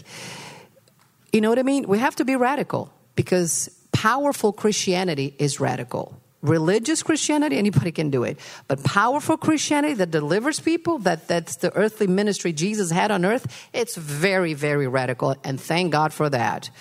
You 1.32 1.42
know 1.42 1.50
what 1.50 1.60
I 1.60 1.64
mean? 1.64 1.88
We 1.88 2.00
have 2.00 2.16
to 2.18 2.26
be 2.26 2.36
radical 2.36 2.92
because 3.16 3.70
powerful 3.92 4.52
Christianity 4.52 5.36
is 5.40 5.60
radical. 5.60 6.20
Religious 6.42 7.04
Christianity, 7.04 7.58
anybody 7.58 7.92
can 7.92 8.10
do 8.10 8.24
it. 8.24 8.40
But 8.68 8.84
powerful 8.84 9.38
Christianity 9.38 9.94
that 9.96 10.10
delivers 10.10 10.60
people, 10.60 10.98
that, 11.00 11.28
that's 11.28 11.58
the 11.58 11.74
earthly 11.76 12.08
ministry 12.08 12.52
Jesus 12.52 12.90
had 12.90 13.12
on 13.12 13.24
earth, 13.26 13.70
it's 13.74 13.96
very, 13.96 14.56
very 14.56 14.88
radical. 14.88 15.36
And 15.44 15.62
thank 15.62 15.92
God 15.92 16.14
for 16.14 16.30
that. 16.30 16.72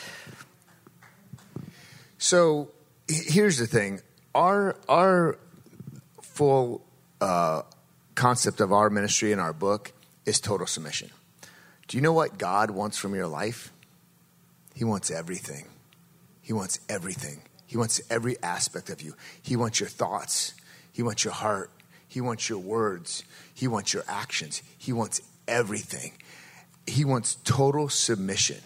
So 2.16 2.70
here's 3.06 3.58
the 3.58 3.66
thing 3.66 4.00
our, 4.34 4.76
our 4.88 5.38
full 6.22 6.82
uh, 7.20 7.62
concept 8.14 8.60
of 8.60 8.72
our 8.72 8.88
ministry 8.88 9.32
in 9.32 9.38
our 9.38 9.52
book 9.52 9.92
is 10.24 10.40
total 10.40 10.66
submission. 10.66 11.10
Do 11.90 11.96
you 11.96 12.02
know 12.02 12.12
what 12.12 12.38
God 12.38 12.70
wants 12.70 12.96
from 12.96 13.16
your 13.16 13.26
life? 13.26 13.72
He 14.76 14.84
wants 14.84 15.10
everything. 15.10 15.64
He 16.40 16.52
wants 16.52 16.78
everything. 16.88 17.40
He 17.66 17.76
wants 17.76 18.00
every 18.08 18.40
aspect 18.44 18.90
of 18.90 19.02
you. 19.02 19.14
He 19.42 19.56
wants 19.56 19.80
your 19.80 19.88
thoughts. 19.88 20.54
He 20.92 21.02
wants 21.02 21.24
your 21.24 21.32
heart. 21.32 21.72
He 22.06 22.20
wants 22.20 22.48
your 22.48 22.60
words. 22.60 23.24
He 23.52 23.66
wants 23.66 23.92
your 23.92 24.04
actions. 24.06 24.62
He 24.78 24.92
wants 24.92 25.20
everything. 25.48 26.12
He 26.86 27.04
wants 27.04 27.38
total 27.42 27.88
submission. 27.88 28.60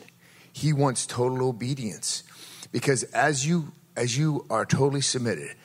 He 0.52 0.74
wants 0.74 1.06
total 1.06 1.48
obedience. 1.48 2.24
Because 2.72 3.04
as 3.04 3.46
you 3.46 3.72
as 3.96 4.18
you 4.18 4.44
are 4.50 4.66
totally 4.66 5.00
submitted, 5.00 5.56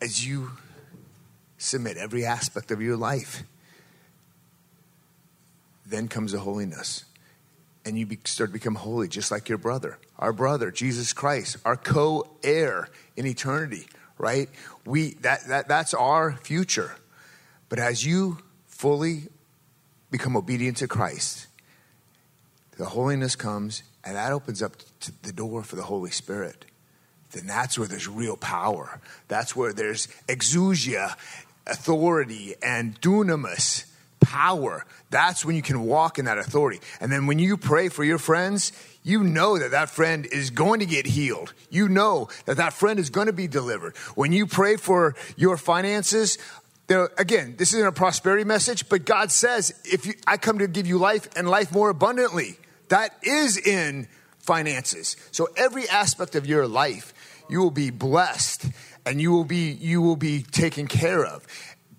as 0.00 0.26
you 0.26 0.52
submit 1.58 1.98
every 1.98 2.24
aspect 2.24 2.70
of 2.70 2.80
your 2.80 2.96
life, 2.96 3.42
then 5.86 6.08
comes 6.08 6.32
the 6.32 6.40
holiness. 6.40 7.04
And 7.84 7.96
you 7.96 8.06
start 8.24 8.50
to 8.50 8.52
become 8.52 8.74
holy, 8.74 9.06
just 9.06 9.30
like 9.30 9.48
your 9.48 9.58
brother, 9.58 9.98
our 10.18 10.32
brother, 10.32 10.72
Jesus 10.72 11.12
Christ, 11.12 11.56
our 11.64 11.76
co 11.76 12.28
heir 12.42 12.88
in 13.16 13.26
eternity, 13.26 13.86
right? 14.18 14.48
We, 14.84 15.14
that, 15.20 15.46
that, 15.48 15.68
that's 15.68 15.94
our 15.94 16.32
future. 16.32 16.96
But 17.68 17.78
as 17.78 18.04
you 18.04 18.38
fully 18.66 19.28
become 20.10 20.36
obedient 20.36 20.78
to 20.78 20.88
Christ, 20.88 21.46
the 22.76 22.86
holiness 22.86 23.36
comes, 23.36 23.84
and 24.04 24.16
that 24.16 24.32
opens 24.32 24.62
up 24.62 24.72
the 25.22 25.32
door 25.32 25.62
for 25.62 25.76
the 25.76 25.84
Holy 25.84 26.10
Spirit. 26.10 26.64
Then 27.30 27.46
that's 27.46 27.78
where 27.78 27.88
there's 27.88 28.08
real 28.08 28.36
power. 28.36 29.00
That's 29.28 29.54
where 29.54 29.72
there's 29.72 30.08
exousia, 30.28 31.16
authority, 31.66 32.54
and 32.62 33.00
dunamis 33.00 33.84
power. 34.20 34.84
That's 35.10 35.44
when 35.44 35.56
you 35.56 35.62
can 35.62 35.82
walk 35.82 36.18
in 36.18 36.24
that 36.24 36.38
authority. 36.38 36.80
And 37.00 37.10
then 37.10 37.26
when 37.26 37.38
you 37.38 37.56
pray 37.56 37.88
for 37.88 38.04
your 38.04 38.18
friends, 38.18 38.72
you 39.02 39.22
know 39.22 39.58
that 39.58 39.70
that 39.70 39.90
friend 39.90 40.26
is 40.26 40.50
going 40.50 40.80
to 40.80 40.86
get 40.86 41.06
healed. 41.06 41.54
You 41.70 41.88
know 41.88 42.28
that 42.46 42.56
that 42.56 42.72
friend 42.72 42.98
is 42.98 43.10
going 43.10 43.26
to 43.28 43.32
be 43.32 43.46
delivered. 43.46 43.96
When 44.14 44.32
you 44.32 44.46
pray 44.46 44.76
for 44.76 45.14
your 45.36 45.56
finances, 45.56 46.38
there, 46.88 47.10
again, 47.18 47.54
this 47.56 47.72
isn't 47.72 47.86
a 47.86 47.92
prosperity 47.92 48.44
message, 48.44 48.88
but 48.88 49.04
God 49.04 49.30
says, 49.30 49.72
if 49.84 50.06
you, 50.06 50.14
I 50.26 50.36
come 50.36 50.58
to 50.58 50.68
give 50.68 50.86
you 50.86 50.98
life 50.98 51.28
and 51.36 51.48
life 51.48 51.72
more 51.72 51.90
abundantly, 51.90 52.58
that 52.88 53.16
is 53.22 53.56
in 53.56 54.08
finances. 54.38 55.16
So 55.32 55.48
every 55.56 55.88
aspect 55.88 56.34
of 56.34 56.46
your 56.46 56.66
life, 56.68 57.12
you 57.48 57.60
will 57.60 57.70
be 57.70 57.90
blessed 57.90 58.66
and 59.04 59.20
you 59.20 59.30
will 59.30 59.44
be 59.44 59.70
you 59.70 60.02
will 60.02 60.16
be 60.16 60.42
taken 60.42 60.88
care 60.88 61.24
of 61.24 61.46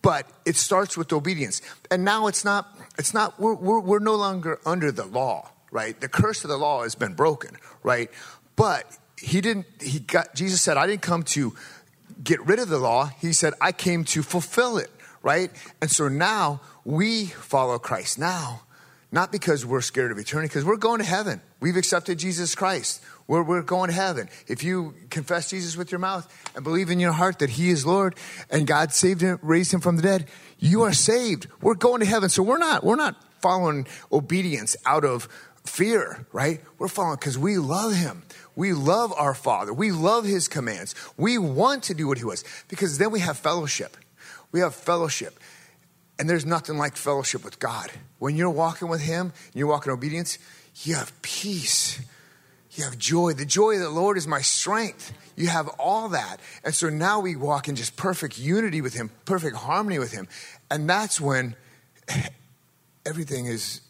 but 0.08 0.26
it 0.46 0.56
starts 0.56 0.96
with 0.96 1.12
obedience. 1.12 1.62
And 1.92 2.06
now 2.06 2.28
it's 2.28 2.46
not, 2.46 2.74
it's 2.98 3.14
not, 3.14 3.38
we're, 3.38 3.56
we're, 3.56 3.82
we're 3.82 4.00
no 4.00 4.16
longer 4.16 4.58
under 4.66 4.90
the 4.90 5.04
law, 5.04 5.50
right? 5.70 6.00
The 6.00 6.08
curse 6.08 6.46
of 6.46 6.50
the 6.50 6.56
law 6.56 6.84
has 6.84 6.96
been 6.96 7.14
broken, 7.14 7.58
right? 7.84 8.10
But 8.56 8.86
he 9.20 9.42
didn't, 9.42 9.66
he 9.82 10.00
got, 10.00 10.34
Jesus 10.34 10.62
said, 10.62 10.78
I 10.78 10.88
didn't 10.88 11.02
come 11.02 11.24
to 11.24 11.54
get 12.24 12.40
rid 12.48 12.60
of 12.60 12.70
the 12.70 12.78
law. 12.78 13.08
He 13.20 13.34
said, 13.34 13.54
I 13.60 13.74
came 13.74 14.06
to 14.06 14.24
fulfill 14.24 14.78
it, 14.78 14.90
right? 15.24 15.52
And 15.82 15.92
so 15.92 16.08
now 16.08 16.62
we 16.86 17.26
follow 17.26 17.78
Christ 17.78 18.18
now, 18.18 18.62
not 19.12 19.30
because 19.30 19.66
we're 19.66 19.82
scared 19.82 20.14
of 20.14 20.18
eternity, 20.18 20.48
because 20.48 20.64
we're 20.64 20.78
going 20.78 21.00
to 21.00 21.06
heaven. 21.06 21.42
We've 21.60 21.76
accepted 21.76 22.18
Jesus 22.18 22.56
Christ. 22.56 23.04
We're, 23.28 23.44
we're 23.44 23.62
going 23.62 23.90
to 23.90 23.96
heaven. 23.96 24.30
If 24.48 24.64
you 24.64 24.96
confess 25.10 25.50
Jesus 25.50 25.76
with 25.76 25.92
your 25.92 26.00
mouth 26.00 26.28
and 26.56 26.64
believe 26.64 26.90
in 26.90 27.00
your 27.00 27.12
heart 27.12 27.40
that 27.40 27.52
He 27.52 27.70
is 27.70 27.86
Lord 27.86 28.16
and 28.50 28.66
God 28.66 28.94
saved 28.94 29.22
him, 29.22 29.38
raised 29.42 29.74
him 29.74 29.82
from 29.82 29.98
the 29.98 30.02
dead, 30.02 30.28
you 30.60 30.84
are 30.84 30.94
saved. 30.94 31.48
We're 31.62 31.76
going 31.76 32.00
to 32.00 32.06
heaven. 32.06 32.30
So 32.30 32.42
we're 32.42 32.58
not, 32.58 32.84
we're 32.84 32.96
not 32.96 33.22
following 33.42 33.88
obedience 34.12 34.76
out 34.86 35.04
of 35.04 35.28
fear, 35.66 36.26
right? 36.32 36.62
We're 36.80 36.88
following 36.88 37.18
because 37.18 37.38
we 37.38 37.58
love 37.58 37.94
Him. 37.94 38.24
We 38.56 38.74
love 38.74 39.14
our 39.14 39.34
Father. 39.34 39.74
We 39.74 39.92
love 39.92 40.26
His 40.26 40.48
commands. 40.48 40.96
We 41.18 41.38
want 41.38 41.84
to 41.84 41.94
do 41.94 42.08
what 42.08 42.18
He 42.18 42.24
was 42.24 42.44
because 42.68 42.98
then 42.98 43.12
we 43.12 43.20
have 43.20 43.38
fellowship. 43.38 43.98
We 44.52 44.62
have 44.62 44.74
fellowship. 44.74 45.40
And 46.20 46.30
there's 46.30 46.46
nothing 46.46 46.78
like 46.78 46.96
fellowship 46.96 47.44
with 47.44 47.60
God. 47.60 47.92
When 48.18 48.36
you're 48.36 48.50
walking 48.50 48.88
with 48.88 49.02
Him, 49.02 49.34
and 49.46 49.56
you're 49.56 49.68
walking 49.68 49.92
in 49.92 49.98
obedience, 49.98 50.40
you 50.84 50.96
have 50.96 51.22
peace 51.22 52.00
you 52.78 52.84
have 52.84 52.98
joy. 52.98 53.34
The 53.34 53.46
joy 53.46 53.76
of 53.76 53.82
the 53.82 53.90
Lord 53.90 54.18
is 54.18 54.28
my 54.28 54.42
strength. 54.42 55.14
You 55.36 55.48
have 55.48 55.68
all 55.80 56.10
that. 56.10 56.40
And 56.64 56.74
so 56.74 56.90
now 56.90 57.20
we 57.20 57.36
walk 57.36 57.68
in 57.68 57.76
just 57.76 57.96
perfect 57.96 58.38
unity 58.38 58.82
with 58.82 58.94
Him, 58.94 59.10
perfect 59.26 59.56
harmony 59.56 60.00
with 60.00 60.12
Him. 60.12 60.28
And 60.70 60.90
that's 60.90 61.20
when 61.20 61.56
everything 63.06 63.46
is 63.46 63.82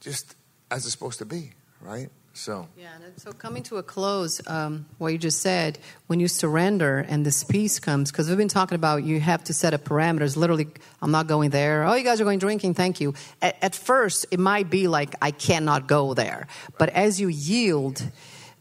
just 0.00 0.36
as 0.70 0.84
it's 0.84 0.92
supposed 0.92 1.18
to 1.18 1.24
be, 1.24 1.52
right? 1.80 2.10
So 2.38 2.68
yeah, 2.78 2.90
and 2.94 3.18
so 3.18 3.32
coming 3.32 3.64
to 3.64 3.78
a 3.78 3.82
close, 3.82 4.40
um, 4.46 4.86
what 4.98 5.08
you 5.08 5.18
just 5.18 5.42
said, 5.42 5.76
when 6.06 6.20
you 6.20 6.28
surrender 6.28 7.04
and 7.08 7.26
this 7.26 7.42
peace 7.42 7.80
comes, 7.80 8.12
because 8.12 8.28
we've 8.28 8.38
been 8.38 8.46
talking 8.46 8.76
about 8.76 9.02
you 9.02 9.18
have 9.18 9.42
to 9.44 9.52
set 9.52 9.74
up 9.74 9.82
parameters. 9.82 10.36
Literally, 10.36 10.68
I'm 11.02 11.10
not 11.10 11.26
going 11.26 11.50
there. 11.50 11.82
Oh, 11.82 11.94
you 11.94 12.04
guys 12.04 12.20
are 12.20 12.24
going 12.24 12.38
drinking. 12.38 12.74
Thank 12.74 13.00
you. 13.00 13.14
At, 13.42 13.56
at 13.60 13.74
first, 13.74 14.24
it 14.30 14.38
might 14.38 14.70
be 14.70 14.86
like 14.86 15.16
I 15.20 15.32
cannot 15.32 15.88
go 15.88 16.14
there, 16.14 16.46
but 16.78 16.90
as 16.90 17.20
you 17.20 17.26
yield, 17.26 18.08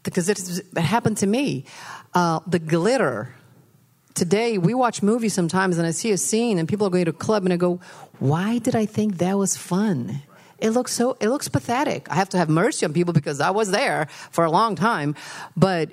because 0.01 0.27
it, 0.27 0.39
it 0.75 0.81
happened 0.81 1.17
to 1.17 1.27
me, 1.27 1.65
uh, 2.15 2.39
the 2.47 2.59
glitter. 2.59 3.35
Today, 4.15 4.57
we 4.57 4.73
watch 4.73 5.03
movies 5.03 5.35
sometimes, 5.35 5.77
and 5.77 5.85
I 5.85 5.91
see 5.91 6.09
a 6.09 6.17
scene, 6.17 6.57
and 6.57 6.67
people 6.67 6.87
are 6.87 6.89
going 6.89 7.05
to 7.05 7.11
a 7.11 7.13
club, 7.13 7.43
and 7.43 7.53
I 7.53 7.57
go, 7.57 7.79
"Why 8.17 8.57
did 8.57 8.75
I 8.75 8.87
think 8.87 9.19
that 9.19 9.37
was 9.37 9.55
fun?" 9.55 10.23
It 10.59 10.71
looks 10.71 10.93
so, 10.93 11.17
it 11.19 11.29
looks 11.29 11.47
pathetic. 11.47 12.09
I 12.09 12.15
have 12.15 12.29
to 12.29 12.37
have 12.37 12.49
mercy 12.49 12.85
on 12.85 12.93
people 12.93 13.13
because 13.13 13.39
I 13.39 13.51
was 13.51 13.71
there 13.71 14.07
for 14.31 14.45
a 14.45 14.51
long 14.51 14.75
time. 14.75 15.15
But 15.55 15.91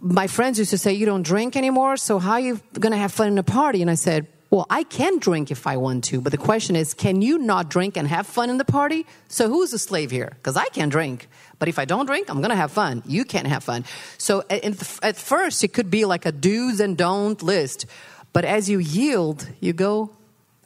my 0.00 0.26
friends 0.26 0.58
used 0.58 0.70
to 0.70 0.78
say, 0.78 0.92
You 0.92 1.06
don't 1.06 1.22
drink 1.22 1.56
anymore, 1.56 1.96
so 1.96 2.18
how 2.18 2.32
are 2.32 2.40
you 2.40 2.60
going 2.78 2.92
to 2.92 2.98
have 2.98 3.12
fun 3.12 3.28
in 3.28 3.38
a 3.38 3.42
party? 3.42 3.82
And 3.82 3.90
I 3.90 3.94
said, 3.94 4.26
well, 4.54 4.66
I 4.70 4.84
can 4.84 5.18
drink 5.18 5.50
if 5.50 5.66
I 5.66 5.78
want 5.78 6.04
to, 6.04 6.20
but 6.20 6.30
the 6.30 6.38
question 6.38 6.76
is, 6.76 6.94
can 6.94 7.22
you 7.22 7.38
not 7.38 7.68
drink 7.68 7.96
and 7.96 8.06
have 8.06 8.24
fun 8.24 8.50
in 8.50 8.56
the 8.56 8.64
party? 8.64 9.04
So 9.26 9.48
who's 9.48 9.72
a 9.72 9.80
slave 9.80 10.12
here? 10.12 10.30
Because 10.36 10.56
I 10.56 10.66
can 10.66 10.90
drink, 10.90 11.26
but 11.58 11.68
if 11.68 11.76
I 11.76 11.84
don't 11.84 12.06
drink, 12.06 12.30
I'm 12.30 12.36
going 12.36 12.50
to 12.50 12.56
have 12.56 12.70
fun. 12.70 13.02
You 13.04 13.24
can't 13.24 13.48
have 13.48 13.64
fun. 13.64 13.84
So 14.16 14.44
at 14.48 15.16
first, 15.16 15.64
it 15.64 15.72
could 15.72 15.90
be 15.90 16.04
like 16.04 16.24
a 16.24 16.30
do's 16.30 16.78
and 16.78 16.96
don't 16.96 17.42
list, 17.42 17.86
but 18.32 18.44
as 18.44 18.70
you 18.70 18.78
yield, 18.78 19.48
you 19.58 19.72
go, 19.72 20.10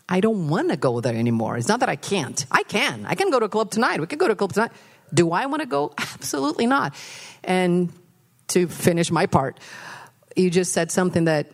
I 0.08 0.20
don't 0.20 0.48
want 0.48 0.70
to 0.70 0.76
go 0.76 1.00
there 1.00 1.14
anymore. 1.14 1.58
It's 1.58 1.68
not 1.68 1.80
that 1.80 1.88
I 1.88 1.96
can't. 1.96 2.46
I 2.50 2.62
can. 2.62 3.04
I 3.06 3.14
can 3.14 3.30
go 3.30 3.38
to 3.38 3.46
a 3.46 3.48
club 3.48 3.70
tonight. 3.70 4.00
We 4.00 4.06
could 4.06 4.18
go 4.18 4.26
to 4.26 4.32
a 4.32 4.36
club 4.36 4.52
tonight. 4.52 4.72
Do 5.12 5.32
I 5.32 5.46
want 5.46 5.60
to 5.60 5.66
go? 5.66 5.92
Absolutely 5.98 6.66
not. 6.66 6.94
And 7.44 7.92
to 8.48 8.68
finish 8.68 9.10
my 9.10 9.26
part, 9.26 9.60
you 10.34 10.50
just 10.50 10.72
said 10.72 10.90
something 10.90 11.24
that 11.24 11.46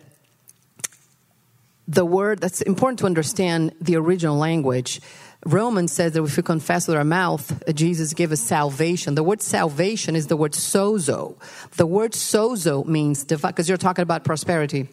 the 1.87 2.05
word 2.05 2.39
that's 2.39 2.61
important 2.61 2.99
to 2.99 3.05
understand 3.05 3.73
the 3.81 3.97
original 3.97 4.37
language. 4.37 5.01
Romans 5.45 5.91
says 5.91 6.13
that 6.13 6.23
if 6.23 6.37
we 6.37 6.41
confess 6.41 6.87
with 6.87 6.97
our 6.97 7.03
mouth, 7.03 7.63
uh, 7.67 7.71
Jesus 7.71 8.13
gave 8.13 8.31
us 8.31 8.41
salvation. 8.41 9.13
The 9.13 9.23
word 9.23 9.41
salvation 9.41 10.15
is 10.15 10.27
the 10.27 10.37
word 10.37 10.53
sozo. 10.53 11.35
The 11.73 11.85
word 11.85 12.13
sozo 12.13 12.85
means, 12.85 13.23
because 13.25 13.69
you're 13.69 13.77
talking 13.77 14.01
about 14.01 14.23
prosperity 14.23 14.89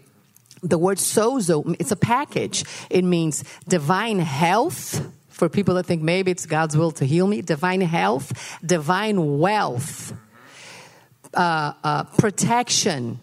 the 0.62 0.78
word 0.78 0.98
sozo, 0.98 1.76
it's 1.78 1.90
a 1.90 1.96
package. 1.96 2.64
It 2.88 3.04
means 3.04 3.44
divine 3.68 4.20
health, 4.20 5.04
For 5.28 5.48
people 5.48 5.74
that 5.74 5.86
think 5.86 6.02
maybe 6.02 6.30
it's 6.30 6.46
God's 6.46 6.76
will 6.76 6.92
to 6.92 7.04
heal 7.04 7.26
me, 7.26 7.40
divine 7.42 7.80
health, 7.80 8.60
divine 8.64 9.38
wealth, 9.38 10.12
uh, 11.34 11.72
uh, 11.82 12.04
protection, 12.04 13.18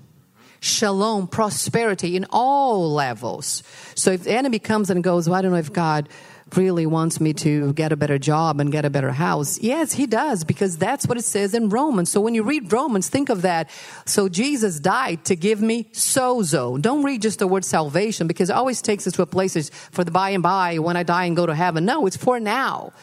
shalom, 0.60 1.28
prosperity 1.28 2.16
in 2.16 2.26
all 2.32 2.92
levels. 2.92 3.64
So 3.96 4.12
if 4.12 4.24
the 4.24 4.32
enemy 4.32 4.60
comes 4.60 4.90
and 4.90 5.04
goes, 5.04 5.30
well, 5.30 5.38
I 5.38 5.42
don't 5.42 5.52
know 5.52 5.60
if 5.60 5.72
God 5.72 6.10
really 6.56 6.86
wants 6.86 7.20
me 7.20 7.34
to 7.34 7.74
get 7.74 7.92
a 7.92 7.96
better 7.96 8.18
job 8.18 8.60
and 8.60 8.72
get 8.72 8.86
a 8.86 8.90
better 8.90 9.12
house. 9.12 9.60
Yes, 9.60 9.94
he 9.94 10.06
does, 10.06 10.44
because 10.44 10.78
that's 10.78 11.06
what 11.08 11.18
it 11.18 11.24
says 11.24 11.54
in 11.54 11.70
Romans. 11.70 12.10
So 12.10 12.22
when 12.22 12.36
you 12.36 12.44
read 12.44 12.72
Romans, 12.72 13.10
think 13.10 13.30
of 13.30 13.42
that. 13.42 13.70
So 14.06 14.30
Jesus 14.30 14.80
died 14.80 15.26
to 15.26 15.36
give 15.36 15.62
me 15.62 15.86
sozo. 15.94 16.82
Don't 16.82 17.04
read 17.04 17.22
just 17.22 17.40
the 17.40 17.48
word 17.48 17.66
salvation, 17.66 18.28
because 18.28 18.50
it 18.50 18.54
always 18.54 18.82
takes 18.82 19.06
us 19.08 19.14
to 19.14 19.22
a 19.22 19.26
place 19.26 19.70
for 19.92 20.04
the 20.04 20.12
by 20.12 20.30
and 20.32 20.44
by 20.44 20.78
when 20.80 20.98
I 20.98 21.04
die 21.04 21.26
and 21.26 21.36
go 21.36 21.46
to 21.46 21.56
heaven. 21.56 21.86
No, 21.86 22.06
it's 22.06 22.18
for 22.18 22.40
now. 22.40 22.94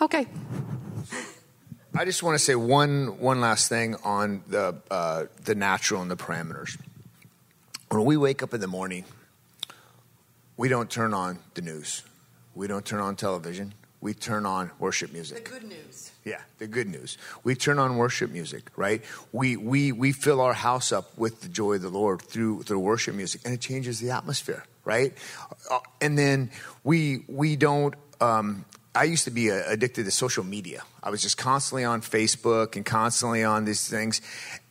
Okay. 0.00 0.26
I 1.96 2.04
just 2.04 2.22
want 2.22 2.38
to 2.38 2.44
say 2.44 2.54
one 2.54 3.18
one 3.18 3.40
last 3.40 3.68
thing 3.68 3.96
on 4.04 4.44
the 4.46 4.76
uh, 4.90 5.24
the 5.44 5.56
natural 5.56 6.00
and 6.00 6.10
the 6.10 6.16
parameters. 6.16 6.78
When 7.90 8.04
we 8.04 8.16
wake 8.16 8.42
up 8.42 8.54
in 8.54 8.60
the 8.60 8.68
morning, 8.68 9.04
we 10.58 10.68
don't 10.68 10.90
turn 10.90 11.14
on 11.14 11.38
the 11.54 11.62
news. 11.62 12.02
We 12.54 12.66
don't 12.66 12.84
turn 12.84 13.00
on 13.00 13.16
television. 13.16 13.72
We 14.00 14.12
turn 14.12 14.44
on 14.44 14.70
worship 14.78 15.12
music. 15.12 15.44
The 15.44 15.50
good 15.50 15.64
news. 15.64 16.10
Yeah, 16.24 16.40
the 16.58 16.66
good 16.66 16.88
news. 16.88 17.16
We 17.42 17.54
turn 17.54 17.78
on 17.78 17.96
worship 17.96 18.30
music, 18.30 18.70
right? 18.76 19.02
We 19.32 19.56
we 19.56 19.92
we 19.92 20.12
fill 20.12 20.40
our 20.40 20.52
house 20.52 20.92
up 20.92 21.16
with 21.16 21.40
the 21.40 21.48
joy 21.48 21.74
of 21.74 21.82
the 21.82 21.88
Lord 21.88 22.20
through 22.20 22.64
through 22.64 22.80
worship 22.80 23.14
music, 23.14 23.40
and 23.44 23.54
it 23.54 23.60
changes 23.60 23.98
the 24.00 24.10
atmosphere, 24.10 24.64
right? 24.84 25.14
Uh, 25.70 25.78
and 26.00 26.18
then 26.18 26.50
we 26.84 27.24
we 27.28 27.56
don't. 27.56 27.94
Um, 28.20 28.64
I 28.94 29.04
used 29.04 29.24
to 29.24 29.30
be 29.30 29.50
uh, 29.50 29.62
addicted 29.66 30.04
to 30.04 30.10
social 30.10 30.44
media. 30.44 30.82
I 31.02 31.10
was 31.10 31.22
just 31.22 31.36
constantly 31.36 31.84
on 31.84 32.02
Facebook 32.02 32.74
and 32.74 32.84
constantly 32.84 33.44
on 33.44 33.64
these 33.64 33.88
things, 33.88 34.20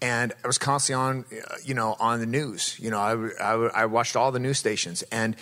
and 0.01 0.33
I 0.43 0.47
was 0.47 0.57
constantly 0.57 1.01
on, 1.01 1.25
uh, 1.31 1.55
you 1.63 1.73
know, 1.73 1.95
on 1.99 2.19
the 2.19 2.25
news. 2.25 2.77
You 2.79 2.91
know, 2.91 2.99
I, 2.99 3.13
I, 3.41 3.83
I 3.83 3.85
watched 3.85 4.17
all 4.17 4.31
the 4.33 4.39
news 4.39 4.57
stations, 4.57 5.03
and 5.11 5.35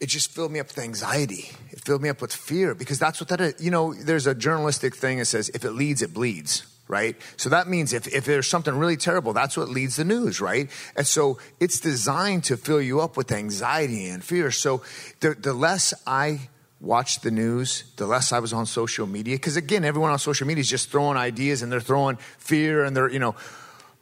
it 0.00 0.08
just 0.08 0.30
filled 0.30 0.52
me 0.52 0.60
up 0.60 0.68
with 0.68 0.78
anxiety. 0.78 1.50
It 1.70 1.80
filled 1.80 2.02
me 2.02 2.08
up 2.08 2.20
with 2.20 2.32
fear 2.32 2.74
because 2.74 2.98
that's 2.98 3.20
what 3.20 3.28
that 3.28 3.40
is. 3.40 3.54
You 3.64 3.70
know, 3.70 3.94
there's 3.94 4.26
a 4.26 4.34
journalistic 4.34 4.94
thing 4.94 5.18
that 5.18 5.26
says 5.26 5.48
if 5.50 5.64
it 5.64 5.72
leads, 5.72 6.02
it 6.02 6.12
bleeds, 6.12 6.66
right? 6.88 7.16
So 7.36 7.48
that 7.50 7.68
means 7.68 7.92
if, 7.92 8.06
if 8.08 8.24
there's 8.24 8.48
something 8.48 8.76
really 8.76 8.96
terrible, 8.96 9.32
that's 9.32 9.56
what 9.56 9.68
leads 9.68 9.96
the 9.96 10.04
news, 10.04 10.40
right? 10.40 10.68
And 10.96 11.06
so 11.06 11.38
it's 11.60 11.80
designed 11.80 12.44
to 12.44 12.56
fill 12.56 12.82
you 12.82 13.00
up 13.00 13.16
with 13.16 13.32
anxiety 13.32 14.06
and 14.06 14.22
fear. 14.22 14.50
So 14.50 14.82
the, 15.20 15.34
the 15.34 15.54
less 15.54 15.94
I 16.06 16.48
watched 16.80 17.22
the 17.22 17.30
news, 17.30 17.84
the 17.96 18.06
less 18.06 18.32
I 18.32 18.40
was 18.40 18.52
on 18.52 18.66
social 18.66 19.06
media, 19.06 19.36
because 19.36 19.56
again, 19.56 19.84
everyone 19.84 20.10
on 20.10 20.18
social 20.18 20.46
media 20.46 20.60
is 20.60 20.68
just 20.68 20.90
throwing 20.90 21.16
ideas 21.16 21.62
and 21.62 21.72
they're 21.72 21.80
throwing 21.80 22.16
fear 22.38 22.84
and 22.84 22.96
they're, 22.96 23.10
you 23.10 23.20
know, 23.20 23.36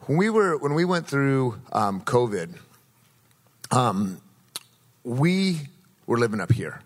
when 0.01 0.17
we 0.17 0.29
were, 0.29 0.57
when 0.57 0.73
we 0.73 0.83
went 0.83 1.07
through 1.07 1.61
um, 1.71 2.01
COVID, 2.01 2.57
um, 3.71 4.21
we 5.03 5.61
we're 6.05 6.17
living 6.17 6.39
up 6.39 6.51
here. 6.51 6.81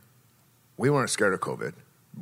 We 0.77 0.89
weren't 0.89 1.09
scared 1.09 1.33
of 1.33 1.39
COVID. 1.39 1.73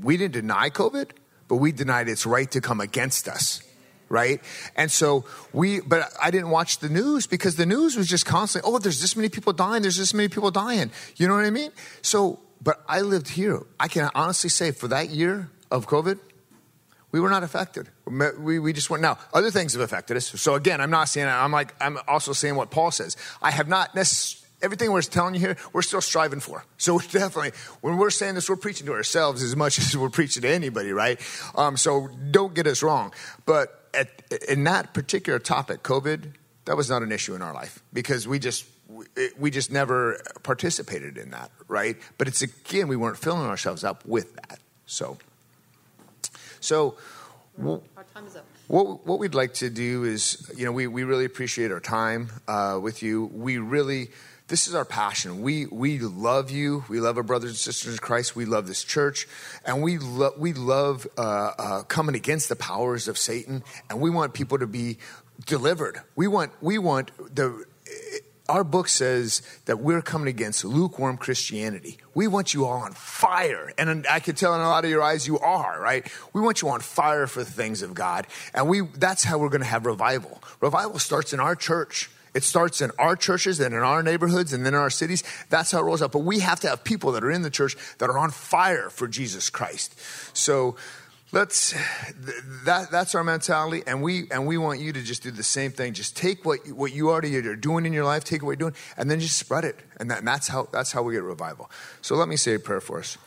We 0.02 0.18
didn't 0.18 0.34
deny 0.34 0.70
COVID, 0.70 1.12
but 1.48 1.58
we 1.58 1.72
denied 1.72 2.10
its 2.10 2.26
right 2.26 2.50
to 2.52 2.62
come 2.62 2.82
against 2.82 3.28
us. 3.28 3.62
Right? 4.08 4.40
And 4.76 4.92
so 4.92 5.26
we, 5.52 5.80
but 5.82 6.12
I 6.22 6.30
didn't 6.30 6.52
watch 6.52 6.78
the 6.78 6.90
news 6.90 7.26
because 7.26 7.56
the 7.56 7.66
news 7.66 7.96
was 7.96 8.08
just 8.08 8.26
constantly, 8.26 8.72
oh, 8.72 8.78
there's 8.78 9.02
this 9.02 9.16
many 9.16 9.30
people 9.30 9.52
dying, 9.52 9.82
there's 9.82 9.98
this 9.98 10.14
many 10.14 10.30
people 10.30 10.52
dying. 10.52 10.92
You 11.16 11.28
know 11.28 11.34
what 11.34 11.46
I 11.46 11.50
mean? 11.50 11.72
So, 12.04 12.40
but 12.62 12.84
I 12.88 13.02
lived 13.02 13.30
here. 13.30 13.64
I 13.80 13.88
can 13.88 14.10
honestly 14.14 14.50
say 14.50 14.72
for 14.72 14.88
that 14.90 15.10
year 15.10 15.50
of 15.72 15.88
COVID, 15.88 16.20
we 17.12 17.20
were 17.20 17.30
not 17.30 17.44
affected. 17.44 17.90
We, 18.06 18.60
we 18.60 18.74
just 18.74 18.90
went. 18.90 19.02
Now, 19.02 19.18
other 19.34 19.50
things 19.50 19.74
have 19.74 19.82
affected 19.82 20.18
us. 20.18 20.28
So 20.40 20.56
again, 20.56 20.82
I'm 20.82 20.92
not 20.92 21.06
saying, 21.10 21.28
I'm 21.28 21.52
like, 21.52 21.74
I'm 21.82 21.98
also 22.08 22.34
saying 22.34 22.56
what 22.56 22.72
Paul 22.72 22.92
says. 22.92 23.18
I 23.42 23.52
have 23.52 23.68
not 23.68 23.96
necessarily 23.96 24.45
everything 24.62 24.92
we're 24.92 25.02
telling 25.02 25.36
you 25.36 25.40
here, 25.40 25.58
we're 25.74 25.82
still 25.82 26.02
striving 26.02 26.40
for. 26.40 26.64
So 26.78 27.00
definitely, 27.12 27.52
when 27.82 27.98
we're 27.98 28.10
saying 28.10 28.36
this, 28.36 28.50
we're 28.50 28.56
preaching 28.56 28.88
to 28.88 28.94
ourselves 28.94 29.44
as 29.44 29.56
much 29.56 29.80
as 29.80 29.96
we're 29.96 30.10
preaching 30.10 30.42
to 30.44 30.50
anybody, 30.50 30.92
right? 30.92 31.20
Um, 31.56 31.78
so 31.78 32.10
don't 32.32 32.54
get 32.54 32.68
us 32.68 32.84
wrong. 32.84 33.14
But 33.46 33.90
at, 33.94 34.10
in 34.48 34.64
that 34.66 34.94
particular 34.94 35.40
topic, 35.40 35.84
COVID, 35.84 36.34
that 36.66 36.76
was 36.76 36.90
not 36.90 37.04
an 37.04 37.12
issue 37.12 37.36
in 37.36 37.42
our 37.42 37.54
life 37.54 37.82
because 37.94 38.28
we 38.28 38.40
just 38.40 38.66
we 39.40 39.50
just 39.50 39.72
never 39.72 40.22
participated 40.44 41.18
in 41.18 41.32
that, 41.32 41.52
right? 41.68 41.98
But 42.18 42.28
it's 42.28 42.42
again, 42.42 42.88
we 42.88 42.96
weren't 42.96 43.18
filling 43.18 43.48
ourselves 43.48 43.84
up 43.84 44.06
with 44.06 44.36
that. 44.36 44.60
So, 44.86 45.18
so. 46.60 46.98
Our 47.58 47.82
time 48.14 48.28
is 48.28 48.36
up. 48.36 48.46
What, 48.68 49.06
what 49.06 49.20
we'd 49.20 49.36
like 49.36 49.54
to 49.56 49.70
do 49.70 50.04
is, 50.04 50.52
you 50.58 50.66
know, 50.66 50.72
we, 50.72 50.88
we 50.88 51.04
really 51.04 51.26
appreciate 51.26 51.72
our 51.72 51.80
time 51.80 52.30
uh, 52.48 52.80
with 52.82 53.04
you. 53.04 53.26
We 53.34 53.60
really 53.60 54.10
this 54.48 54.68
is 54.68 54.76
our 54.76 54.86
passion. 54.86 55.42
We, 55.42 55.66
we 55.66 56.00
love 56.00 56.52
you. 56.52 56.86
We 56.88 57.00
love 57.00 57.18
our 57.18 57.24
brothers 57.24 57.52
and 57.52 57.58
sisters 57.58 57.94
in 57.94 58.00
Christ. 58.00 58.36
We 58.36 58.46
love 58.46 58.68
this 58.68 58.84
church. 58.84 59.28
And 59.66 59.82
we, 59.82 59.98
lo- 59.98 60.34
we 60.38 60.54
love 60.54 61.08
uh, 61.18 61.52
uh, 61.58 61.84
coming 61.84 62.16
against 62.16 62.50
the 62.50 62.56
powers 62.56 63.08
of 63.08 63.18
Satan. 63.18 63.64
And 63.90 64.00
we 64.00 64.10
want 64.10 64.34
people 64.34 64.60
to 64.60 64.68
be 64.68 64.98
delivered. 65.46 66.02
We 66.16 66.28
want, 66.28 66.52
we 66.62 66.78
want 66.78 67.12
the, 67.36 67.66
our 68.48 68.64
book 68.64 68.88
says 68.88 69.42
that 69.66 69.80
we're 69.80 70.04
coming 70.04 70.28
against 70.28 70.64
lukewarm 70.64 71.18
Christianity. 71.18 71.98
We 72.14 72.28
want 72.28 72.54
you 72.54 72.66
all 72.66 72.82
on 72.82 72.94
fire. 72.94 73.74
And 73.80 74.06
I 74.08 74.20
can 74.20 74.36
tell 74.36 74.54
in 74.54 74.62
a 74.62 74.70
lot 74.70 74.86
of 74.86 74.92
your 74.92 75.02
eyes 75.02 75.26
you 75.26 75.40
are, 75.40 75.82
right? 75.82 76.08
We 76.34 76.42
want 76.42 76.62
you 76.62 76.70
on 76.70 76.82
fire 76.82 77.26
for 77.26 77.44
the 77.44 77.50
things 77.50 77.82
of 77.82 77.96
God. 77.96 78.28
And 78.54 78.70
we, 78.70 78.82
that's 78.82 79.24
how 79.24 79.40
we're 79.40 79.50
going 79.50 79.62
to 79.62 79.68
have 79.68 79.88
revival. 79.88 80.40
Revival 80.62 81.00
starts 81.00 81.34
in 81.34 81.40
our 81.40 81.56
church. 81.56 82.12
It 82.36 82.44
starts 82.44 82.82
in 82.82 82.92
our 83.00 83.16
churches 83.16 83.60
and 83.60 83.74
in 83.74 83.82
our 83.82 84.04
neighborhoods 84.04 84.54
and 84.54 84.66
then 84.66 84.74
in 84.74 84.80
our 84.80 84.90
cities. 84.90 85.24
That's 85.50 85.72
how 85.72 85.80
it 85.80 85.84
rolls 85.84 86.02
out. 86.02 86.12
But 86.12 86.20
we 86.20 86.40
have 86.40 86.60
to 86.60 86.70
have 86.70 86.84
people 86.84 87.14
that 87.14 87.24
are 87.24 87.32
in 87.32 87.42
the 87.42 87.50
church 87.50 87.78
that 87.98 88.10
are 88.10 88.18
on 88.18 88.30
fire 88.30 88.90
for 88.90 89.08
Jesus 89.08 89.50
Christ. 89.50 89.98
So 90.36 90.76
let's 91.32 91.74
that 92.66 92.92
that's 92.92 93.16
our 93.16 93.24
mentality 93.24 93.84
and 93.88 94.02
we 94.02 94.30
and 94.32 94.46
we 94.46 94.58
want 94.58 94.80
you 94.80 94.94
to 94.94 95.02
just 95.02 95.24
do 95.24 95.32
the 95.32 95.44
same 95.44 95.72
thing 95.72 95.92
just 95.92 96.16
take 96.16 96.46
what 96.46 96.60
what 96.70 96.94
you 96.94 97.10
already 97.10 97.36
are 97.36 97.56
doing 97.56 97.86
in 97.86 97.92
your 97.92 98.06
life 98.06 98.24
take 98.24 98.44
what 98.44 98.52
you're 98.52 98.70
doing 98.70 98.76
and 98.96 99.10
then 99.10 99.20
just 99.20 99.38
spread 99.38 99.66
it 99.66 99.78
and, 100.00 100.10
that, 100.10 100.20
and 100.20 100.28
that's 100.28 100.48
how 100.48 100.68
that's 100.72 100.92
how 100.92 101.02
we 101.02 101.14
get 101.14 101.24
revival 101.24 101.70
so 102.02 102.16
let 102.16 102.30
me 102.30 102.38
say 102.38 102.54
a 102.54 102.60
prayer 102.60 102.80
for 102.80 103.00
us 103.00 103.18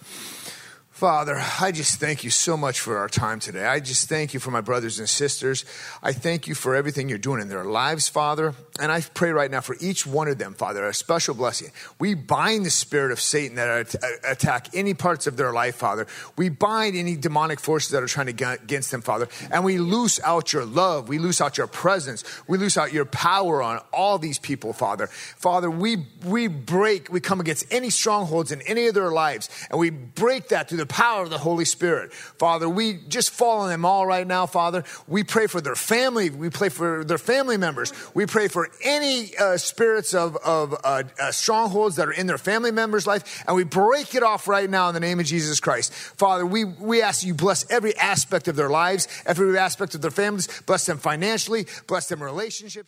Father, 0.98 1.40
I 1.60 1.70
just 1.70 2.00
thank 2.00 2.24
you 2.24 2.30
so 2.30 2.56
much 2.56 2.80
for 2.80 2.96
our 2.96 3.08
time 3.08 3.38
today. 3.38 3.64
I 3.64 3.78
just 3.78 4.08
thank 4.08 4.34
you 4.34 4.40
for 4.40 4.50
my 4.50 4.60
brothers 4.60 4.98
and 4.98 5.08
sisters. 5.08 5.64
I 6.02 6.12
thank 6.12 6.48
you 6.48 6.56
for 6.56 6.74
everything 6.74 7.08
you're 7.08 7.18
doing 7.18 7.40
in 7.40 7.48
their 7.48 7.64
lives, 7.64 8.08
Father. 8.08 8.52
And 8.80 8.90
I 8.90 9.02
pray 9.02 9.30
right 9.30 9.48
now 9.48 9.60
for 9.60 9.76
each 9.80 10.08
one 10.08 10.26
of 10.26 10.38
them, 10.38 10.54
Father, 10.54 10.84
a 10.84 10.92
special 10.92 11.36
blessing. 11.36 11.70
We 12.00 12.14
bind 12.14 12.66
the 12.66 12.70
spirit 12.70 13.12
of 13.12 13.20
Satan 13.20 13.54
that 13.58 13.94
attack 14.28 14.74
any 14.74 14.92
parts 14.92 15.28
of 15.28 15.36
their 15.36 15.52
life, 15.52 15.76
Father. 15.76 16.08
We 16.36 16.48
bind 16.48 16.96
any 16.96 17.14
demonic 17.14 17.60
forces 17.60 17.92
that 17.92 18.02
are 18.02 18.08
trying 18.08 18.26
to 18.26 18.32
get 18.32 18.64
against 18.64 18.90
them, 18.90 19.00
Father. 19.00 19.28
And 19.52 19.64
we 19.64 19.78
loose 19.78 20.18
out 20.24 20.52
your 20.52 20.64
love. 20.64 21.08
We 21.08 21.20
loose 21.20 21.40
out 21.40 21.58
your 21.58 21.68
presence. 21.68 22.24
We 22.48 22.58
loose 22.58 22.76
out 22.76 22.92
your 22.92 23.04
power 23.04 23.62
on 23.62 23.80
all 23.92 24.18
these 24.18 24.40
people, 24.40 24.72
Father. 24.72 25.06
Father, 25.06 25.70
we, 25.70 26.06
we 26.24 26.48
break, 26.48 27.08
we 27.08 27.20
come 27.20 27.38
against 27.38 27.72
any 27.72 27.90
strongholds 27.90 28.50
in 28.50 28.62
any 28.62 28.88
of 28.88 28.94
their 28.94 29.12
lives. 29.12 29.48
And 29.70 29.78
we 29.78 29.90
break 29.90 30.48
that 30.48 30.68
through 30.68 30.78
the 30.78 30.87
power 30.88 31.22
of 31.22 31.30
the 31.30 31.38
Holy 31.38 31.64
Spirit. 31.64 32.12
Father, 32.12 32.68
we 32.68 32.94
just 33.08 33.30
fall 33.30 33.60
on 33.60 33.68
them 33.68 33.84
all 33.84 34.06
right 34.06 34.26
now, 34.26 34.46
Father. 34.46 34.84
We 35.06 35.24
pray 35.24 35.46
for 35.46 35.60
their 35.60 35.74
family. 35.74 36.30
We 36.30 36.50
pray 36.50 36.68
for 36.68 37.04
their 37.04 37.18
family 37.18 37.56
members. 37.56 37.92
We 38.14 38.26
pray 38.26 38.48
for 38.48 38.68
any 38.82 39.36
uh, 39.36 39.56
spirits 39.56 40.14
of, 40.14 40.36
of 40.36 40.74
uh, 40.84 41.04
uh, 41.20 41.32
strongholds 41.32 41.96
that 41.96 42.08
are 42.08 42.12
in 42.12 42.26
their 42.26 42.38
family 42.38 42.70
members' 42.70 43.06
life, 43.06 43.44
and 43.46 43.56
we 43.56 43.64
break 43.64 44.14
it 44.14 44.22
off 44.22 44.48
right 44.48 44.68
now 44.68 44.88
in 44.88 44.94
the 44.94 45.00
name 45.00 45.20
of 45.20 45.26
Jesus 45.26 45.60
Christ. 45.60 45.92
Father, 45.92 46.46
we, 46.46 46.64
we 46.64 47.02
ask 47.02 47.24
you 47.24 47.34
bless 47.34 47.70
every 47.70 47.96
aspect 47.96 48.48
of 48.48 48.56
their 48.56 48.70
lives, 48.70 49.08
every 49.26 49.58
aspect 49.58 49.94
of 49.94 50.02
their 50.02 50.10
families, 50.10 50.48
bless 50.62 50.86
them 50.86 50.98
financially, 50.98 51.66
bless 51.86 52.08
them 52.08 52.22
relationships. 52.22 52.86